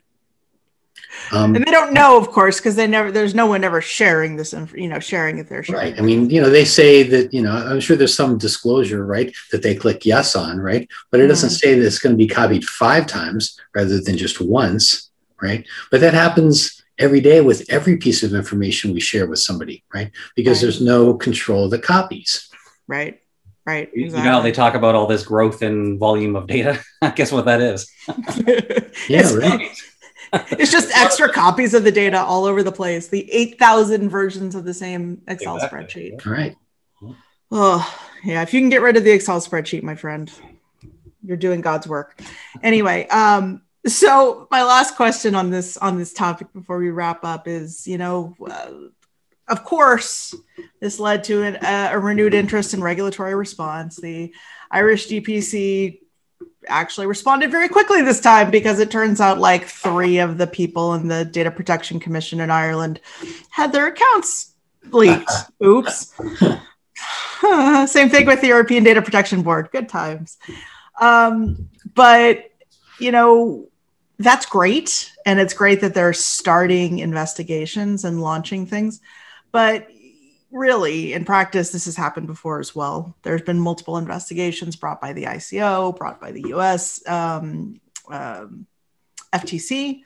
Um, 1.33 1.55
and 1.55 1.65
they 1.65 1.71
don't 1.71 1.93
know 1.93 2.19
of 2.19 2.29
course 2.31 2.59
because 2.59 2.77
they 2.77 2.87
never 2.87 3.11
there's 3.11 3.35
no 3.35 3.47
one 3.47 3.65
ever 3.65 3.81
sharing 3.81 4.37
this 4.37 4.53
inf- 4.53 4.75
you 4.77 4.89
know 4.89 4.99
sharing 5.01 5.39
it. 5.39 5.49
they're 5.49 5.63
sharing 5.63 5.81
Right. 5.93 5.99
I 5.99 6.03
mean, 6.03 6.29
you 6.31 6.41
know, 6.41 6.51
they 6.51 6.65
say 6.65 7.03
that, 7.05 7.33
you 7.33 7.43
know, 7.43 7.53
I'm 7.53 7.81
sure 7.81 7.97
there's 7.97 8.15
some 8.15 8.39
disclosure, 8.39 9.05
right, 9.05 9.35
that 9.53 9.63
they 9.63 9.75
click 9.75 10.05
yes 10.05 10.37
on, 10.37 10.61
right? 10.61 10.89
But 11.11 11.21
it 11.21 11.27
doesn't 11.29 11.51
say 11.51 11.75
that 11.79 11.87
it's 11.87 11.99
going 11.99 12.13
to 12.15 12.19
be 12.19 12.27
copied 12.29 12.65
five 12.65 13.07
times 13.07 13.59
rather 13.75 14.01
than 14.01 14.17
just 14.17 14.41
once, 14.41 15.11
right? 15.41 15.67
But 15.91 16.01
that 16.03 16.15
happens 16.15 16.83
every 16.99 17.21
day 17.21 17.41
with 17.41 17.65
every 17.71 17.97
piece 17.97 18.23
of 18.23 18.35
information 18.35 18.93
we 18.95 19.01
share 19.01 19.27
with 19.27 19.39
somebody, 19.41 19.83
right? 19.93 20.11
Because 20.37 20.59
Right. 20.59 20.63
there's 20.63 20.81
no 20.81 21.15
control 21.15 21.65
of 21.65 21.71
the 21.71 21.79
copies. 21.79 22.49
right 22.87 23.21
Right. 23.67 23.89
You 23.95 24.11
know 24.11 24.19
how 24.19 24.41
they 24.43 24.53
talk 24.53 24.75
about 24.75 24.95
all 24.95 25.07
this 25.07 25.25
growth 25.25 25.63
in 25.63 25.99
volume 25.99 26.37
of 26.37 26.47
data? 26.47 26.81
Guess 27.17 27.33
what 27.33 27.47
that 27.47 27.63
is? 27.63 27.91
Yeah, 29.09 29.21
it's, 29.21 29.33
right. 29.33 29.71
it's 30.53 30.73
just 30.73 30.97
extra 30.97 31.33
copies 31.33 31.75
of 31.75 31.85
the 31.85 31.93
data 31.93 32.19
all 32.21 32.45
over 32.45 32.63
the 32.63 32.73
place. 32.73 33.09
The 33.09 33.31
8,000 33.33 34.09
versions 34.09 34.55
of 34.55 34.65
the 34.65 34.75
same 34.75 35.23
Excel 35.29 35.57
Exactly. 35.57 35.79
spreadsheet. 35.81 36.27
All 36.27 36.33
right. 36.33 36.57
Oh, 37.51 38.01
yeah. 38.25 38.43
If 38.43 38.53
you 38.53 38.61
can 38.61 38.71
get 38.71 38.83
rid 38.83 38.97
of 38.97 39.05
the 39.05 39.13
Excel 39.13 39.41
spreadsheet, 39.41 39.83
my 39.83 39.95
friend, 39.95 40.33
you're 41.23 41.37
doing 41.37 41.61
God's 41.61 41.87
work. 41.87 42.21
Anyway, 42.63 43.07
um, 43.09 43.63
so 43.87 44.49
my 44.51 44.63
last 44.65 44.97
question 44.97 45.35
on 45.35 45.51
this 45.51 45.77
on 45.77 45.99
this 45.99 46.13
topic 46.13 46.53
before 46.53 46.79
we 46.79 46.91
wrap 46.91 47.25
up 47.25 47.47
is, 47.47 47.87
you 47.87 47.99
know, 47.99 48.35
uh, 48.51 48.71
of 49.47 49.65
course, 49.65 50.35
this 50.81 50.99
led 50.99 51.25
to 51.25 51.43
an, 51.43 51.57
uh, 51.57 51.91
a 51.93 51.99
renewed 51.99 52.35
interest 52.35 52.73
in 52.75 52.83
regulatory 52.83 53.35
response. 53.35 53.97
The 53.97 54.33
Irish 54.71 55.09
DPC 55.09 56.01
actually 56.69 57.07
responded 57.07 57.51
very 57.51 57.69
quickly 57.69 58.03
this 58.03 58.21
time 58.21 58.51
because 58.51 58.79
it 58.81 58.91
turns 58.91 59.21
out 59.21 59.39
like 59.39 59.67
three 59.67 60.19
of 60.19 60.39
the 60.39 60.47
people 60.47 60.95
in 60.95 61.09
the 61.09 61.25
Data 61.25 61.51
Protection 61.51 62.01
Commission 62.01 62.41
in 62.41 62.51
Ireland 62.51 63.01
had 63.51 63.73
their 63.73 63.87
accounts 63.87 64.55
leaked. 64.91 65.31
Oops. 65.65 66.15
Same 67.91 68.09
thing 68.09 68.27
with 68.27 68.41
the 68.41 68.49
European 68.49 68.85
Data 68.85 69.03
Protection 69.03 69.43
Board. 69.43 69.69
Good 69.73 69.89
times. 69.89 70.39
Um, 71.01 71.69
but, 71.95 72.51
you 72.99 73.13
know, 73.13 73.69
that's 74.19 74.47
great. 74.47 75.13
And 75.27 75.41
it's 75.41 75.55
great 75.55 75.81
that 75.81 75.95
they're 75.95 76.13
starting 76.13 76.99
investigations 77.01 78.05
and 78.05 78.21
launching 78.21 78.67
things. 78.67 79.01
But 79.53 79.89
really, 80.55 81.13
in 81.13 81.25
practice, 81.25 81.71
this 81.71 81.85
has 81.85 81.97
happened 81.97 82.29
before 82.29 82.61
as 82.61 82.75
well. 82.75 83.17
There's 83.23 83.43
been 83.43 83.59
multiple 83.59 83.99
investigations 83.99 84.77
brought 84.77 85.01
by 85.01 85.13
the 85.13 85.25
ICO, 85.25 85.97
brought 85.97 86.21
by 86.21 86.31
the 86.31 86.51
US 86.55 87.07
um, 87.09 87.81
um, 88.09 88.67
FTC, 89.33 90.03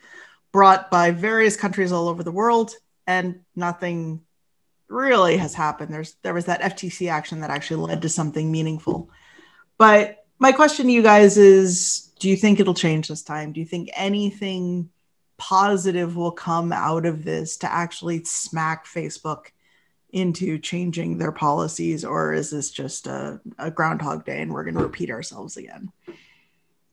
brought 0.51 0.89
by 0.89 1.11
various 1.11 1.55
countries 1.55 1.91
all 1.91 2.09
over 2.09 2.23
the 2.23 2.31
world, 2.31 2.73
and 3.05 3.41
nothing 3.55 4.21
really 4.87 5.37
has 5.37 5.53
happened. 5.53 5.93
There's 5.93 6.15
there 6.23 6.33
was 6.33 6.45
that 6.45 6.61
FTC 6.61 7.11
action 7.11 7.41
that 7.41 7.51
actually 7.51 7.85
led 7.85 8.01
to 8.01 8.09
something 8.09 8.51
meaningful. 8.51 9.11
But 9.77 10.25
my 10.39 10.51
question 10.51 10.87
to 10.87 10.91
you 10.91 11.03
guys 11.03 11.37
is 11.37 12.11
do 12.19 12.27
you 12.27 12.35
think 12.35 12.59
it'll 12.59 12.73
change 12.73 13.07
this 13.07 13.21
time? 13.21 13.53
Do 13.53 13.59
you 13.59 13.67
think 13.67 13.91
anything 13.93 14.89
positive 15.37 16.15
will 16.15 16.31
come 16.31 16.73
out 16.73 17.05
of 17.05 17.23
this 17.23 17.57
to 17.57 17.71
actually 17.71 18.23
smack 18.25 18.87
Facebook 18.87 19.51
into 20.11 20.57
changing 20.57 21.17
their 21.17 21.31
policies, 21.31 22.03
or 22.03 22.33
is 22.33 22.49
this 22.49 22.71
just 22.71 23.07
a, 23.07 23.39
a 23.57 23.69
groundhog 23.69 24.25
day 24.25 24.41
and 24.41 24.51
we're 24.53 24.63
going 24.63 24.75
to 24.75 24.83
repeat 24.83 25.09
ourselves 25.09 25.57
again? 25.57 25.91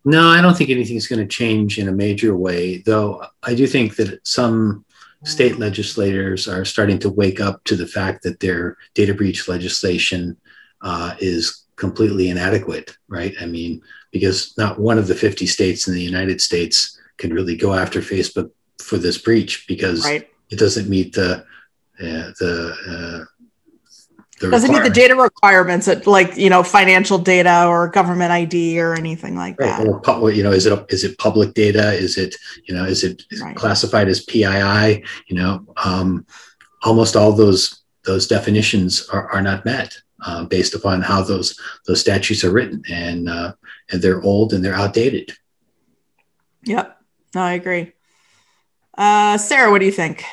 No, 0.05 0.29
I 0.29 0.41
don't 0.41 0.57
think 0.57 0.71
anything's 0.71 1.09
going 1.09 1.21
to 1.21 1.27
change 1.27 1.79
in 1.79 1.89
a 1.89 1.93
major 1.93 2.37
way, 2.37 2.79
though 2.79 3.27
I 3.43 3.55
do 3.55 3.67
think 3.67 3.97
that 3.97 4.27
some 4.27 4.85
state 5.25 5.59
legislators 5.59 6.47
are 6.47 6.65
starting 6.65 6.99
to 7.01 7.11
wake 7.11 7.41
up 7.41 7.65
to 7.65 7.75
the 7.75 7.87
fact 7.87 8.23
that 8.23 8.39
their 8.39 8.77
data 8.95 9.13
breach 9.13 9.49
legislation 9.49 10.37
uh, 10.83 11.17
is 11.19 11.65
completely 11.75 12.29
inadequate, 12.29 12.97
right? 13.09 13.35
I 13.41 13.47
mean, 13.47 13.83
because 14.13 14.57
not 14.57 14.79
one 14.79 14.99
of 14.99 15.09
the 15.09 15.15
50 15.15 15.47
states 15.47 15.89
in 15.89 15.95
the 15.95 16.03
United 16.03 16.41
States 16.41 16.99
can 17.17 17.35
really 17.35 17.57
go 17.57 17.75
after 17.75 18.01
Facebook 18.01 18.51
for 18.81 18.99
this 18.99 19.19
breach 19.19 19.67
because 19.67 20.05
Right. 20.05 20.29
it 20.51 20.59
doesn't 20.59 20.89
meet 20.89 21.15
the 21.15 21.45
the 21.99 23.25
uh, 23.25 23.25
the 24.41 24.51
Doesn't 24.51 24.71
meet 24.71 24.83
the 24.83 24.91
data 24.91 25.15
requirements 25.17 25.89
at 25.89 26.07
like, 26.07 26.37
you 26.37 26.51
know, 26.51 26.63
financial 26.63 27.17
data 27.17 27.67
or 27.67 27.89
government 27.89 28.33
ID 28.33 28.79
or 28.79 28.95
anything 28.95 29.35
like 29.35 29.59
Right. 29.59 29.83
that. 29.83 30.09
Or 30.09 30.31
you 30.31 30.43
know, 30.43 30.53
is 30.53 30.67
it 30.67 30.87
is 30.91 31.05
it 31.05 31.17
public 31.17 31.55
data? 31.55 31.93
Is 31.93 32.19
it 32.19 32.35
you 32.65 32.75
know 32.75 32.85
is 32.85 33.03
it 33.03 33.23
is 33.31 33.41
it 33.41 33.45
Right. 33.45 33.57
classified 33.57 34.09
as 34.09 34.21
PII? 34.25 35.03
You 35.29 35.37
know, 35.37 35.65
um, 35.83 36.27
almost 36.83 37.17
all 37.17 37.33
those 37.33 37.83
those 38.05 38.27
definitions 38.27 39.09
are, 39.09 39.27
are 39.33 39.43
not 39.43 39.65
met 39.65 39.97
uh, 40.27 40.45
based 40.45 40.75
upon 40.75 41.01
how 41.01 41.23
those 41.23 41.59
those 41.87 42.01
statutes 42.01 42.45
are 42.45 42.53
written, 42.53 42.83
and 42.91 43.31
uh, 43.31 43.55
and 43.91 44.03
they're 44.03 44.23
old 44.23 44.53
and 44.53 44.63
they're 44.63 44.75
outdated. 44.75 45.33
Yep. 46.65 46.95
No, 47.35 47.41
I 47.41 47.53
agree. 47.53 47.93
Uh, 48.99 49.39
Sarah, 49.39 49.71
what 49.71 49.79
do 49.79 49.87
you 49.87 49.93
think? 49.93 50.25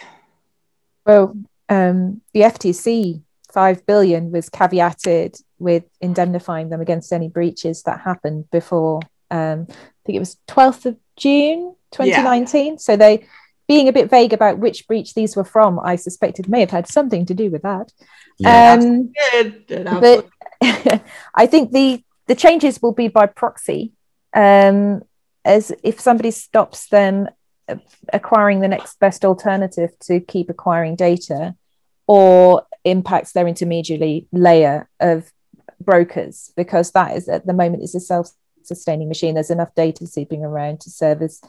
Well, 1.05 1.35
um, 1.73 2.21
the 2.33 2.41
FTC 2.41 3.21
five 3.51 3.85
billion 3.85 4.31
was 4.31 4.49
caveated 4.49 5.41
with 5.59 5.83
indemnifying 6.01 6.69
them 6.69 6.81
against 6.81 7.13
any 7.13 7.29
breaches 7.29 7.83
that 7.83 8.01
happened 8.01 8.49
before. 8.51 8.99
Um, 9.31 9.67
I 9.69 10.01
think 10.05 10.15
it 10.15 10.19
was 10.19 10.37
twelfth 10.47 10.85
of 10.85 10.97
June, 11.15 11.75
twenty 11.91 12.11
nineteen. 12.11 12.77
So 12.77 12.95
they, 12.95 13.27
being 13.67 13.87
a 13.87 13.93
bit 13.93 14.09
vague 14.09 14.33
about 14.33 14.59
which 14.59 14.87
breach 14.87 15.13
these 15.13 15.35
were 15.35 15.43
from, 15.43 15.79
I 15.79 15.95
suspected 15.95 16.49
may 16.49 16.59
have 16.59 16.71
had 16.71 16.87
something 16.87 17.25
to 17.27 17.33
do 17.33 17.49
with 17.49 17.61
that. 17.61 17.91
Yeah. 18.37 18.73
Um, 18.73 19.13
but 19.99 20.27
I 21.35 21.45
think 21.47 21.71
the 21.71 22.03
the 22.27 22.35
changes 22.35 22.81
will 22.81 22.93
be 22.93 23.07
by 23.07 23.27
proxy, 23.27 23.93
um, 24.33 25.03
as 25.45 25.71
if 25.83 25.99
somebody 25.99 26.31
stops 26.31 26.87
them 26.89 27.27
uh, 27.67 27.75
acquiring 28.11 28.59
the 28.59 28.67
next 28.67 28.99
best 28.99 29.23
alternative 29.23 29.91
to 30.01 30.19
keep 30.19 30.49
acquiring 30.49 30.95
data, 30.95 31.55
or 32.07 32.65
impacts 32.83 33.31
their 33.31 33.47
intermediary 33.47 34.27
layer 34.31 34.89
of 34.99 35.31
brokers, 35.79 36.51
because 36.55 36.91
that 36.91 37.15
is 37.15 37.27
at 37.27 37.45
the 37.45 37.53
moment 37.53 37.83
is 37.83 37.95
a 37.95 37.99
self-sustaining 37.99 39.07
machine. 39.07 39.33
There's 39.33 39.49
enough 39.49 39.75
data 39.75 40.07
seeping 40.07 40.43
around 40.43 40.81
to 40.81 40.89
service 40.89 41.41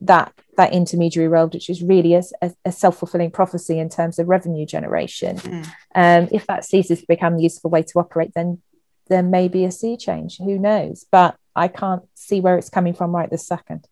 that 0.00 0.32
that 0.56 0.72
intermediary 0.72 1.28
role, 1.28 1.48
which 1.48 1.70
is 1.70 1.82
really 1.82 2.14
a, 2.14 2.22
a, 2.64 2.72
self-fulfilling 2.72 3.30
prophecy 3.30 3.78
in 3.78 3.88
terms 3.88 4.18
of 4.18 4.28
revenue 4.28 4.66
generation. 4.66 5.36
Mm. 5.36 5.66
Um, 5.94 6.28
if 6.32 6.46
that 6.46 6.64
ceases 6.64 7.00
to 7.00 7.06
become 7.08 7.36
a 7.36 7.40
useful 7.40 7.70
way 7.70 7.82
to 7.82 7.98
operate, 7.98 8.32
then 8.34 8.60
there 9.08 9.22
may 9.22 9.48
be 9.48 9.64
a 9.64 9.70
sea 9.70 9.96
change. 9.96 10.38
Who 10.38 10.58
knows? 10.58 11.04
But 11.10 11.36
I 11.56 11.68
can't 11.68 12.02
see 12.14 12.40
where 12.40 12.56
it's 12.56 12.70
coming 12.70 12.94
from 12.94 13.14
right 13.14 13.30
this 13.30 13.46
second. 13.46 13.86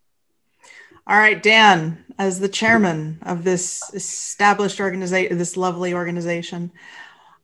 All 1.08 1.16
right, 1.16 1.40
Dan, 1.40 2.04
as 2.18 2.40
the 2.40 2.48
chairman 2.48 3.20
of 3.22 3.44
this 3.44 3.82
established 3.94 4.80
organization, 4.80 5.38
this 5.38 5.56
lovely 5.56 5.94
organization, 5.94 6.72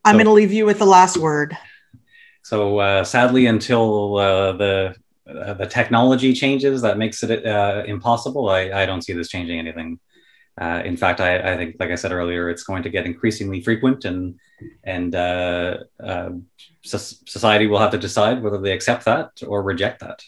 I'm 0.04 0.14
So- 0.14 0.18
going 0.18 0.26
to 0.26 0.32
leave 0.32 0.52
you 0.52 0.66
with 0.66 0.78
the 0.78 0.86
last 0.86 1.16
word. 1.16 1.56
So 2.42 2.78
uh, 2.80 3.04
sadly, 3.04 3.46
until 3.46 4.16
uh, 4.16 4.52
the 4.52 4.94
uh, 5.28 5.54
the 5.54 5.66
technology 5.66 6.32
changes 6.34 6.82
that 6.82 6.98
makes 6.98 7.22
it 7.22 7.46
uh, 7.46 7.84
impossible, 7.86 8.48
I, 8.48 8.72
I 8.72 8.84
don't 8.84 9.02
see 9.02 9.12
this 9.12 9.28
changing 9.28 9.60
anything. 9.60 10.00
Uh, 10.60 10.82
in 10.84 10.96
fact, 10.96 11.20
I, 11.20 11.52
I 11.52 11.56
think, 11.56 11.76
like 11.78 11.90
I 11.90 11.94
said 11.94 12.10
earlier, 12.10 12.50
it's 12.50 12.64
going 12.64 12.82
to 12.82 12.90
get 12.90 13.06
increasingly 13.06 13.62
frequent, 13.62 14.04
and 14.04 14.34
and 14.82 15.14
uh, 15.14 15.76
uh, 16.02 16.30
so- 16.82 16.98
society 16.98 17.68
will 17.68 17.78
have 17.78 17.92
to 17.92 17.98
decide 17.98 18.42
whether 18.42 18.58
they 18.58 18.72
accept 18.72 19.04
that 19.04 19.30
or 19.46 19.62
reject 19.62 20.00
that. 20.00 20.20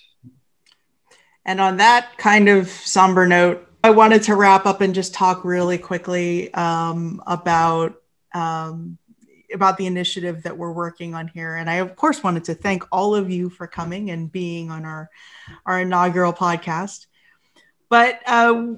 And 1.44 1.60
on 1.60 1.76
that 1.78 2.16
kind 2.16 2.48
of 2.48 2.68
somber 2.68 3.26
note, 3.26 3.68
I 3.82 3.90
wanted 3.90 4.22
to 4.24 4.34
wrap 4.34 4.64
up 4.64 4.80
and 4.80 4.94
just 4.94 5.12
talk 5.12 5.44
really 5.44 5.76
quickly 5.76 6.52
um, 6.54 7.22
about 7.26 8.00
um, 8.32 8.98
about 9.52 9.76
the 9.76 9.86
initiative 9.86 10.42
that 10.42 10.56
we're 10.56 10.72
working 10.72 11.14
on 11.14 11.28
here. 11.28 11.56
And 11.56 11.70
I, 11.70 11.74
of 11.74 11.94
course, 11.94 12.22
wanted 12.22 12.44
to 12.44 12.54
thank 12.54 12.82
all 12.90 13.14
of 13.14 13.30
you 13.30 13.50
for 13.50 13.66
coming 13.66 14.10
and 14.10 14.32
being 14.32 14.70
on 14.70 14.84
our 14.84 15.10
our 15.66 15.80
inaugural 15.80 16.32
podcast. 16.32 17.06
But 17.90 18.20
uh, 18.26 18.74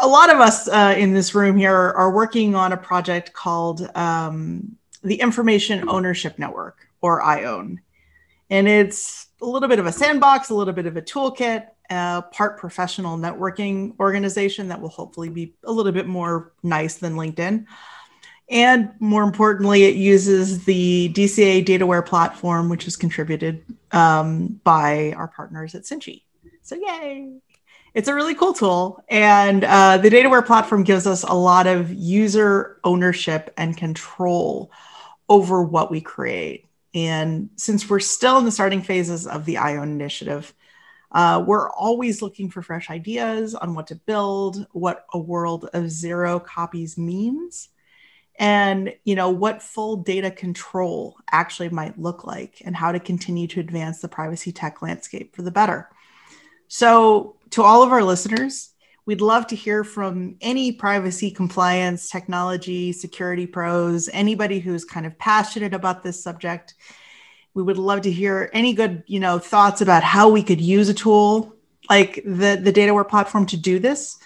a 0.00 0.06
lot 0.06 0.30
of 0.30 0.40
us 0.40 0.68
uh, 0.68 0.94
in 0.96 1.14
this 1.14 1.34
room 1.34 1.56
here 1.56 1.74
are 1.74 2.12
working 2.12 2.54
on 2.54 2.72
a 2.72 2.76
project 2.76 3.32
called 3.32 3.88
um, 3.96 4.76
the 5.02 5.16
Information 5.16 5.88
Ownership 5.88 6.38
Network, 6.38 6.86
or 7.00 7.22
IOWN. 7.22 7.80
And 8.50 8.68
it's 8.68 9.28
a 9.40 9.46
little 9.46 9.68
bit 9.68 9.78
of 9.78 9.86
a 9.86 9.92
sandbox, 9.92 10.50
a 10.50 10.54
little 10.54 10.74
bit 10.74 10.86
of 10.86 10.96
a 10.96 11.02
toolkit, 11.02 11.68
a 11.90 12.22
part 12.32 12.58
professional 12.58 13.16
networking 13.16 13.98
organization 13.98 14.68
that 14.68 14.80
will 14.80 14.88
hopefully 14.88 15.28
be 15.28 15.54
a 15.64 15.72
little 15.72 15.92
bit 15.92 16.06
more 16.06 16.52
nice 16.62 16.96
than 16.96 17.14
LinkedIn. 17.14 17.66
And 18.50 18.90
more 18.98 19.22
importantly, 19.22 19.84
it 19.84 19.96
uses 19.96 20.64
the 20.64 21.12
DCA 21.14 21.64
DataWare 21.64 22.04
platform, 22.04 22.68
which 22.68 22.86
is 22.86 22.96
contributed 22.96 23.64
um, 23.92 24.60
by 24.64 25.12
our 25.16 25.28
partners 25.28 25.74
at 25.74 25.82
Cinchy. 25.82 26.22
So, 26.62 26.76
yay! 26.76 27.40
It's 27.94 28.08
a 28.08 28.14
really 28.14 28.34
cool 28.34 28.54
tool. 28.54 29.02
And 29.08 29.64
uh, 29.64 29.98
the 29.98 30.08
DataWare 30.08 30.46
platform 30.46 30.84
gives 30.84 31.06
us 31.06 31.24
a 31.24 31.34
lot 31.34 31.66
of 31.66 31.92
user 31.92 32.78
ownership 32.84 33.52
and 33.56 33.76
control 33.76 34.70
over 35.28 35.62
what 35.62 35.90
we 35.90 36.00
create. 36.00 36.66
And 36.94 37.50
since 37.56 37.88
we're 37.88 38.00
still 38.00 38.38
in 38.38 38.44
the 38.44 38.50
starting 38.50 38.82
phases 38.82 39.26
of 39.26 39.44
the 39.44 39.58
IOWN 39.58 39.90
initiative, 39.90 40.54
uh, 41.12 41.42
we're 41.46 41.70
always 41.70 42.20
looking 42.20 42.50
for 42.50 42.62
fresh 42.62 42.90
ideas 42.90 43.54
on 43.54 43.74
what 43.74 43.86
to 43.86 43.94
build, 43.94 44.66
what 44.72 45.06
a 45.12 45.18
world 45.18 45.68
of 45.72 45.90
zero 45.90 46.38
copies 46.38 46.98
means. 46.98 47.68
and 48.38 48.94
you 49.04 49.14
know 49.16 49.30
what 49.30 49.62
full 49.62 49.96
data 49.96 50.30
control 50.30 51.16
actually 51.30 51.68
might 51.68 51.98
look 51.98 52.24
like 52.24 52.62
and 52.64 52.76
how 52.76 52.92
to 52.92 53.00
continue 53.00 53.46
to 53.48 53.60
advance 53.60 54.00
the 54.00 54.08
privacy 54.08 54.52
tech 54.52 54.80
landscape 54.80 55.34
for 55.34 55.42
the 55.42 55.50
better 55.50 55.88
so 56.68 57.36
to 57.50 57.62
all 57.62 57.82
of 57.82 57.90
our 57.90 58.04
listeners 58.04 58.70
we'd 59.06 59.20
love 59.20 59.46
to 59.46 59.56
hear 59.56 59.82
from 59.82 60.36
any 60.40 60.70
privacy 60.70 61.30
compliance 61.30 62.10
technology 62.10 62.92
security 62.92 63.46
pros 63.46 64.08
anybody 64.12 64.60
who's 64.60 64.84
kind 64.84 65.06
of 65.06 65.18
passionate 65.18 65.74
about 65.74 66.02
this 66.02 66.22
subject 66.22 66.74
we 67.54 67.62
would 67.62 67.78
love 67.78 68.02
to 68.02 68.10
hear 68.10 68.50
any 68.52 68.72
good 68.72 69.02
you 69.06 69.20
know 69.20 69.38
thoughts 69.38 69.80
about 69.80 70.02
how 70.02 70.28
we 70.28 70.42
could 70.42 70.60
use 70.60 70.88
a 70.88 70.94
tool 70.94 71.54
like 71.90 72.22
the 72.24 72.60
the 72.62 72.72
dataware 72.72 73.08
platform 73.08 73.46
to 73.46 73.56
do 73.56 73.78
this. 73.78 74.18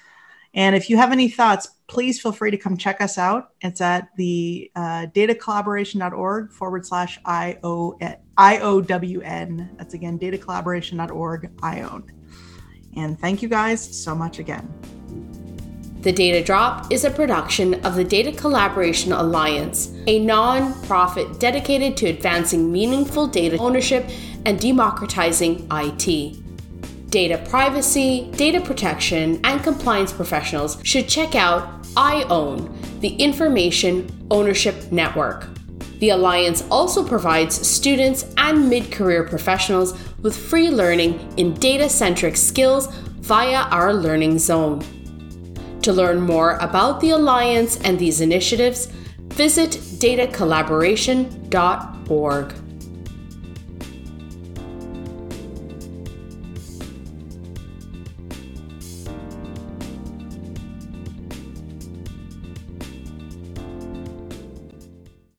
And 0.54 0.76
if 0.76 0.90
you 0.90 0.98
have 0.98 1.12
any 1.12 1.28
thoughts 1.28 1.68
please 1.92 2.20
feel 2.20 2.32
free 2.32 2.50
to 2.50 2.56
come 2.56 2.74
check 2.78 3.02
us 3.02 3.18
out. 3.18 3.50
It's 3.60 3.82
at 3.82 4.08
the 4.16 4.70
uh, 4.74 5.06
datacollaboration.org 5.14 6.50
forward 6.50 6.86
slash 6.86 7.18
iown 7.26 8.16
that's 9.76 9.94
again 9.94 10.18
datacollaboration.org 10.18 11.50
iown 11.62 12.10
and 12.96 13.20
thank 13.20 13.42
you 13.42 13.48
guys 13.48 14.02
so 14.02 14.14
much 14.14 14.38
again 14.38 15.01
the 16.02 16.12
Data 16.12 16.42
Drop 16.42 16.90
is 16.90 17.04
a 17.04 17.10
production 17.10 17.74
of 17.86 17.94
the 17.94 18.02
Data 18.02 18.32
Collaboration 18.32 19.12
Alliance, 19.12 19.92
a 20.08 20.18
non 20.18 20.74
profit 20.82 21.38
dedicated 21.38 21.96
to 21.98 22.06
advancing 22.06 22.72
meaningful 22.72 23.28
data 23.28 23.56
ownership 23.58 24.10
and 24.44 24.58
democratizing 24.58 25.68
IT. 25.70 26.38
Data 27.08 27.38
privacy, 27.48 28.28
data 28.32 28.60
protection, 28.60 29.40
and 29.44 29.62
compliance 29.62 30.12
professionals 30.12 30.78
should 30.82 31.08
check 31.08 31.36
out 31.36 31.86
IOWN, 31.96 33.00
the 33.00 33.14
Information 33.16 34.10
Ownership 34.28 34.90
Network. 34.90 35.46
The 36.00 36.10
Alliance 36.10 36.64
also 36.68 37.06
provides 37.06 37.64
students 37.64 38.24
and 38.38 38.68
mid 38.68 38.90
career 38.90 39.22
professionals 39.22 39.96
with 40.18 40.36
free 40.36 40.68
learning 40.70 41.32
in 41.36 41.54
data 41.54 41.88
centric 41.88 42.36
skills 42.36 42.88
via 43.20 43.68
our 43.70 43.94
Learning 43.94 44.36
Zone. 44.36 44.82
To 45.82 45.92
learn 45.92 46.20
more 46.20 46.56
about 46.58 47.00
the 47.00 47.10
Alliance 47.10 47.76
and 47.78 47.98
these 47.98 48.20
initiatives, 48.20 48.86
visit 49.34 49.72
datacollaboration.org. 49.98 52.54